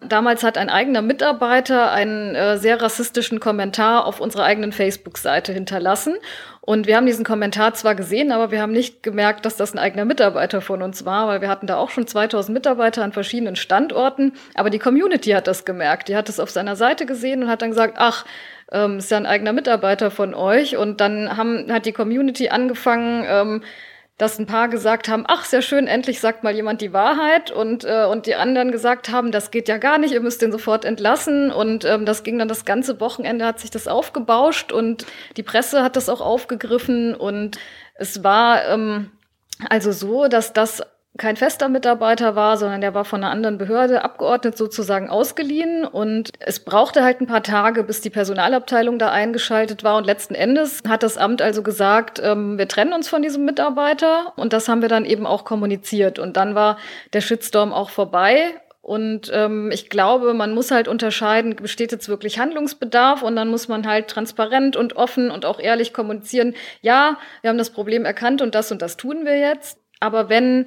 Damals 0.00 0.42
hat 0.42 0.58
ein 0.58 0.70
eigener 0.70 1.02
Mitarbeiter 1.02 1.92
einen 1.92 2.34
äh, 2.34 2.58
sehr 2.58 2.82
rassistischen 2.82 3.40
Kommentar 3.40 4.06
auf 4.06 4.20
unserer 4.20 4.44
eigenen 4.44 4.72
Facebook-Seite 4.72 5.52
hinterlassen. 5.52 6.14
Und 6.60 6.86
wir 6.86 6.96
haben 6.96 7.06
diesen 7.06 7.24
Kommentar 7.24 7.74
zwar 7.74 7.94
gesehen, 7.94 8.32
aber 8.32 8.50
wir 8.50 8.60
haben 8.62 8.72
nicht 8.72 9.02
gemerkt, 9.02 9.44
dass 9.44 9.56
das 9.56 9.74
ein 9.74 9.78
eigener 9.78 10.04
Mitarbeiter 10.04 10.60
von 10.60 10.82
uns 10.82 11.04
war, 11.04 11.28
weil 11.28 11.40
wir 11.42 11.48
hatten 11.48 11.66
da 11.66 11.76
auch 11.76 11.90
schon 11.90 12.06
2000 12.06 12.54
Mitarbeiter 12.54 13.04
an 13.04 13.12
verschiedenen 13.12 13.54
Standorten. 13.54 14.32
Aber 14.54 14.70
die 14.70 14.78
Community 14.78 15.30
hat 15.30 15.46
das 15.46 15.64
gemerkt. 15.64 16.08
Die 16.08 16.16
hat 16.16 16.28
es 16.28 16.40
auf 16.40 16.50
seiner 16.50 16.74
Seite 16.74 17.06
gesehen 17.06 17.42
und 17.42 17.48
hat 17.48 17.62
dann 17.62 17.70
gesagt, 17.70 17.94
ach, 17.98 18.24
ähm, 18.72 18.98
ist 18.98 19.10
ja 19.10 19.18
ein 19.18 19.26
eigener 19.26 19.52
Mitarbeiter 19.52 20.10
von 20.10 20.34
euch. 20.34 20.76
Und 20.76 21.00
dann 21.00 21.36
haben, 21.36 21.70
hat 21.70 21.86
die 21.86 21.92
Community 21.92 22.48
angefangen, 22.48 23.24
ähm, 23.28 23.62
dass 24.16 24.38
ein 24.38 24.46
paar 24.46 24.68
gesagt 24.68 25.08
haben, 25.08 25.24
ach, 25.26 25.44
sehr 25.44 25.62
schön, 25.62 25.88
endlich 25.88 26.20
sagt 26.20 26.44
mal 26.44 26.54
jemand 26.54 26.80
die 26.80 26.92
Wahrheit 26.92 27.50
und, 27.50 27.84
äh, 27.84 28.04
und 28.04 28.26
die 28.26 28.36
anderen 28.36 28.70
gesagt 28.70 29.08
haben, 29.10 29.32
das 29.32 29.50
geht 29.50 29.68
ja 29.68 29.78
gar 29.78 29.98
nicht, 29.98 30.12
ihr 30.14 30.20
müsst 30.20 30.40
den 30.40 30.52
sofort 30.52 30.84
entlassen 30.84 31.50
und 31.50 31.84
ähm, 31.84 32.06
das 32.06 32.22
ging 32.22 32.38
dann 32.38 32.48
das 32.48 32.64
ganze 32.64 33.00
Wochenende, 33.00 33.44
hat 33.44 33.58
sich 33.58 33.70
das 33.70 33.88
aufgebauscht 33.88 34.70
und 34.70 35.04
die 35.36 35.42
Presse 35.42 35.82
hat 35.82 35.96
das 35.96 36.08
auch 36.08 36.20
aufgegriffen 36.20 37.14
und 37.14 37.58
es 37.96 38.22
war 38.22 38.64
ähm, 38.68 39.10
also 39.68 39.90
so, 39.90 40.28
dass 40.28 40.52
das 40.52 40.82
kein 41.16 41.36
fester 41.36 41.68
Mitarbeiter 41.68 42.34
war, 42.34 42.56
sondern 42.56 42.80
der 42.80 42.92
war 42.92 43.04
von 43.04 43.22
einer 43.22 43.32
anderen 43.32 43.56
Behörde 43.56 44.02
abgeordnet 44.02 44.56
sozusagen 44.56 45.08
ausgeliehen. 45.08 45.84
Und 45.84 46.30
es 46.40 46.60
brauchte 46.60 47.04
halt 47.04 47.20
ein 47.20 47.28
paar 47.28 47.44
Tage, 47.44 47.84
bis 47.84 48.00
die 48.00 48.10
Personalabteilung 48.10 48.98
da 48.98 49.12
eingeschaltet 49.12 49.84
war. 49.84 49.96
Und 49.96 50.06
letzten 50.06 50.34
Endes 50.34 50.82
hat 50.88 51.04
das 51.04 51.16
Amt 51.16 51.40
also 51.40 51.62
gesagt, 51.62 52.20
ähm, 52.22 52.58
wir 52.58 52.66
trennen 52.66 52.92
uns 52.92 53.08
von 53.08 53.22
diesem 53.22 53.44
Mitarbeiter. 53.44 54.32
Und 54.36 54.52
das 54.52 54.68
haben 54.68 54.82
wir 54.82 54.88
dann 54.88 55.04
eben 55.04 55.24
auch 55.24 55.44
kommuniziert. 55.44 56.18
Und 56.18 56.36
dann 56.36 56.56
war 56.56 56.78
der 57.12 57.20
Shitstorm 57.20 57.72
auch 57.72 57.90
vorbei. 57.90 58.54
Und 58.82 59.30
ähm, 59.32 59.70
ich 59.72 59.88
glaube, 59.88 60.34
man 60.34 60.52
muss 60.52 60.72
halt 60.72 60.88
unterscheiden, 60.88 61.54
besteht 61.54 61.92
jetzt 61.92 62.08
wirklich 62.08 62.40
Handlungsbedarf? 62.40 63.22
Und 63.22 63.36
dann 63.36 63.48
muss 63.48 63.68
man 63.68 63.86
halt 63.86 64.08
transparent 64.08 64.76
und 64.76 64.96
offen 64.96 65.30
und 65.30 65.46
auch 65.46 65.60
ehrlich 65.60 65.92
kommunizieren, 65.92 66.54
ja, 66.82 67.18
wir 67.40 67.50
haben 67.50 67.58
das 67.58 67.70
Problem 67.70 68.04
erkannt 68.04 68.42
und 68.42 68.56
das 68.56 68.72
und 68.72 68.82
das 68.82 68.96
tun 68.96 69.24
wir 69.24 69.38
jetzt. 69.38 69.78
Aber 70.00 70.28
wenn 70.28 70.66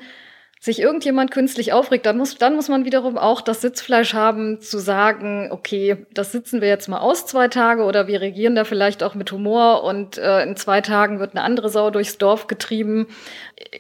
sich 0.60 0.82
irgendjemand 0.82 1.32
künstlich 1.32 1.72
aufregt, 1.74 2.06
dann 2.06 2.18
muss, 2.18 2.38
dann 2.38 2.56
muss 2.56 2.68
man 2.68 2.86
wiederum 2.86 3.18
auch 3.18 3.42
das 3.42 3.62
Sitzfleisch 3.62 4.14
haben, 4.14 4.60
zu 4.60 4.80
sagen, 4.80 5.50
okay, 5.52 6.06
das 6.14 6.32
sitzen 6.32 6.62
wir 6.62 6.68
jetzt 6.68 6.88
mal 6.88 7.00
aus 7.00 7.26
zwei 7.26 7.48
Tage 7.48 7.84
oder 7.84 8.08
wir 8.08 8.22
regieren 8.22 8.56
da 8.56 8.64
vielleicht 8.64 9.04
auch 9.04 9.14
mit 9.14 9.32
Humor 9.32 9.84
und 9.84 10.18
äh, 10.18 10.44
in 10.44 10.56
zwei 10.56 10.82
Tagen 10.82 11.20
wird 11.20 11.36
eine 11.36 11.44
andere 11.44 11.70
Sau 11.70 11.92
durchs 11.92 12.18
Dorf 12.18 12.48
getrieben. 12.48 13.08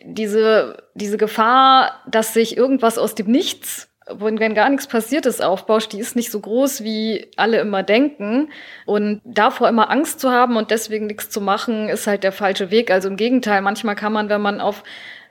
Diese, 0.03 0.83
diese 0.93 1.17
Gefahr, 1.17 2.01
dass 2.07 2.33
sich 2.33 2.55
irgendwas 2.55 2.97
aus 2.97 3.15
dem 3.15 3.27
Nichts 3.27 3.89
wenn, 4.09 4.39
wenn 4.39 4.53
gar 4.53 4.69
nichts 4.69 4.87
passiert 4.87 5.25
ist, 5.25 5.43
aufbauscht, 5.43 5.93
die 5.93 5.99
ist 5.99 6.15
nicht 6.15 6.31
so 6.31 6.39
groß, 6.39 6.83
wie 6.83 7.27
alle 7.35 7.59
immer 7.59 7.83
denken. 7.83 8.49
Und 8.85 9.21
davor 9.25 9.67
immer 9.69 9.89
Angst 9.89 10.19
zu 10.19 10.31
haben 10.31 10.55
und 10.55 10.71
deswegen 10.71 11.07
nichts 11.07 11.29
zu 11.29 11.41
machen, 11.41 11.89
ist 11.89 12.07
halt 12.07 12.23
der 12.23 12.31
falsche 12.31 12.71
Weg. 12.71 12.89
Also 12.91 13.09
im 13.09 13.17
Gegenteil, 13.17 13.61
manchmal 13.61 13.95
kann 13.95 14.13
man, 14.13 14.29
wenn 14.29 14.41
man 14.41 14.61
auf 14.61 14.83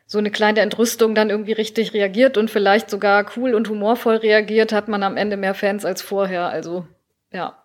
so 0.07 0.19
eine 0.19 0.31
kleine 0.31 0.61
Entrüstung 0.61 1.15
dann 1.15 1.31
irgendwie 1.31 1.53
richtig 1.53 1.93
reagiert 1.93 2.39
und 2.39 2.51
vielleicht 2.51 2.91
sogar 2.91 3.27
cool 3.37 3.55
und 3.55 3.69
humorvoll 3.69 4.17
reagiert, 4.17 4.73
hat 4.73 4.89
man 4.89 5.03
am 5.03 5.17
Ende 5.17 5.37
mehr 5.37 5.55
Fans 5.55 5.85
als 5.85 6.01
vorher. 6.01 6.49
Also 6.49 6.87
ja. 7.33 7.63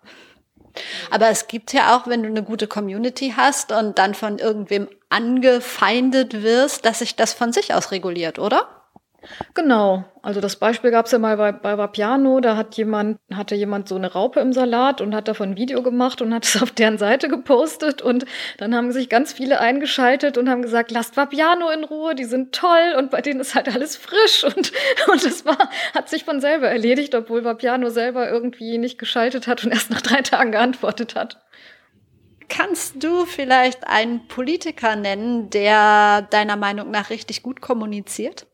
Aber 1.10 1.28
es 1.28 1.46
gibt 1.46 1.72
ja 1.72 1.96
auch, 1.96 2.06
wenn 2.08 2.22
du 2.22 2.28
eine 2.28 2.42
gute 2.42 2.66
Community 2.66 3.34
hast 3.36 3.72
und 3.72 3.98
dann 3.98 4.14
von 4.14 4.38
irgendwem 4.38 4.88
angefeindet 5.10 6.42
wirst, 6.42 6.84
dass 6.84 7.00
sich 7.00 7.14
das 7.14 7.32
von 7.32 7.52
sich 7.52 7.74
aus 7.74 7.90
reguliert, 7.92 8.38
oder? 8.38 8.81
Genau. 9.54 10.04
Also 10.22 10.40
das 10.40 10.56
Beispiel 10.56 10.90
gab 10.90 11.06
es 11.06 11.12
ja 11.12 11.18
mal 11.18 11.36
bei, 11.36 11.52
bei 11.52 11.78
Vapiano, 11.78 12.40
da 12.40 12.56
hat 12.56 12.76
jemand, 12.76 13.18
hatte 13.32 13.54
jemand 13.54 13.88
so 13.88 13.96
eine 13.96 14.12
Raupe 14.12 14.40
im 14.40 14.52
Salat 14.52 15.00
und 15.00 15.14
hat 15.14 15.28
davon 15.28 15.50
ein 15.50 15.56
Video 15.56 15.82
gemacht 15.82 16.22
und 16.22 16.32
hat 16.32 16.44
es 16.46 16.62
auf 16.62 16.70
deren 16.70 16.98
Seite 16.98 17.28
gepostet 17.28 18.02
und 18.02 18.24
dann 18.58 18.74
haben 18.74 18.92
sich 18.92 19.08
ganz 19.08 19.32
viele 19.32 19.60
eingeschaltet 19.60 20.38
und 20.38 20.48
haben 20.48 20.62
gesagt, 20.62 20.90
lasst 20.90 21.16
Vapiano 21.16 21.70
in 21.70 21.84
Ruhe, 21.84 22.14
die 22.14 22.24
sind 22.24 22.54
toll 22.54 22.94
und 22.98 23.10
bei 23.10 23.20
denen 23.20 23.40
ist 23.40 23.54
halt 23.54 23.74
alles 23.74 23.96
frisch 23.96 24.44
und, 24.56 24.72
und 25.10 25.24
das 25.24 25.44
war, 25.44 25.70
hat 25.94 26.08
sich 26.08 26.24
von 26.24 26.40
selber 26.40 26.68
erledigt, 26.68 27.14
obwohl 27.14 27.44
Vapiano 27.44 27.90
selber 27.90 28.28
irgendwie 28.28 28.78
nicht 28.78 28.98
geschaltet 28.98 29.46
hat 29.46 29.64
und 29.64 29.72
erst 29.72 29.90
nach 29.90 30.02
drei 30.02 30.22
Tagen 30.22 30.52
geantwortet 30.52 31.14
hat. 31.14 31.38
Kannst 32.48 33.02
du 33.02 33.24
vielleicht 33.24 33.86
einen 33.86 34.28
Politiker 34.28 34.94
nennen, 34.94 35.48
der 35.48 36.22
deiner 36.22 36.56
Meinung 36.56 36.90
nach 36.90 37.08
richtig 37.08 37.42
gut 37.42 37.62
kommuniziert? 37.62 38.46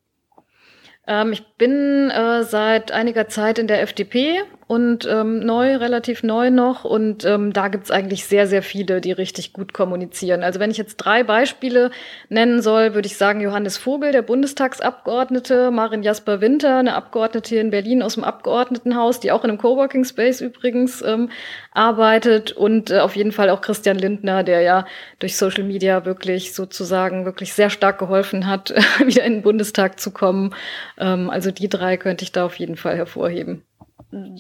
Ähm, 1.09 1.33
ich 1.33 1.45
bin 1.57 2.11
äh, 2.11 2.45
seit 2.45 2.93
einiger 2.93 3.27
Zeit 3.29 3.59
in 3.59 3.67
der 3.67 3.81
FDP 3.83 4.43
und 4.69 5.09
ähm, 5.11 5.41
neu, 5.41 5.77
relativ 5.77 6.23
neu 6.23 6.51
noch. 6.51 6.85
Und 6.85 7.25
ähm, 7.25 7.55
da 7.55 7.69
gibt's 7.69 7.91
eigentlich 7.91 8.27
sehr, 8.27 8.47
sehr 8.47 8.63
viele, 8.63 9.01
die 9.01 9.13
richtig 9.13 9.55
gut 9.55 9.73
kommunizieren. 9.73 10.45
Also 10.45 10.61
wenn 10.61 10.71
ich 10.71 10.77
jetzt 10.77 10.99
drei 10.99 11.23
Beispiele 11.23 11.91
nennen 12.29 12.61
soll, 12.61 12.95
würde 12.95 13.07
ich 13.07 13.17
sagen 13.17 13.41
Johannes 13.41 13.79
Vogel, 13.79 14.13
der 14.13 14.21
Bundestagsabgeordnete, 14.21 15.71
Marin 15.71 16.03
Jasper 16.03 16.43
Winter, 16.43 16.77
eine 16.77 16.95
Abgeordnete 16.95 17.49
hier 17.49 17.63
in 17.63 17.71
Berlin 17.71 18.03
aus 18.03 18.17
dem 18.17 18.25
Abgeordnetenhaus, 18.25 19.21
die 19.21 19.33
auch 19.33 19.43
in 19.43 19.51
einem 19.51 19.59
Coworking 19.59 20.05
Space 20.05 20.43
übrigens 20.43 21.01
ähm, 21.01 21.31
arbeitet 21.73 22.53
und 22.53 22.91
äh, 22.91 22.99
auf 22.99 23.17
jeden 23.17 23.33
Fall 23.33 23.49
auch 23.49 23.63
Christian 23.63 23.97
Lindner, 23.97 24.45
der 24.45 24.61
ja 24.61 24.87
durch 25.19 25.39
Social 25.39 25.65
Media 25.65 26.05
wirklich 26.05 26.53
sozusagen 26.53 27.25
wirklich 27.25 27.55
sehr 27.55 27.71
stark 27.71 27.99
geholfen 27.99 28.47
hat, 28.47 28.75
wieder 29.03 29.25
in 29.25 29.37
den 29.37 29.43
Bundestag 29.43 29.99
zu 29.99 30.11
kommen. 30.11 30.55
Ähm, 30.99 31.31
also 31.31 31.51
die 31.51 31.71
drei 31.71 31.97
könnte 31.97 32.23
ich 32.23 32.33
da 32.33 32.45
auf 32.45 32.57
jeden 32.57 32.77
Fall 32.77 32.97
hervorheben 32.97 33.63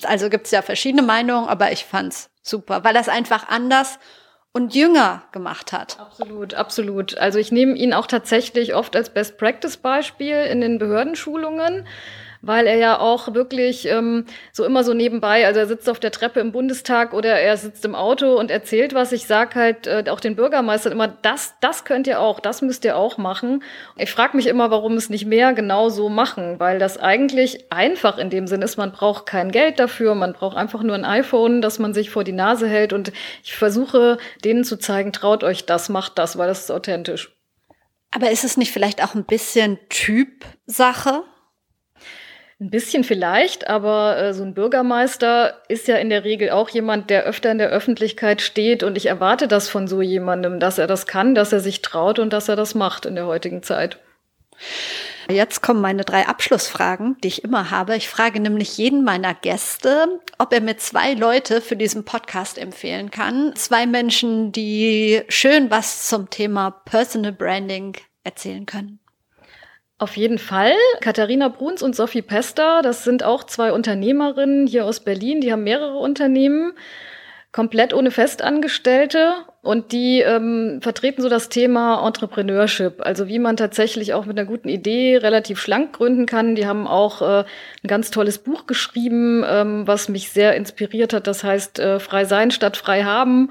also 0.04 0.31
gibt 0.31 0.46
es 0.46 0.52
ja 0.52 0.62
verschiedene 0.62 1.02
Meinungen, 1.02 1.48
aber 1.48 1.72
ich 1.72 1.85
fand's 1.85 2.31
super, 2.42 2.85
weil 2.85 2.94
das 2.94 3.09
einfach 3.09 3.48
anders 3.48 3.98
und 4.52 4.74
jünger 4.74 5.22
gemacht 5.33 5.72
hat. 5.72 5.98
Absolut, 6.00 6.54
absolut. 6.54 7.18
Also 7.18 7.38
ich 7.38 7.52
nehme 7.52 7.74
ihn 7.74 7.92
auch 7.92 8.07
tatsächlich 8.07 8.74
oft 8.74 8.96
als 8.96 9.11
Best 9.11 9.38
Practice 9.38 9.76
Beispiel 9.76 10.37
in 10.37 10.61
den 10.61 10.78
Behördenschulungen 10.78 11.87
weil 12.42 12.66
er 12.66 12.77
ja 12.77 12.98
auch 13.01 13.35
wirklich 13.35 13.87
ähm, 13.87 14.24
so 14.53 14.64
immer 14.64 14.85
so 14.85 14.94
nebenbei, 14.94 15.46
also 15.46 15.61
er 15.61 15.66
sitzt 15.66 15.88
auf 15.88 16.01
der 16.01 16.12
Treppe 16.12 16.40
im 16.40 16.53
Bundestag 16.53 17.12
oder 17.12 17.38
er 17.38 17.57
sitzt 17.57 17.85
im 17.85 17.94
Auto 17.94 18.38
und 18.38 18.51
erzählt 18.51 18.94
was. 18.94 19.12
Ich 19.12 19.27
sag 19.27 19.55
halt 19.55 19.87
äh, 19.87 20.05
auch 20.09 20.20
den 20.20 20.37
Bürgermeistern 20.37 20.92
immer, 20.92 21.09
das, 21.09 21.55
das 21.61 21.85
könnt 21.85 22.07
ihr 22.07 22.20
auch, 22.20 22.40
das 22.40 22.62
müsst 22.62 22.85
ihr 22.85 22.96
auch 22.96 23.18
machen. 23.18 23.62
Ich 23.96 24.11
frage 24.11 24.37
mich 24.37 24.46
immer, 24.46 24.70
warum 24.70 24.94
es 24.94 25.11
nicht 25.11 25.27
mehr 25.27 25.53
genau 25.53 25.88
so 25.88 26.09
machen, 26.09 26.61
weil 26.61 26.79
das 26.79 26.98
eigentlich 26.98 27.72
einfach 27.72 28.18
in 28.18 28.31
dem 28.31 28.46
Sinn 28.46 28.62
ist, 28.62 28.77
man 28.77 28.92
braucht 28.92 29.27
kein 29.27 29.51
Geld 29.51 29.79
dafür, 29.79 30.14
man 30.14 30.33
braucht 30.33 30.57
einfach 30.57 30.83
nur 30.83 30.94
ein 30.94 31.05
iPhone, 31.05 31.61
das 31.61 31.79
man 31.79 31.94
sich 31.94 32.11
vor 32.11 32.24
die 32.24 32.33
Nase 32.33 32.68
hält 32.68 32.92
und 32.92 33.12
ich 33.42 33.57
versuche 33.57 34.18
denen 34.44 34.64
zu 34.64 34.79
zeigen, 34.79 35.12
traut 35.12 35.44
euch 35.44 35.66
das, 35.66 35.88
macht 35.88 36.18
das, 36.18 36.38
weil 36.38 36.48
das 36.48 36.61
ist 36.61 36.70
authentisch. 36.70 37.35
Aber 38.11 38.31
ist 38.31 38.44
es 38.44 38.57
nicht 38.57 38.72
vielleicht 38.72 39.03
auch 39.05 39.14
ein 39.14 39.24
bisschen 39.24 39.79
Typsache? 39.90 41.24
Ein 42.61 42.71
bisschen 42.71 43.05
vielleicht, 43.05 43.68
aber 43.68 44.18
äh, 44.18 44.35
so 44.35 44.42
ein 44.42 44.53
Bürgermeister 44.53 45.62
ist 45.68 45.87
ja 45.87 45.97
in 45.97 46.11
der 46.11 46.25
Regel 46.25 46.51
auch 46.51 46.68
jemand, 46.71 47.09
der 47.09 47.23
öfter 47.23 47.53
in 47.53 47.59
der 47.59 47.68
Öffentlichkeit 47.68 48.42
steht 48.42 48.83
und 48.83 48.97
ich 48.97 49.07
erwarte 49.07 49.47
das 49.47 49.68
von 49.68 49.87
so 49.87 50.03
jemandem, 50.03 50.59
dass 50.59 50.79
er 50.79 50.88
das 50.88 51.07
kann, 51.07 51.37
dass 51.37 51.53
er 51.53 51.61
sich 51.61 51.83
traut 51.83 52.18
und 52.18 52.33
dass 52.33 52.49
er 52.49 52.57
das 52.57 52.75
macht 52.75 53.07
in 53.07 53.14
der 53.14 53.27
heutigen 53.27 53.62
Zeit. 53.62 53.99
Jetzt 55.31 55.61
kommen 55.62 55.81
meine 55.81 56.05
drei 56.05 56.27
Abschlussfragen, 56.27 57.16
die 57.23 57.29
ich 57.29 57.44
immer 57.44 57.71
habe. 57.71 57.94
Ich 57.94 58.09
frage 58.09 58.40
nämlich 58.40 58.77
jeden 58.77 59.05
meiner 59.05 59.35
Gäste, 59.35 60.21
ob 60.38 60.53
er 60.53 60.61
mir 60.61 60.79
zwei 60.79 61.12
Leute 61.12 61.61
für 61.61 61.76
diesen 61.76 62.05
Podcast 62.05 62.59
empfehlen 62.59 63.12
kann. 63.12 63.55
Zwei 63.55 63.87
Menschen, 63.87 64.51
die 64.51 65.22
schön 65.28 65.70
was 65.70 66.09
zum 66.09 66.30
Thema 66.30 66.70
Personal 66.70 67.32
Branding 67.32 67.95
erzählen 68.24 68.66
können. 68.66 68.99
Auf 70.01 70.16
jeden 70.16 70.38
Fall. 70.38 70.74
Katharina 71.01 71.49
Bruns 71.49 71.82
und 71.82 71.96
Sophie 71.96 72.22
Pester, 72.22 72.82
das 72.82 73.03
sind 73.03 73.24
auch 73.24 73.42
zwei 73.42 73.72
Unternehmerinnen 73.72 74.68
hier 74.68 74.84
aus 74.86 75.01
Berlin, 75.01 75.40
die 75.40 75.51
haben 75.51 75.64
mehrere 75.64 75.99
Unternehmen, 75.99 76.72
komplett 77.51 77.92
ohne 77.92 78.12
Festangestellte 78.12 79.32
und 79.61 79.90
die 79.90 80.20
ähm, 80.20 80.78
vertreten 80.82 81.20
so 81.20 81.28
das 81.28 81.49
Thema 81.49 82.07
Entrepreneurship, 82.07 83.01
also 83.05 83.26
wie 83.26 83.40
man 83.40 83.57
tatsächlich 83.57 84.14
auch 84.14 84.24
mit 84.24 84.38
einer 84.38 84.46
guten 84.46 84.68
Idee 84.68 85.16
relativ 85.16 85.59
schlank 85.59 85.94
gründen 85.94 86.26
kann. 86.26 86.55
Die 86.55 86.66
haben 86.66 86.86
auch 86.86 87.20
äh, 87.20 87.44
ein 87.82 87.88
ganz 87.88 88.12
tolles 88.12 88.38
Buch 88.38 88.66
geschrieben, 88.66 89.44
ähm, 89.44 89.86
was 89.88 90.09
mich 90.09 90.30
sehr 90.30 90.55
inspiriert 90.55 91.12
hat. 91.12 91.26
Das 91.26 91.42
heißt 91.42 91.80
äh, 91.80 91.99
Frei 91.99 92.24
sein 92.24 92.53
statt 92.53 92.76
frei 92.76 93.03
haben. 93.03 93.51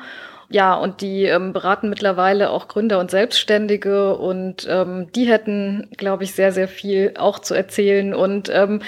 Ja, 0.49 0.75
und 0.75 1.01
die 1.01 1.25
ähm, 1.25 1.51
beraten 1.51 1.89
mittlerweile 1.89 2.49
auch 2.51 2.69
Gründer 2.69 2.99
und 2.99 3.11
Selbstständige 3.11 4.15
und 4.17 4.65
ähm, 4.69 5.11
die 5.13 5.25
hätten, 5.25 5.89
glaube 5.97 6.23
ich, 6.23 6.33
sehr, 6.33 6.53
sehr 6.53 6.69
viel 6.69 7.13
auch 7.17 7.39
zu 7.39 7.53
erzählen. 7.53 8.13
Und 8.13 8.49
ähm, 8.53 8.81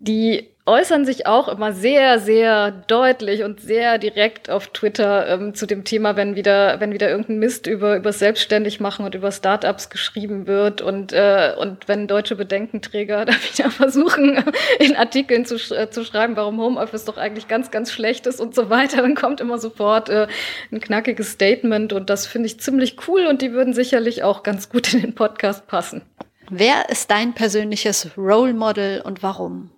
die 0.00 0.48
äußern 0.68 1.06
sich 1.06 1.26
auch 1.26 1.48
immer 1.48 1.72
sehr, 1.72 2.20
sehr 2.20 2.70
deutlich 2.70 3.42
und 3.42 3.60
sehr 3.60 3.98
direkt 3.98 4.50
auf 4.50 4.68
Twitter 4.68 5.26
ähm, 5.28 5.54
zu 5.54 5.66
dem 5.66 5.84
Thema, 5.84 6.14
wenn 6.14 6.36
wieder, 6.36 6.78
wenn 6.80 6.92
wieder 6.92 7.08
irgendein 7.08 7.38
Mist 7.38 7.66
über, 7.66 7.96
über 7.96 8.12
selbstständig 8.12 8.78
machen 8.78 9.06
und 9.06 9.14
über 9.14 9.32
Startups 9.32 9.88
geschrieben 9.88 10.46
wird 10.46 10.82
und, 10.82 11.12
äh, 11.12 11.54
und 11.58 11.88
wenn 11.88 12.06
deutsche 12.06 12.36
Bedenkenträger 12.36 13.24
da 13.26 13.32
wieder 13.32 13.70
versuchen, 13.70 14.44
in 14.78 14.94
Artikeln 14.94 15.46
zu, 15.46 15.56
äh, 15.74 15.90
zu 15.90 16.04
schreiben, 16.04 16.36
warum 16.36 16.60
Homeoffice 16.60 17.06
doch 17.06 17.16
eigentlich 17.16 17.48
ganz, 17.48 17.70
ganz 17.70 17.90
schlecht 17.90 18.26
ist 18.26 18.40
und 18.40 18.54
so 18.54 18.68
weiter, 18.68 19.02
dann 19.02 19.14
kommt 19.14 19.40
immer 19.40 19.58
sofort 19.58 20.10
äh, 20.10 20.26
ein 20.70 20.80
knackiges 20.80 21.32
Statement 21.32 21.92
und 21.94 22.10
das 22.10 22.26
finde 22.26 22.46
ich 22.46 22.60
ziemlich 22.60 22.96
cool 23.08 23.26
und 23.26 23.40
die 23.40 23.52
würden 23.52 23.72
sicherlich 23.72 24.22
auch 24.22 24.42
ganz 24.42 24.68
gut 24.68 24.92
in 24.92 25.00
den 25.00 25.14
Podcast 25.14 25.66
passen. 25.66 26.02
Wer 26.50 26.88
ist 26.90 27.10
dein 27.10 27.34
persönliches 27.34 28.10
Role 28.16 28.54
Model 28.54 29.00
und 29.00 29.22
warum? 29.22 29.70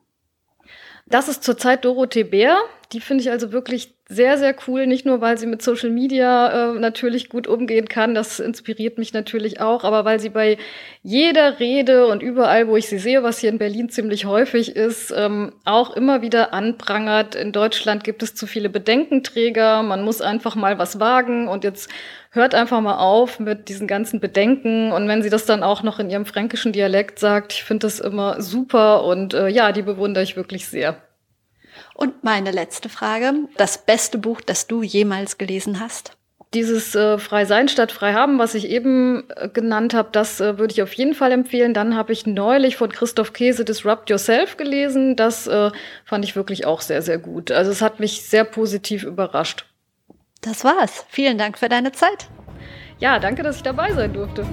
Das 1.11 1.29
ist 1.29 1.43
zurzeit 1.43 1.85
Dorothee 1.85 2.23
Bär. 2.23 2.57
Die 2.93 3.01
finde 3.01 3.23
ich 3.23 3.31
also 3.31 3.53
wirklich 3.53 3.95
sehr, 4.09 4.39
sehr 4.39 4.55
cool. 4.67 4.87
Nicht 4.87 5.07
nur, 5.07 5.21
weil 5.21 5.39
sie 5.39 5.47
mit 5.47 5.61
Social 5.61 5.91
Media 5.91 6.73
äh, 6.73 6.79
natürlich 6.79 7.29
gut 7.29 7.47
umgehen 7.47 7.89
kann. 7.89 8.15
Das 8.15 8.41
inspiriert 8.41 8.97
mich 8.97 9.13
natürlich 9.13 9.61
auch. 9.61 9.83
Aber 9.83 10.05
weil 10.05 10.21
sie 10.21 10.29
bei 10.29 10.57
jeder 11.03 11.59
Rede 11.59 12.07
und 12.07 12.23
überall, 12.23 12.69
wo 12.69 12.77
ich 12.77 12.89
sie 12.89 12.99
sehe, 12.99 13.25
was 13.25 13.39
hier 13.39 13.51
in 13.51 13.59
Berlin 13.59 13.89
ziemlich 13.89 14.25
häufig 14.25 14.75
ist, 14.75 15.13
ähm, 15.17 15.53
auch 15.65 15.97
immer 15.97 16.23
wieder 16.23 16.55
anprangert. 16.55 17.35
In 17.35 17.53
Deutschland 17.53 18.05
gibt 18.05 18.23
es 18.23 18.35
zu 18.37 18.47
viele 18.47 18.69
Bedenkenträger. 18.69 19.83
Man 19.83 20.03
muss 20.03 20.21
einfach 20.21 20.55
mal 20.55 20.79
was 20.79 21.01
wagen. 21.01 21.49
Und 21.49 21.65
jetzt 21.65 21.91
hört 22.31 22.55
einfach 22.55 22.81
mal 22.81 22.99
auf 22.99 23.41
mit 23.41 23.69
diesen 23.69 23.87
ganzen 23.87 24.21
Bedenken. 24.21 24.93
Und 24.93 25.09
wenn 25.09 25.23
sie 25.23 25.31
das 25.31 25.47
dann 25.47 25.63
auch 25.63 25.83
noch 25.83 25.99
in 25.99 26.11
ihrem 26.11 26.27
fränkischen 26.27 26.73
Dialekt 26.73 27.19
sagt, 27.19 27.53
ich 27.53 27.65
finde 27.65 27.87
das 27.87 28.01
immer 28.01 28.41
super 28.41 29.05
und 29.05 29.35
äh, 29.35 29.49
ja, 29.49 29.73
die 29.73 29.83
bewundere 29.83 30.25
ich 30.25 30.37
wirklich 30.37 30.67
sehr. 30.67 30.97
Und 31.95 32.25
meine 32.25 32.51
letzte 32.51 32.89
Frage, 32.89 33.33
das 33.57 33.85
beste 33.85 34.19
Buch, 34.19 34.41
das 34.41 34.67
du 34.67 34.83
jemals 34.83 35.39
gelesen 35.39 35.81
hast? 35.81 36.17
Dieses 36.53 36.97
äh, 36.97 37.19
Frei 37.19 37.45
sein 37.45 37.69
statt 37.69 37.93
frei 37.93 38.13
haben, 38.13 38.41
was 38.41 38.55
ich 38.55 38.69
eben 38.69 39.25
äh, 39.37 39.49
genannt 39.49 39.95
habe, 39.95 40.09
das 40.11 40.41
äh, 40.41 40.59
würde 40.59 40.73
ich 40.73 40.83
auf 40.83 40.93
jeden 40.95 41.15
Fall 41.15 41.31
empfehlen. 41.31 41.75
Dann 41.75 41.95
habe 41.95 42.13
ich 42.13 42.27
neulich 42.27 42.77
von 42.77 42.91
Christoph 42.91 43.33
Käse 43.33 43.65
Disrupt 43.65 44.11
Yourself 44.11 44.57
gelesen. 44.57 45.15
Das 45.15 45.47
äh, 45.47 45.71
fand 46.05 46.25
ich 46.25 46.35
wirklich 46.35 46.67
auch 46.67 46.81
sehr, 46.81 47.03
sehr 47.03 47.19
gut. 47.19 47.53
Also 47.53 47.71
es 47.71 47.83
hat 47.83 48.01
mich 48.01 48.23
sehr 48.23 48.43
positiv 48.43 49.05
überrascht. 49.05 49.65
Das 50.41 50.65
war's. 50.65 51.05
Vielen 51.09 51.39
Dank 51.39 51.59
für 51.59 51.69
deine 51.69 51.93
Zeit. 51.93 52.29
Ja, 52.99 53.19
danke, 53.19 53.43
dass 53.43 53.57
ich 53.57 53.63
dabei 53.63 53.93
sein 53.93 54.13
durfte. 54.13 54.47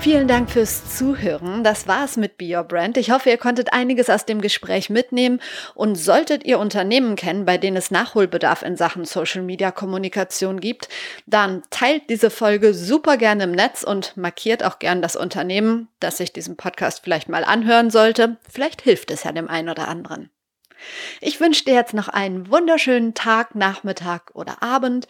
Vielen 0.00 0.28
Dank 0.28 0.48
fürs 0.48 0.96
Zuhören. 0.96 1.64
Das 1.64 1.88
war's 1.88 2.16
mit 2.16 2.38
Be 2.38 2.56
Your 2.56 2.62
Brand. 2.62 2.96
Ich 2.96 3.10
hoffe, 3.10 3.30
ihr 3.30 3.36
konntet 3.36 3.72
einiges 3.72 4.08
aus 4.08 4.24
dem 4.24 4.40
Gespräch 4.40 4.90
mitnehmen 4.90 5.40
und 5.74 5.96
solltet 5.96 6.44
ihr 6.44 6.60
Unternehmen 6.60 7.16
kennen, 7.16 7.44
bei 7.44 7.58
denen 7.58 7.76
es 7.76 7.90
Nachholbedarf 7.90 8.62
in 8.62 8.76
Sachen 8.76 9.04
Social 9.04 9.42
Media 9.42 9.72
Kommunikation 9.72 10.60
gibt, 10.60 10.88
dann 11.26 11.62
teilt 11.70 12.08
diese 12.10 12.30
Folge 12.30 12.74
super 12.74 13.16
gerne 13.16 13.44
im 13.44 13.52
Netz 13.52 13.82
und 13.82 14.16
markiert 14.16 14.62
auch 14.64 14.78
gern 14.78 15.02
das 15.02 15.16
Unternehmen, 15.16 15.88
das 15.98 16.18
sich 16.18 16.32
diesen 16.32 16.56
Podcast 16.56 17.00
vielleicht 17.02 17.28
mal 17.28 17.44
anhören 17.44 17.90
sollte. 17.90 18.36
Vielleicht 18.48 18.82
hilft 18.82 19.10
es 19.10 19.24
ja 19.24 19.32
dem 19.32 19.48
einen 19.48 19.68
oder 19.68 19.88
anderen. 19.88 20.30
Ich 21.20 21.40
wünsche 21.40 21.64
dir 21.64 21.74
jetzt 21.74 21.94
noch 21.94 22.08
einen 22.08 22.50
wunderschönen 22.50 23.14
Tag, 23.14 23.54
Nachmittag 23.54 24.30
oder 24.34 24.62
Abend. 24.62 25.08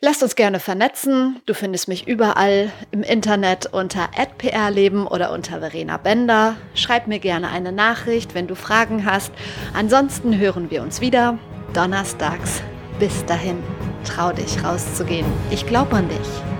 Lasst 0.00 0.22
uns 0.22 0.36
gerne 0.36 0.60
vernetzen. 0.60 1.40
Du 1.46 1.54
findest 1.54 1.88
mich 1.88 2.06
überall 2.06 2.70
im 2.90 3.02
Internet 3.02 3.66
unter 3.72 4.10
@prleben 4.38 5.06
oder 5.06 5.32
unter 5.32 5.60
Verena 5.60 5.96
Bender. 5.96 6.56
Schreib 6.74 7.06
mir 7.06 7.20
gerne 7.20 7.48
eine 7.48 7.72
Nachricht, 7.72 8.34
wenn 8.34 8.46
du 8.46 8.54
Fragen 8.54 9.06
hast. 9.06 9.32
Ansonsten 9.72 10.36
hören 10.36 10.70
wir 10.70 10.82
uns 10.82 11.00
wieder 11.00 11.38
donnerstags. 11.72 12.62
Bis 12.98 13.24
dahin, 13.24 13.62
trau 14.04 14.32
dich 14.32 14.62
rauszugehen. 14.62 15.26
Ich 15.50 15.66
glaube 15.66 15.96
an 15.96 16.08
dich. 16.08 16.53